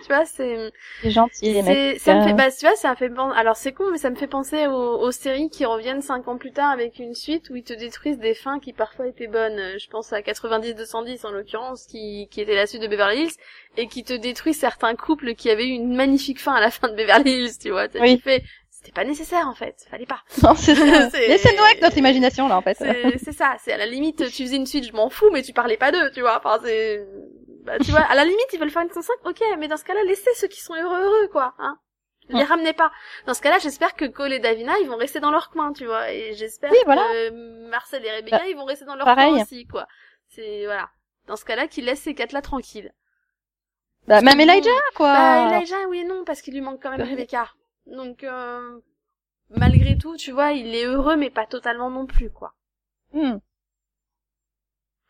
Tu 0.02 0.08
vois 0.10 0.26
c'est 0.26 0.72
C'est 1.02 1.12
gentil, 1.12 1.54
les 1.54 1.62
mecs. 1.62 1.80
c'est 1.80 2.00
ça 2.00 2.16
me 2.16 2.22
fait 2.22 2.34
euh, 2.34 2.38
bah 2.38 2.52
tu 2.52 2.66
vois 2.66 2.76
ça 2.76 2.92
me 2.92 2.96
fait 2.96 3.10
pen- 3.10 3.32
alors 3.36 3.58
c'est 3.58 3.74
con 3.74 3.86
mais 3.92 3.98
ça 3.98 4.10
me 4.12 4.16
fait 4.16 4.28
penser 4.28 4.68
aux, 4.68 5.00
aux 5.00 5.12
séries 5.12 5.50
qui 5.50 5.66
reviennent 5.66 6.02
cinq 6.02 6.28
ans 6.28 6.38
plus 6.38 6.52
tard 6.54 6.72
avec 6.72 7.00
une 7.00 7.16
suite 7.16 7.50
où 7.50 7.56
ils 7.56 7.64
te 7.64 7.74
détruisent 7.74 8.20
des 8.20 8.36
fins 8.36 8.60
qui 8.60 8.74
parfois 8.74 9.08
étaient 9.08 9.28
bonnes 9.28 9.60
Euh, 9.60 9.78
je 9.80 9.90
pense 9.90 10.14
à 10.14 10.22
90 10.22 10.76
210 10.76 11.26
en 11.26 11.32
l'occurrence 11.32 11.86
qui 11.88 12.28
qui 12.32 12.42
était 12.42 12.56
la 12.56 12.68
suite 12.68 12.82
de 12.82 12.88
Beverly 12.88 13.24
Hills 13.24 13.36
et 13.78 13.88
qui 13.88 14.04
te 14.04 14.14
détruit 14.14 14.54
certains 14.54 14.96
couples 14.96 15.36
qui 15.36 15.50
avaient 15.50 15.68
eu 15.68 15.72
une 15.72 15.96
magnifique 15.96 16.40
fin 16.42 16.54
à 16.54 16.62
la 16.62 16.72
fin 16.72 16.90
de 16.90 16.96
Beverly 16.96 17.32
Hills 17.32 17.58
tu 17.60 17.72
vois 17.72 17.88
Tu 17.90 18.00
Oui. 18.00 18.22
fais 18.24 18.44
c'était 18.84 18.92
pas 18.92 19.06
nécessaire 19.06 19.48
en 19.48 19.54
fait. 19.54 19.86
Fallait 19.90 20.06
pas. 20.06 20.22
Non, 20.44 20.56
c'est 20.56 20.76
Laissez-nous 20.76 21.64
avec 21.64 21.82
notre 21.82 21.98
imagination, 21.98 22.48
là, 22.50 22.58
en 22.58 22.62
fait. 22.62 22.76
c'est 23.24 23.32
ça. 23.32 23.56
C'est 23.64 23.72
à 23.72 23.78
la 23.78 23.86
limite 23.86 24.18
tu 24.30 24.44
faisais 24.44 24.58
une 24.58 24.66
suite 24.66 24.86
je 24.86 24.92
m'en 24.94 25.10
fous 25.10 25.30
mais 25.32 25.42
tu 25.42 25.54
parlais 25.54 25.78
pas 25.78 25.92
d'eux 25.92 26.12
tu 26.14 26.20
vois. 26.22 26.38
Enfin 26.38 26.60
c'est 26.64 27.06
bah 27.64 27.80
tu 27.80 27.92
vois 27.92 28.02
à 28.02 28.14
la 28.16 28.26
limite 28.26 28.48
ils 28.52 28.60
veulent 28.60 28.70
faire 28.70 28.82
une 28.82 28.90
saison 28.90 29.02
5 29.24 29.30
ok 29.30 29.42
mais 29.58 29.70
dans 29.70 29.78
ce 29.78 29.86
cas-là 29.86 30.04
laissez 30.04 30.30
ceux 30.36 30.48
qui 30.50 30.60
sont 30.62 30.74
heureux 30.76 31.02
heureux 31.02 31.28
quoi 31.30 31.54
hein. 31.60 31.78
Les 32.30 32.36
Ouais. 32.36 32.44
ramenez 32.44 32.74
pas. 32.74 32.92
Dans 33.26 33.34
ce 33.34 33.42
cas-là 33.42 33.58
j'espère 33.60 33.96
que 33.96 34.04
Cole 34.06 34.34
et 34.34 34.40
Davina 34.40 34.74
ils 34.82 34.88
vont 34.90 34.98
rester 34.98 35.20
dans 35.22 35.32
leur 35.32 35.50
coin 35.50 35.72
tu 35.72 35.86
vois 35.86 36.12
et 36.12 36.34
j'espère 36.34 36.72
Oui, 36.72 36.78
que 36.82 36.86
voilà. 36.86 37.06
Marcel 37.70 38.06
et 38.06 38.12
Rebecca 38.12 38.38
Bah, 38.40 38.44
ils 38.50 38.56
vont 38.56 38.66
rester 38.66 38.84
dans 38.86 38.96
leur 38.96 39.06
pareil. 39.06 39.32
coin 39.34 39.42
aussi 39.44 39.66
quoi. 39.66 39.88
C'est 40.28 40.66
voilà. 40.66 40.90
Dans 41.28 41.38
ce 41.38 41.46
cas-là 41.46 41.68
qu'ils 41.68 41.86
laissent 41.86 42.02
ces 42.02 42.16
quatre 42.16 42.34
là 42.34 42.42
tranquilles. 42.42 42.92
Bah, 44.08 44.20
même 44.22 44.40
Elijah, 44.42 44.70
quoi. 44.96 45.14
bah 45.14 45.58
Elijah 45.58 45.88
oui 45.88 46.00
et 46.00 46.04
non 46.04 46.24
parce 46.26 46.42
qu'il 46.42 46.54
lui 46.54 46.60
manque 46.62 46.82
quand 46.84 46.92
même 46.92 47.02
Rebecca 47.08 47.48
Donc, 47.88 48.24
euh, 48.24 48.80
malgré 49.50 49.98
tout, 49.98 50.16
tu 50.18 50.32
vois, 50.32 50.52
il 50.52 50.74
est 50.74 50.86
heureux, 50.86 51.16
mais 51.18 51.30
pas 51.30 51.46
totalement 51.46 51.90
non 51.90 52.06
plus, 52.06 52.30
quoi. 52.30 52.54
Hmm. 53.14 53.38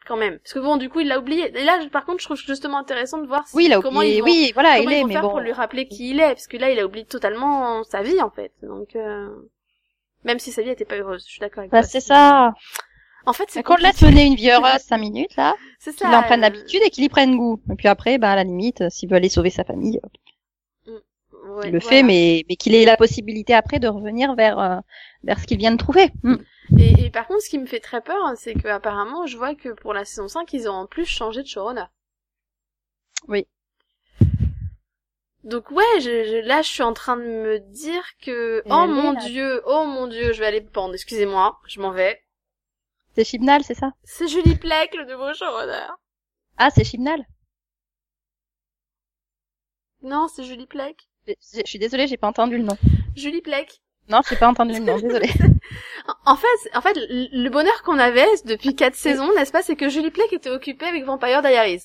Quand 0.05 0.17
même. 0.17 0.39
Parce 0.39 0.53
que 0.53 0.59
bon, 0.59 0.75
du 0.75 0.89
coup, 0.89 0.99
il 0.99 1.07
l'a 1.07 1.17
oublié. 1.19 1.57
Et 1.57 1.63
là, 1.63 1.79
par 1.89 2.05
contre, 2.05 2.19
je 2.19 2.25
trouve 2.25 2.38
justement 2.38 2.77
intéressant 2.77 3.19
de 3.19 3.27
voir 3.27 3.47
si- 3.47 3.55
Oui, 3.55 3.65
il 3.65 3.73
a 3.73 3.79
comment 3.81 4.01
ils 4.01 4.19
vont, 4.19 4.25
Oui, 4.25 4.51
voilà, 4.53 4.77
comment 4.77 4.89
il 4.89 4.93
ils 4.93 4.97
est, 4.97 5.01
vont 5.01 5.07
mais 5.07 5.13
faire 5.13 5.21
bon. 5.21 5.29
pour 5.29 5.39
lui 5.39 5.53
rappeler 5.53 5.88
qui 5.88 6.09
il 6.09 6.19
est. 6.19 6.33
Parce 6.33 6.47
que 6.47 6.57
là, 6.57 6.71
il 6.71 6.79
a 6.79 6.86
oublié 6.86 7.05
totalement 7.05 7.83
sa 7.86 8.01
vie, 8.03 8.21
en 8.21 8.29
fait. 8.29 8.51
Donc, 8.63 8.95
euh, 8.97 9.29
même 10.25 10.39
si 10.39 10.51
sa 10.51 10.62
vie 10.62 10.69
était 10.71 10.83
pas 10.83 10.95
heureuse, 10.97 11.23
je 11.25 11.31
suis 11.31 11.39
d'accord 11.39 11.59
avec 11.59 11.71
Bah, 11.71 11.81
toi. 11.81 11.88
c'est 11.88 12.01
ça. 12.01 12.53
En 13.25 13.31
fait, 13.31 13.45
c'est 13.49 13.59
laisse 13.65 13.65
compliqué. 13.65 14.05
mener 14.07 14.25
une 14.25 14.36
vie 14.36 14.49
heureuse 14.51 14.81
cinq 14.81 14.97
minutes, 14.97 15.38
là, 15.38 15.55
C'est 15.79 15.93
ça. 15.93 16.05
qu'il 16.07 16.13
en 16.15 16.23
prenne 16.23 16.41
euh, 16.41 16.49
l'habitude 16.49 16.81
et 16.83 16.89
qu'il 16.89 17.05
y 17.05 17.09
prenne 17.09 17.38
goût. 17.38 17.62
Et 17.71 17.75
puis 17.75 17.88
après, 17.88 18.17
bah, 18.17 18.31
à 18.31 18.36
la 18.36 18.43
limite, 18.43 18.81
euh, 18.81 18.89
s'il 18.89 19.09
veut 19.09 19.15
aller 19.15 19.29
sauver 19.29 19.51
sa 19.51 19.63
famille, 19.63 20.01
ouais, 21.43 21.67
il 21.67 21.71
le 21.71 21.79
voilà. 21.79 21.97
fait, 21.97 22.03
mais, 22.03 22.45
mais 22.49 22.56
qu'il 22.56 22.75
ait 22.75 22.86
la 22.86 22.97
possibilité 22.97 23.53
après 23.53 23.79
de 23.79 23.88
revenir 23.88 24.36
vers, 24.36 24.60
euh, 24.60 24.79
vers 25.23 25.39
ce 25.39 25.45
qu'il 25.47 25.58
vient 25.58 25.71
de 25.71 25.77
trouver. 25.77 26.12
Hmm. 26.23 26.36
Et, 26.77 27.06
et 27.06 27.10
par 27.10 27.27
contre, 27.27 27.41
ce 27.41 27.49
qui 27.49 27.60
me 27.60 27.65
fait 27.65 27.79
très 27.79 28.01
peur, 28.01 28.23
hein, 28.25 28.36
c'est 28.38 28.53
que 28.53 28.67
apparemment, 28.67 29.25
je 29.27 29.38
vois 29.38 29.56
que 29.56 29.69
pour 29.69 29.93
la 29.93 30.06
saison 30.06 30.27
5, 30.27 30.51
ils 30.53 30.67
ont 30.69 30.73
en 30.73 30.88
plus 30.88 31.06
changé 31.06 31.41
de 31.43 31.47
showrunner. 31.47 31.86
Oui. 33.27 33.47
Donc 35.43 35.71
ouais, 35.71 35.84
je, 35.99 36.23
je- 36.23 36.47
là, 36.47 36.62
je 36.62 36.69
suis 36.69 36.84
en 36.84 36.93
train 36.93 37.17
de 37.17 37.23
me 37.23 37.60
dire 37.60 38.03
que... 38.21 38.63
Oh 38.69 38.88
mon 38.88 39.12
là. 39.12 39.19
dieu, 39.21 39.62
oh 39.65 39.86
mon 39.86 40.08
dieu, 40.08 40.32
je 40.32 40.39
vais 40.39 40.45
aller 40.45 40.62
pendre, 40.62 40.93
excusez-moi, 40.93 41.60
je 41.67 41.82
m'en 41.82 41.91
vais. 41.91 42.23
C'est 43.15 43.25
Chibnall, 43.25 43.63
c'est 43.63 43.73
ça? 43.75 43.91
C'est 44.03 44.27
Julie 44.27 44.56
Plec, 44.56 44.95
le 44.95 45.06
nouveau 45.06 45.34
showrunner. 45.34 45.88
Ah, 46.58 46.69
c'est 46.69 46.84
Chibnall? 46.86 47.25
Non, 50.01 50.27
c'est 50.27 50.43
Julie 50.43 50.67
Plec. 50.67 51.10
Je 51.27 51.62
suis 51.65 51.79
désolée, 51.79 52.07
j'ai 52.07 52.17
pas 52.17 52.27
entendu 52.27 52.57
le 52.57 52.63
nom. 52.63 52.77
Julie 53.15 53.41
Plec. 53.41 53.79
Non, 54.09 54.19
j'ai 54.29 54.36
pas 54.36 54.47
entendu 54.49 54.73
le 54.73 54.79
nom, 54.79 54.97
désolée. 54.99 55.29
En- 56.25 56.36
fait, 56.36 56.47
en 56.73 56.81
fait, 56.81 56.97
le 57.09 57.49
bonheur 57.49 57.83
qu'on 57.83 57.97
avait 57.97 58.27
depuis 58.45 58.75
quatre 58.75 58.95
saisons, 58.95 59.33
n'est-ce 59.36 59.51
pas, 59.51 59.62
c'est 59.62 59.77
que 59.77 59.88
Julie 59.88 60.12
Plec 60.12 60.33
était 60.33 60.49
occupée 60.49 60.86
avec 60.88 61.05
Vampire 61.05 61.41
Diaries. 61.41 61.83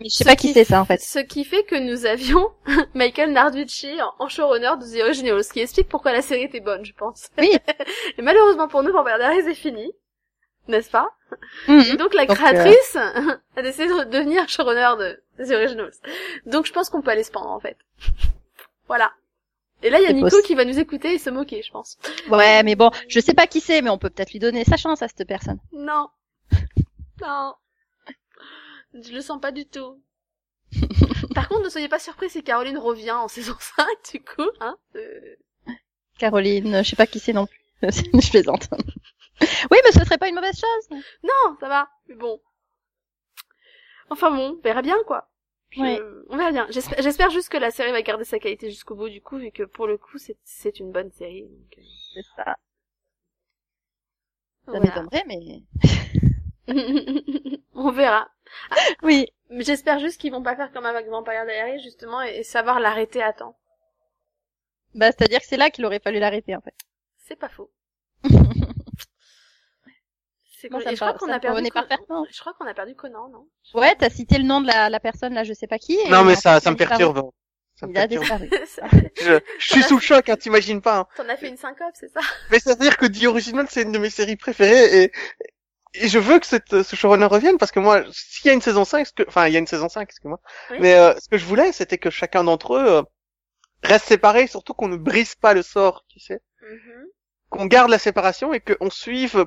Mais 0.00 0.08
je 0.10 0.14
sais 0.16 0.24
pas 0.24 0.36
qui 0.36 0.52
c'est 0.52 0.64
ça, 0.64 0.80
en 0.80 0.84
fait. 0.86 1.00
Ce 1.00 1.18
qui 1.18 1.44
fait 1.44 1.64
que 1.64 1.74
nous 1.74 2.06
avions 2.06 2.50
Michael 2.94 3.32
Narducci 3.32 3.90
en, 4.18 4.28
showrunner 4.28 4.72
de 4.80 4.84
The 4.98 5.02
Original, 5.04 5.42
ce 5.44 5.52
qui 5.52 5.60
explique 5.60 5.88
pourquoi 5.88 6.12
la 6.12 6.22
série 6.22 6.42
était 6.44 6.60
bonne, 6.60 6.84
je 6.84 6.92
pense. 6.94 7.28
Oui. 7.38 7.50
Et 8.18 8.22
malheureusement 8.22 8.68
pour 8.68 8.82
nous, 8.82 8.92
Vampire 8.92 9.18
Diaries 9.18 9.48
est 9.50 9.54
fini. 9.54 9.92
N'est-ce 10.68 10.90
pas? 10.90 11.08
Et 11.68 11.72
Mhm. 11.72 11.96
donc 11.96 12.14
la 12.14 12.26
Donc, 12.26 12.36
créatrice 12.36 12.96
a 13.56 13.62
décidé 13.62 13.86
de 13.88 14.04
devenir 14.04 14.48
showrunner 14.48 14.90
de 15.38 15.44
The 15.44 15.50
Originals. 15.52 15.92
Donc 16.46 16.66
je 16.66 16.72
pense 16.72 16.88
qu'on 16.90 17.02
peut 17.02 17.10
aller 17.10 17.24
se 17.24 17.30
pendre, 17.30 17.50
en 17.50 17.60
fait. 17.60 17.76
Voilà. 18.90 19.12
Et 19.84 19.88
là, 19.88 20.00
il 20.00 20.02
y 20.02 20.06
a 20.06 20.12
Nico 20.12 20.26
possible. 20.26 20.42
qui 20.42 20.54
va 20.56 20.64
nous 20.64 20.80
écouter 20.80 21.12
et 21.14 21.18
se 21.18 21.30
moquer, 21.30 21.62
je 21.62 21.70
pense. 21.70 21.96
Ouais, 22.28 22.64
mais 22.64 22.74
bon, 22.74 22.90
je 23.06 23.20
sais 23.20 23.34
pas 23.34 23.46
qui 23.46 23.60
c'est, 23.60 23.82
mais 23.82 23.88
on 23.90 23.98
peut 23.98 24.10
peut-être 24.10 24.32
lui 24.32 24.40
donner 24.40 24.64
sa 24.64 24.76
chance 24.76 25.00
à 25.00 25.06
cette 25.06 25.28
personne. 25.28 25.60
Non. 25.72 26.08
Non. 27.22 27.54
Je 28.94 29.12
le 29.12 29.20
sens 29.20 29.40
pas 29.40 29.52
du 29.52 29.64
tout. 29.66 30.02
Par 31.36 31.48
contre, 31.48 31.62
ne 31.62 31.68
soyez 31.68 31.88
pas 31.88 32.00
surpris 32.00 32.30
si 32.30 32.42
Caroline 32.42 32.78
revient 32.78 33.12
en 33.12 33.28
saison 33.36 33.54
5, 33.76 33.86
du 34.12 34.24
coup, 34.24 34.50
hein. 34.58 34.76
euh, 34.96 35.36
Caroline, 36.18 36.82
je 36.82 36.88
sais 36.90 36.96
pas 36.96 37.06
qui 37.06 37.20
c'est 37.20 37.32
non 37.34 37.46
plus. 37.46 37.60
je 37.82 38.30
plaisante. 38.30 38.68
oui, 39.70 39.78
mais 39.84 39.92
ce 39.92 40.04
serait 40.04 40.18
pas 40.18 40.28
une 40.28 40.34
mauvaise 40.34 40.58
chose. 40.58 40.98
Non, 41.22 41.56
ça 41.60 41.68
va, 41.68 41.88
mais 42.08 42.16
bon. 42.16 42.40
Enfin 44.08 44.32
bon, 44.32 44.56
on 44.58 44.62
verra 44.62 44.82
bien, 44.82 44.96
quoi. 45.06 45.28
Ouais. 45.76 46.00
On 46.28 46.36
verra 46.36 46.52
bien. 46.52 46.66
J'espère 46.70 47.30
juste 47.30 47.48
que 47.48 47.56
la 47.56 47.70
série 47.70 47.92
va 47.92 48.02
garder 48.02 48.24
sa 48.24 48.38
qualité 48.38 48.70
jusqu'au 48.70 48.94
bout, 48.96 49.08
du 49.08 49.20
coup, 49.20 49.38
vu 49.38 49.50
que 49.52 49.62
pour 49.62 49.86
le 49.86 49.98
coup, 49.98 50.18
c'est 50.44 50.80
une 50.80 50.90
bonne 50.92 51.10
série. 51.12 51.42
donc, 51.42 51.78
euh, 51.78 51.82
C'est 52.14 52.22
ça. 52.36 52.56
Ça 54.66 54.78
voilà. 54.78 54.80
m'étonnerait, 54.80 55.24
mais... 55.26 55.62
on 57.74 57.90
verra. 57.92 58.28
Oui. 59.02 59.26
Mais 59.48 59.64
J'espère 59.64 59.98
juste 59.98 60.20
qu'ils 60.20 60.32
vont 60.32 60.42
pas 60.42 60.56
faire 60.56 60.72
comme 60.72 60.86
avec 60.86 61.08
Vampire 61.08 61.44
Diaries, 61.46 61.82
justement, 61.82 62.22
et, 62.22 62.38
et 62.38 62.42
savoir 62.44 62.80
l'arrêter 62.80 63.22
à 63.22 63.32
temps. 63.32 63.56
Bah, 64.94 65.06
c'est-à-dire 65.12 65.40
que 65.40 65.46
c'est 65.46 65.56
là 65.56 65.70
qu'il 65.70 65.84
aurait 65.86 66.00
fallu 66.00 66.18
l'arrêter, 66.18 66.54
en 66.56 66.60
fait. 66.60 66.74
C'est 67.16 67.36
pas 67.36 67.48
faux. 67.48 67.70
C'est 70.60 70.68
cool. 70.68 70.82
ça 70.82 70.90
je 70.90 70.96
crois 70.96 71.14
qu'on 71.14 71.26
ça 71.26 71.34
a 71.34 71.40
perdu 71.40 71.54
convenait 71.56 71.70
Con- 71.70 71.80
parfaitement. 71.80 72.26
Je 72.30 72.40
crois 72.40 72.52
qu'on 72.54 72.66
a 72.66 72.74
perdu 72.74 72.94
Conan, 72.94 73.28
non? 73.28 73.46
Ouais, 73.74 73.94
t'as 73.98 74.10
cité 74.10 74.38
le 74.38 74.44
nom 74.44 74.60
de 74.60 74.66
la, 74.66 74.90
la 74.90 75.00
personne, 75.00 75.34
là, 75.34 75.44
je 75.44 75.52
sais 75.52 75.66
pas 75.66 75.78
qui. 75.78 75.94
et 75.98 76.08
Non, 76.10 76.24
mais 76.24 76.36
ça, 76.36 76.60
ça 76.60 76.70
me 76.70 76.76
perturbe. 76.76 77.30
Ça 77.76 77.86
me 77.86 77.92
Il 77.92 77.98
a 77.98 78.06
disparu. 78.06 78.50
Je, 79.22 79.38
je 79.58 79.66
suis 79.72 79.82
sous 79.82 79.94
le 79.96 80.00
choc, 80.02 80.28
hein, 80.28 80.36
t'imagines 80.36 80.82
pas. 80.82 80.98
hein. 80.98 81.06
T'en 81.16 81.28
as 81.28 81.36
fait 81.36 81.48
une 81.48 81.56
syncope, 81.56 81.94
c'est 81.94 82.08
ça? 82.12 82.20
Mais 82.50 82.58
c'est-à-dire 82.58 82.96
que 82.98 83.06
The 83.06 83.24
Original, 83.24 83.66
c'est 83.70 83.82
une 83.82 83.92
de 83.92 83.98
mes 83.98 84.10
séries 84.10 84.36
préférées 84.36 85.04
et, 85.04 85.12
et 85.94 86.08
je 86.08 86.18
veux 86.18 86.38
que 86.38 86.46
cette, 86.46 86.82
ce 86.82 86.94
showrunner 86.96 87.24
revienne 87.26 87.56
parce 87.56 87.72
que 87.72 87.80
moi, 87.80 88.02
s'il 88.12 88.46
y 88.48 88.50
a 88.50 88.52
une 88.54 88.60
saison 88.60 88.84
5, 88.84 89.06
ce 89.06 89.12
que, 89.12 89.22
enfin, 89.26 89.46
il 89.46 89.54
y 89.54 89.56
a 89.56 89.60
une 89.60 89.66
saison 89.66 89.88
5, 89.88 90.02
excuse-moi. 90.02 90.40
Oui. 90.70 90.76
Mais 90.80 90.94
euh, 90.94 91.14
ce 91.18 91.28
que 91.28 91.38
je 91.38 91.44
voulais, 91.46 91.72
c'était 91.72 91.96
que 91.98 92.10
chacun 92.10 92.44
d'entre 92.44 92.74
eux 92.74 92.86
euh, 92.86 93.02
reste 93.82 94.06
séparé, 94.08 94.46
surtout 94.46 94.74
qu'on 94.74 94.88
ne 94.88 94.96
brise 94.96 95.34
pas 95.34 95.54
le 95.54 95.62
sort, 95.62 96.04
tu 96.08 96.20
sais. 96.20 96.40
Mhm. 96.62 97.06
Qu'on 97.48 97.66
garde 97.66 97.90
la 97.90 97.98
séparation 97.98 98.52
et 98.52 98.60
qu'on 98.60 98.90
suive 98.90 99.46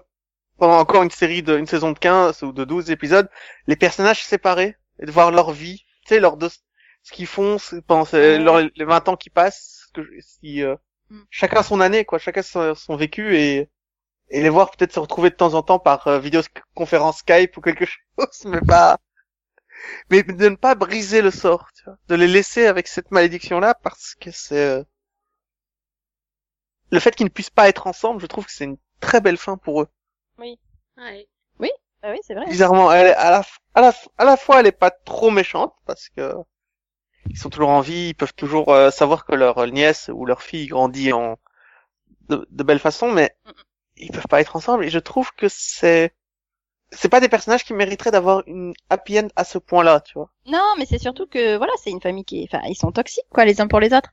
pendant 0.64 0.80
encore 0.80 1.04
une 1.04 1.12
série 1.12 1.44
de, 1.44 1.58
une 1.58 1.68
saison 1.68 1.92
de 1.92 2.00
15 2.00 2.44
ou 2.44 2.52
de 2.54 2.64
12 2.66 2.92
épisodes, 2.92 3.30
les 3.68 3.76
personnages 3.76 4.24
séparés 4.24 4.76
et 5.00 5.06
de 5.06 5.12
voir 5.12 5.32
leur 5.32 5.52
vie, 5.52 5.80
tu 6.04 6.10
sais, 6.10 6.20
leur 6.20 6.38
de, 6.38 6.50
ce 6.50 7.12
qu'ils 7.12 7.28
font 7.28 7.58
pendant 7.88 8.06
ces- 8.06 8.18
Ouais. 8.18 8.40
leur- 8.40 8.62
les 8.76 8.86
20 8.86 9.08
ans 9.10 9.18
qui 9.18 9.30
passent, 9.30 9.88
que, 9.94 10.02
si, 10.22 10.64
euh, 10.64 10.76
Mm. 11.10 11.22
chacun 11.30 11.64
son 11.64 11.82
année, 11.82 12.06
quoi, 12.06 12.20
chacun 12.20 12.42
son, 12.44 12.76
son 12.76 12.96
vécu 12.96 13.36
et, 13.38 13.70
et 14.30 14.42
les 14.44 14.50
voir 14.50 14.72
peut-être 14.72 14.94
se 14.94 15.00
retrouver 15.00 15.30
de 15.32 15.36
temps 15.36 15.56
en 15.56 15.64
temps 15.64 15.80
par 15.80 16.08
euh, 16.08 16.20
vidéoconférence 16.20 17.20
Skype 17.20 17.58
ou 17.58 17.62
quelque 17.62 17.86
chose, 18.20 18.46
mais 18.46 18.62
pas, 18.62 18.98
mais 20.10 20.24
de 20.24 20.48
ne 20.50 20.56
pas 20.56 20.76
briser 20.76 21.22
le 21.22 21.30
sort, 21.32 21.70
tu 21.76 21.84
vois, 21.86 21.98
de 22.08 22.16
les 22.16 22.28
laisser 22.28 22.68
avec 22.68 22.88
cette 22.88 23.12
malédiction-là 23.12 23.74
parce 23.84 24.16
que 24.16 24.32
c'est, 24.32 24.56
euh, 24.58 24.84
le 26.92 27.00
fait 27.02 27.14
qu'ils 27.14 27.26
ne 27.26 27.30
puissent 27.30 27.50
pas 27.50 27.68
être 27.68 27.88
ensemble, 27.88 28.22
je 28.22 28.26
trouve 28.26 28.46
que 28.46 28.52
c'est 28.54 28.64
une 28.64 28.78
très 29.02 29.20
belle 29.20 29.36
fin 29.36 29.58
pour 29.58 29.82
eux. 29.82 29.90
Ouais. 30.38 30.58
Bah 32.02 32.12
oui, 32.12 32.20
c'est 32.24 32.34
vrai. 32.36 32.46
Bizarrement, 32.48 32.92
elle, 32.92 33.08
est- 33.08 33.16
à 33.16 33.32
la, 33.32 33.44
à 33.76 33.82
la, 33.82 33.94
à 34.18 34.26
la 34.26 34.38
fois, 34.38 34.60
elle 34.60 34.68
est 34.68 34.72
pas 34.72 34.92
trop 34.92 35.32
méchante 35.32 35.74
parce 35.86 36.10
que 36.10 36.34
ils 37.30 37.38
sont 37.38 37.50
toujours 37.50 37.70
en 37.70 37.82
vie, 37.82 38.10
ils 38.10 38.16
peuvent 38.16 38.34
toujours 38.36 38.70
euh, 38.74 38.92
savoir 38.92 39.26
que 39.26 39.36
leur 39.36 39.66
nièce 39.68 40.10
ou 40.14 40.26
leur 40.26 40.42
fille 40.42 40.68
grandit 40.68 41.14
en 41.14 41.38
de, 42.30 42.48
de 42.52 42.64
belle 42.64 42.80
façon, 42.80 43.12
mais 43.12 43.36
ils 43.98 44.12
peuvent 44.12 44.28
pas 44.30 44.42
être 44.42 44.56
ensemble. 44.56 44.86
Et 44.86 44.90
je 44.92 45.00
trouve 45.00 45.32
que 45.36 45.48
c'est 45.50 46.14
c'est 46.92 47.10
pas 47.10 47.20
des 47.22 47.30
personnages 47.30 47.66
qui 47.66 47.74
mériteraient 47.74 48.12
d'avoir 48.12 48.44
une 48.48 48.74
happy 48.90 49.20
end 49.20 49.30
à 49.36 49.44
ce 49.46 49.58
point-là, 49.60 50.02
tu 50.02 50.14
vois. 50.16 50.32
Non, 50.46 50.76
mais 50.78 50.86
c'est 50.86 51.00
surtout 51.00 51.28
que, 51.28 51.58
voilà, 51.58 51.74
c'est 51.84 51.90
une 51.92 52.02
famille 52.02 52.26
qui 52.26 52.42
est, 52.44 52.48
enfin, 52.54 52.64
ils 52.68 52.76
sont 52.76 52.92
toxiques, 52.92 53.26
quoi, 53.30 53.46
les 53.46 53.62
uns 53.62 53.68
pour 53.68 53.80
les 53.80 53.94
autres. 53.94 54.10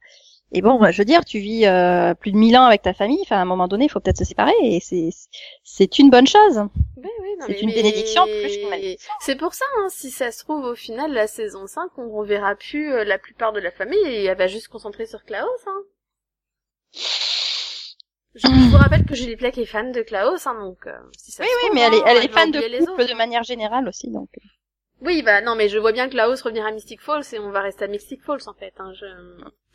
Et 0.53 0.63
bon, 0.63 0.79
bah, 0.81 0.91
je 0.91 0.99
veux 0.99 1.05
dire, 1.05 1.25
tu 1.25 1.39
vis 1.39 1.65
euh, 1.67 2.13
plus 2.15 2.33
de 2.33 2.37
mille 2.37 2.57
ans 2.57 2.65
avec 2.65 2.83
ta 2.83 2.93
famille, 2.93 3.21
enfin, 3.23 3.37
à 3.37 3.41
un 3.41 3.45
moment 3.45 3.69
donné, 3.69 3.85
il 3.85 3.89
faut 3.89 4.01
peut-être 4.01 4.19
se 4.19 4.25
séparer, 4.25 4.53
et 4.63 4.81
c'est, 4.81 5.11
c'est 5.63 5.99
une 6.01 6.11
bonne 6.11 6.27
chose. 6.27 6.63
Oui, 6.97 7.09
non, 7.39 7.47
C'est 7.47 7.61
une 7.61 7.69
mais- 7.69 7.75
bénédiction 7.75 8.25
plus 8.25 8.57
qu'une 8.59 8.69
malédiction. 8.69 9.13
C'est 9.21 9.37
pour 9.37 9.55
ça, 9.55 9.65
hein, 9.79 9.87
si 9.91 10.11
ça 10.11 10.33
se 10.33 10.41
trouve, 10.43 10.65
au 10.65 10.75
final, 10.75 11.13
la 11.13 11.29
saison 11.29 11.67
5, 11.69 11.91
on 11.99 12.11
reverra 12.11 12.57
plus 12.57 12.93
euh, 12.93 13.05
la 13.05 13.19
plupart 13.19 13.53
de 13.53 13.61
la 13.61 13.71
famille 13.71 14.01
et 14.07 14.25
elle 14.25 14.37
va 14.39 14.49
juste 14.49 14.65
se 14.65 14.69
concentrer 14.71 15.07
sur 15.07 15.25
Klaus, 15.25 15.47
hein. 15.69 15.83
Je, 18.35 18.41
je 18.47 18.47
vous 18.71 18.77
rappelle 18.77 19.05
que 19.05 19.15
Julie 19.15 19.37
Plec 19.37 19.57
est 19.59 19.67
fan 19.67 19.93
de 19.93 20.03
Klaus, 20.03 20.47
hein, 20.47 20.55
donc 20.61 20.87
euh, 20.87 20.93
si 21.17 21.31
ça 21.33 21.43
Oui, 21.45 21.49
se 21.49 21.55
oui, 21.55 21.61
trouve, 21.67 21.75
mais 21.75 21.81
elle 21.83 21.95
est, 21.95 21.99
hein, 21.99 22.05
elle 22.19 22.25
est 22.25 22.29
fan 22.33 22.51
de 22.51 22.85
couple 22.87 23.07
de 23.09 23.15
manière 23.15 23.43
générale 23.45 23.87
aussi, 23.89 24.11
donc. 24.11 24.29
Oui, 25.03 25.23
bah 25.23 25.41
non, 25.41 25.55
mais 25.55 25.69
je 25.69 25.79
vois 25.79 25.93
bien 25.93 26.09
Klaus 26.09 26.43
revenir 26.43 26.67
à 26.67 26.73
Mystic 26.73 27.01
Falls 27.01 27.23
et 27.33 27.39
on 27.39 27.51
va 27.51 27.61
rester 27.63 27.85
à 27.85 27.89
Mystic 27.89 28.23
Falls 28.23 28.47
en 28.47 28.55
fait. 28.55 28.75
Hein. 28.79 28.93
Je, 28.95 29.07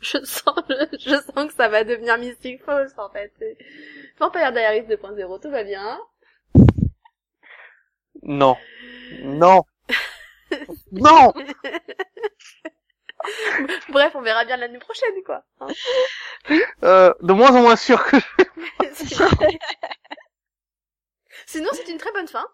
je 0.00 0.24
sens, 0.24 0.54
le- 0.68 0.88
je 0.98 1.16
sens 1.16 1.46
que 1.48 1.54
ça 1.54 1.68
va 1.68 1.84
devenir 1.84 2.16
Mystic 2.18 2.62
Falls 2.64 2.90
en 2.96 3.10
fait. 3.10 3.32
Vampire 4.18 4.52
Diaries 4.52 4.82
2.0, 4.82 5.42
tout 5.42 5.50
va 5.50 5.64
bien. 5.64 5.98
Non, 8.22 8.56
non, 9.22 9.62
non. 10.92 11.32
Bref, 13.88 14.12
on 14.14 14.22
verra 14.22 14.44
bien 14.44 14.56
l'année 14.56 14.78
prochaine, 14.78 15.22
quoi. 15.24 15.42
hein. 15.60 15.66
Euh, 16.84 17.12
de 17.22 17.32
moins 17.32 17.50
en 17.50 17.62
moins 17.62 17.76
sûr 17.76 18.04
que 18.04 18.16
Sinon, 21.44 21.68
c'est 21.72 21.88
une 21.90 21.98
très 21.98 22.12
bonne 22.12 22.28
fin. 22.28 22.44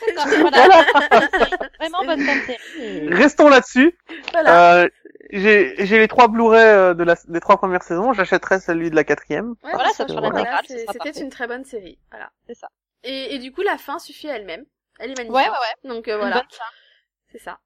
voilà. 0.40 0.84
Vraiment 1.78 2.04
bonne 2.04 2.20
série. 2.20 2.58
et- 2.78 3.08
Restons 3.14 3.48
là-dessus. 3.48 3.98
voilà. 4.32 4.82
Euh, 4.84 4.88
j'ai 5.30 5.74
j'ai 5.86 5.98
les 5.98 6.08
trois 6.08 6.28
Blu-ray 6.28 6.62
euh, 6.62 6.94
de 6.94 7.02
la, 7.04 7.16
des 7.28 7.40
trois 7.40 7.56
premières 7.58 7.82
saisons. 7.82 8.12
J'achèterai 8.12 8.60
celui 8.60 8.90
de 8.90 8.94
la 8.96 9.04
quatrième. 9.04 9.54
Ouais, 9.62 9.72
voilà, 9.72 9.90
ça 9.90 10.04
voilà, 10.06 10.60
C'était 10.66 11.20
une 11.20 11.30
très 11.30 11.46
bonne 11.46 11.64
série. 11.64 11.98
Voilà. 12.10 12.30
C'est 12.46 12.54
ça. 12.54 12.68
Et, 13.02 13.34
et 13.34 13.38
du 13.38 13.52
coup, 13.52 13.62
la 13.62 13.76
fin 13.78 13.98
suffit 13.98 14.30
à 14.30 14.36
elle-même. 14.36 14.64
Elle 14.98 15.10
est 15.10 15.18
magnifique. 15.18 15.34
Ouais, 15.34 15.42
ouais, 15.44 15.50
ouais. 15.50 15.88
Donc 15.90 16.08
euh, 16.08 16.16
voilà, 16.16 16.36
fin. 16.50 16.64
c'est 17.32 17.38
ça. 17.40 17.58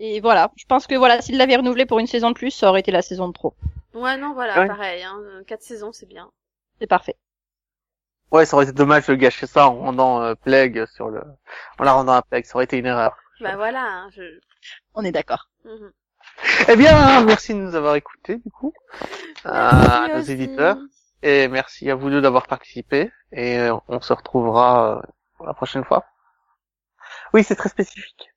Et 0.00 0.20
voilà. 0.20 0.50
Je 0.56 0.64
pense 0.66 0.86
que 0.86 0.94
voilà, 0.94 1.20
s'il 1.22 1.36
l'avait 1.36 1.56
renouvelé 1.56 1.86
pour 1.86 1.98
une 2.00 2.06
saison 2.06 2.30
de 2.30 2.34
plus, 2.34 2.50
ça 2.50 2.68
aurait 2.68 2.80
été 2.80 2.90
la 2.90 3.02
saison 3.02 3.28
de 3.28 3.32
trop. 3.32 3.54
Ouais, 3.92 4.16
non, 4.16 4.32
voilà, 4.32 4.58
Ouais. 4.60 4.66
pareil. 4.66 5.02
Hein, 5.04 5.20
quatre 5.46 5.62
saisons, 5.62 5.92
c'est 5.92 6.06
bien. 6.06 6.30
C'est 6.80 6.86
parfait. 6.88 7.14
Ouais, 8.34 8.46
ça 8.46 8.56
aurait 8.56 8.64
été 8.64 8.72
dommage 8.74 9.06
de 9.06 9.14
gâcher 9.14 9.46
ça 9.46 9.68
en 9.68 9.76
rendant 9.76 10.20
euh, 10.20 10.34
Plague 10.34 10.86
sur 10.86 11.08
le, 11.08 11.22
en 11.78 11.84
la 11.84 11.92
rendant 11.92 12.14
un 12.14 12.22
Plague. 12.22 12.44
Ça 12.44 12.56
aurait 12.56 12.64
été 12.64 12.76
une 12.76 12.86
erreur. 12.86 13.16
Bah 13.40 13.54
voilà. 13.54 13.84
Hein, 13.84 14.08
je... 14.10 14.22
On 14.92 15.04
est 15.04 15.12
d'accord. 15.12 15.48
Mhm. 15.64 15.92
Eh 16.68 16.74
bien, 16.74 17.24
merci 17.24 17.54
de 17.54 17.60
nous 17.60 17.76
avoir 17.76 17.94
écoutés, 17.94 18.38
du 18.38 18.50
coup, 18.50 18.74
à 19.44 20.06
Merci 20.08 20.12
nos 20.16 20.34
éditeurs. 20.34 20.78
Et 21.22 21.46
merci 21.46 21.88
à 21.88 21.94
vous 21.94 22.10
deux 22.10 22.20
d'avoir 22.20 22.48
participé. 22.48 23.12
Et 23.30 23.56
euh, 23.60 23.76
on 23.86 24.00
se 24.00 24.12
retrouvera 24.12 24.98
euh, 24.98 25.46
la 25.46 25.54
prochaine 25.54 25.84
fois. 25.84 26.04
Oui, 27.34 27.44
c'est 27.44 27.54
très 27.54 27.68
spécifique. 27.68 28.32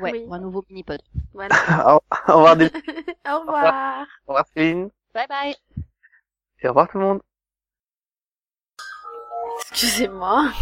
Ouais, 0.00 0.10
Oui. 0.10 0.24
pour 0.24 0.34
un 0.34 0.40
nouveau 0.40 0.64
mini-pod. 0.68 1.00
Voilà. 1.32 1.54
au 1.94 2.00
au 2.32 2.34
revoir, 2.34 2.56
Denis. 2.56 2.72
Au 3.30 3.38
revoir. 3.38 4.06
au 4.26 4.32
revoir 4.32 4.46
Céline. 4.56 4.90
Bye 5.14 5.28
bye. 5.28 5.54
Et 6.58 6.66
au 6.66 6.70
revoir 6.70 6.88
tout 6.88 6.98
le 6.98 7.04
monde. 7.04 7.20
Excusez-moi. 9.70 10.52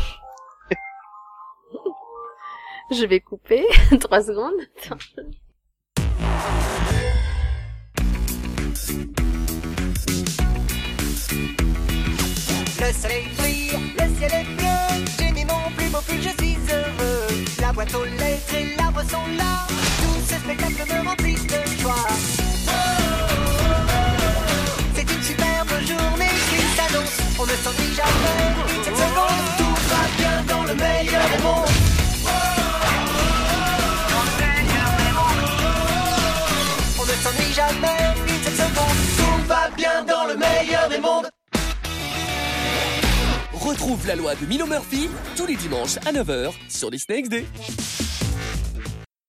Je 2.91 3.07
vais 3.07 3.21
couper. 3.21 3.65
Trois 4.01 4.23
secondes. 4.23 4.61
Le 12.81 12.93
soleil 12.93 13.29
brille, 13.39 13.71
le 13.95 14.17
ciel 14.19 14.33
est 14.33 14.45
bleu. 14.57 15.05
J'ai 15.19 15.33
mis 15.33 15.45
mon 15.45 15.71
plus 15.77 15.89
beau 15.91 16.01
pull, 16.07 16.21
je 16.21 16.29
suis 16.43 16.57
heureux. 16.71 17.45
La 17.61 17.73
boîte 17.73 17.95
aux 17.95 18.05
lettres 18.05 18.55
et 18.55 18.77
l'arbre 18.77 19.03
sont 19.03 19.27
là. 19.39 19.67
Tous 20.03 20.21
ces 20.27 20.37
spectacles 20.37 20.93
me 20.93 21.09
remplissent 21.09 21.47
de 21.47 21.81
joie. 21.81 22.52
On 26.95 27.47
ne 27.47 27.53
s'ennuie 27.53 27.95
jamais. 27.95 28.55
Cette 28.85 28.97
seconde, 28.97 29.41
tout 29.59 29.75
va 29.89 30.03
bien 30.19 30.43
dans 30.49 30.63
le 30.65 30.75
meilleur 30.75 31.23
des 31.31 31.43
mondes. 31.43 31.69
On 36.99 37.05
ne 37.05 37.13
s'ennuie 37.23 37.53
jamais. 37.55 38.15
Cette 38.45 38.57
seconde, 38.57 38.99
tout 39.17 39.49
va 39.49 39.71
bien 39.77 40.05
dans 40.05 40.27
le 40.27 40.37
meilleur 40.37 40.89
des 40.89 40.99
mondes. 40.99 41.29
Retrouve 43.55 44.07
la 44.07 44.17
loi 44.17 44.35
de 44.35 44.45
Milo 44.47 44.67
Murphy 44.67 45.09
tous 45.37 45.47
les 45.47 45.57
dimanches 45.57 45.97
à 46.05 46.13
9h 46.13 46.53
sur 46.69 46.91
Disney 46.91 47.23
XD. 47.23 48.02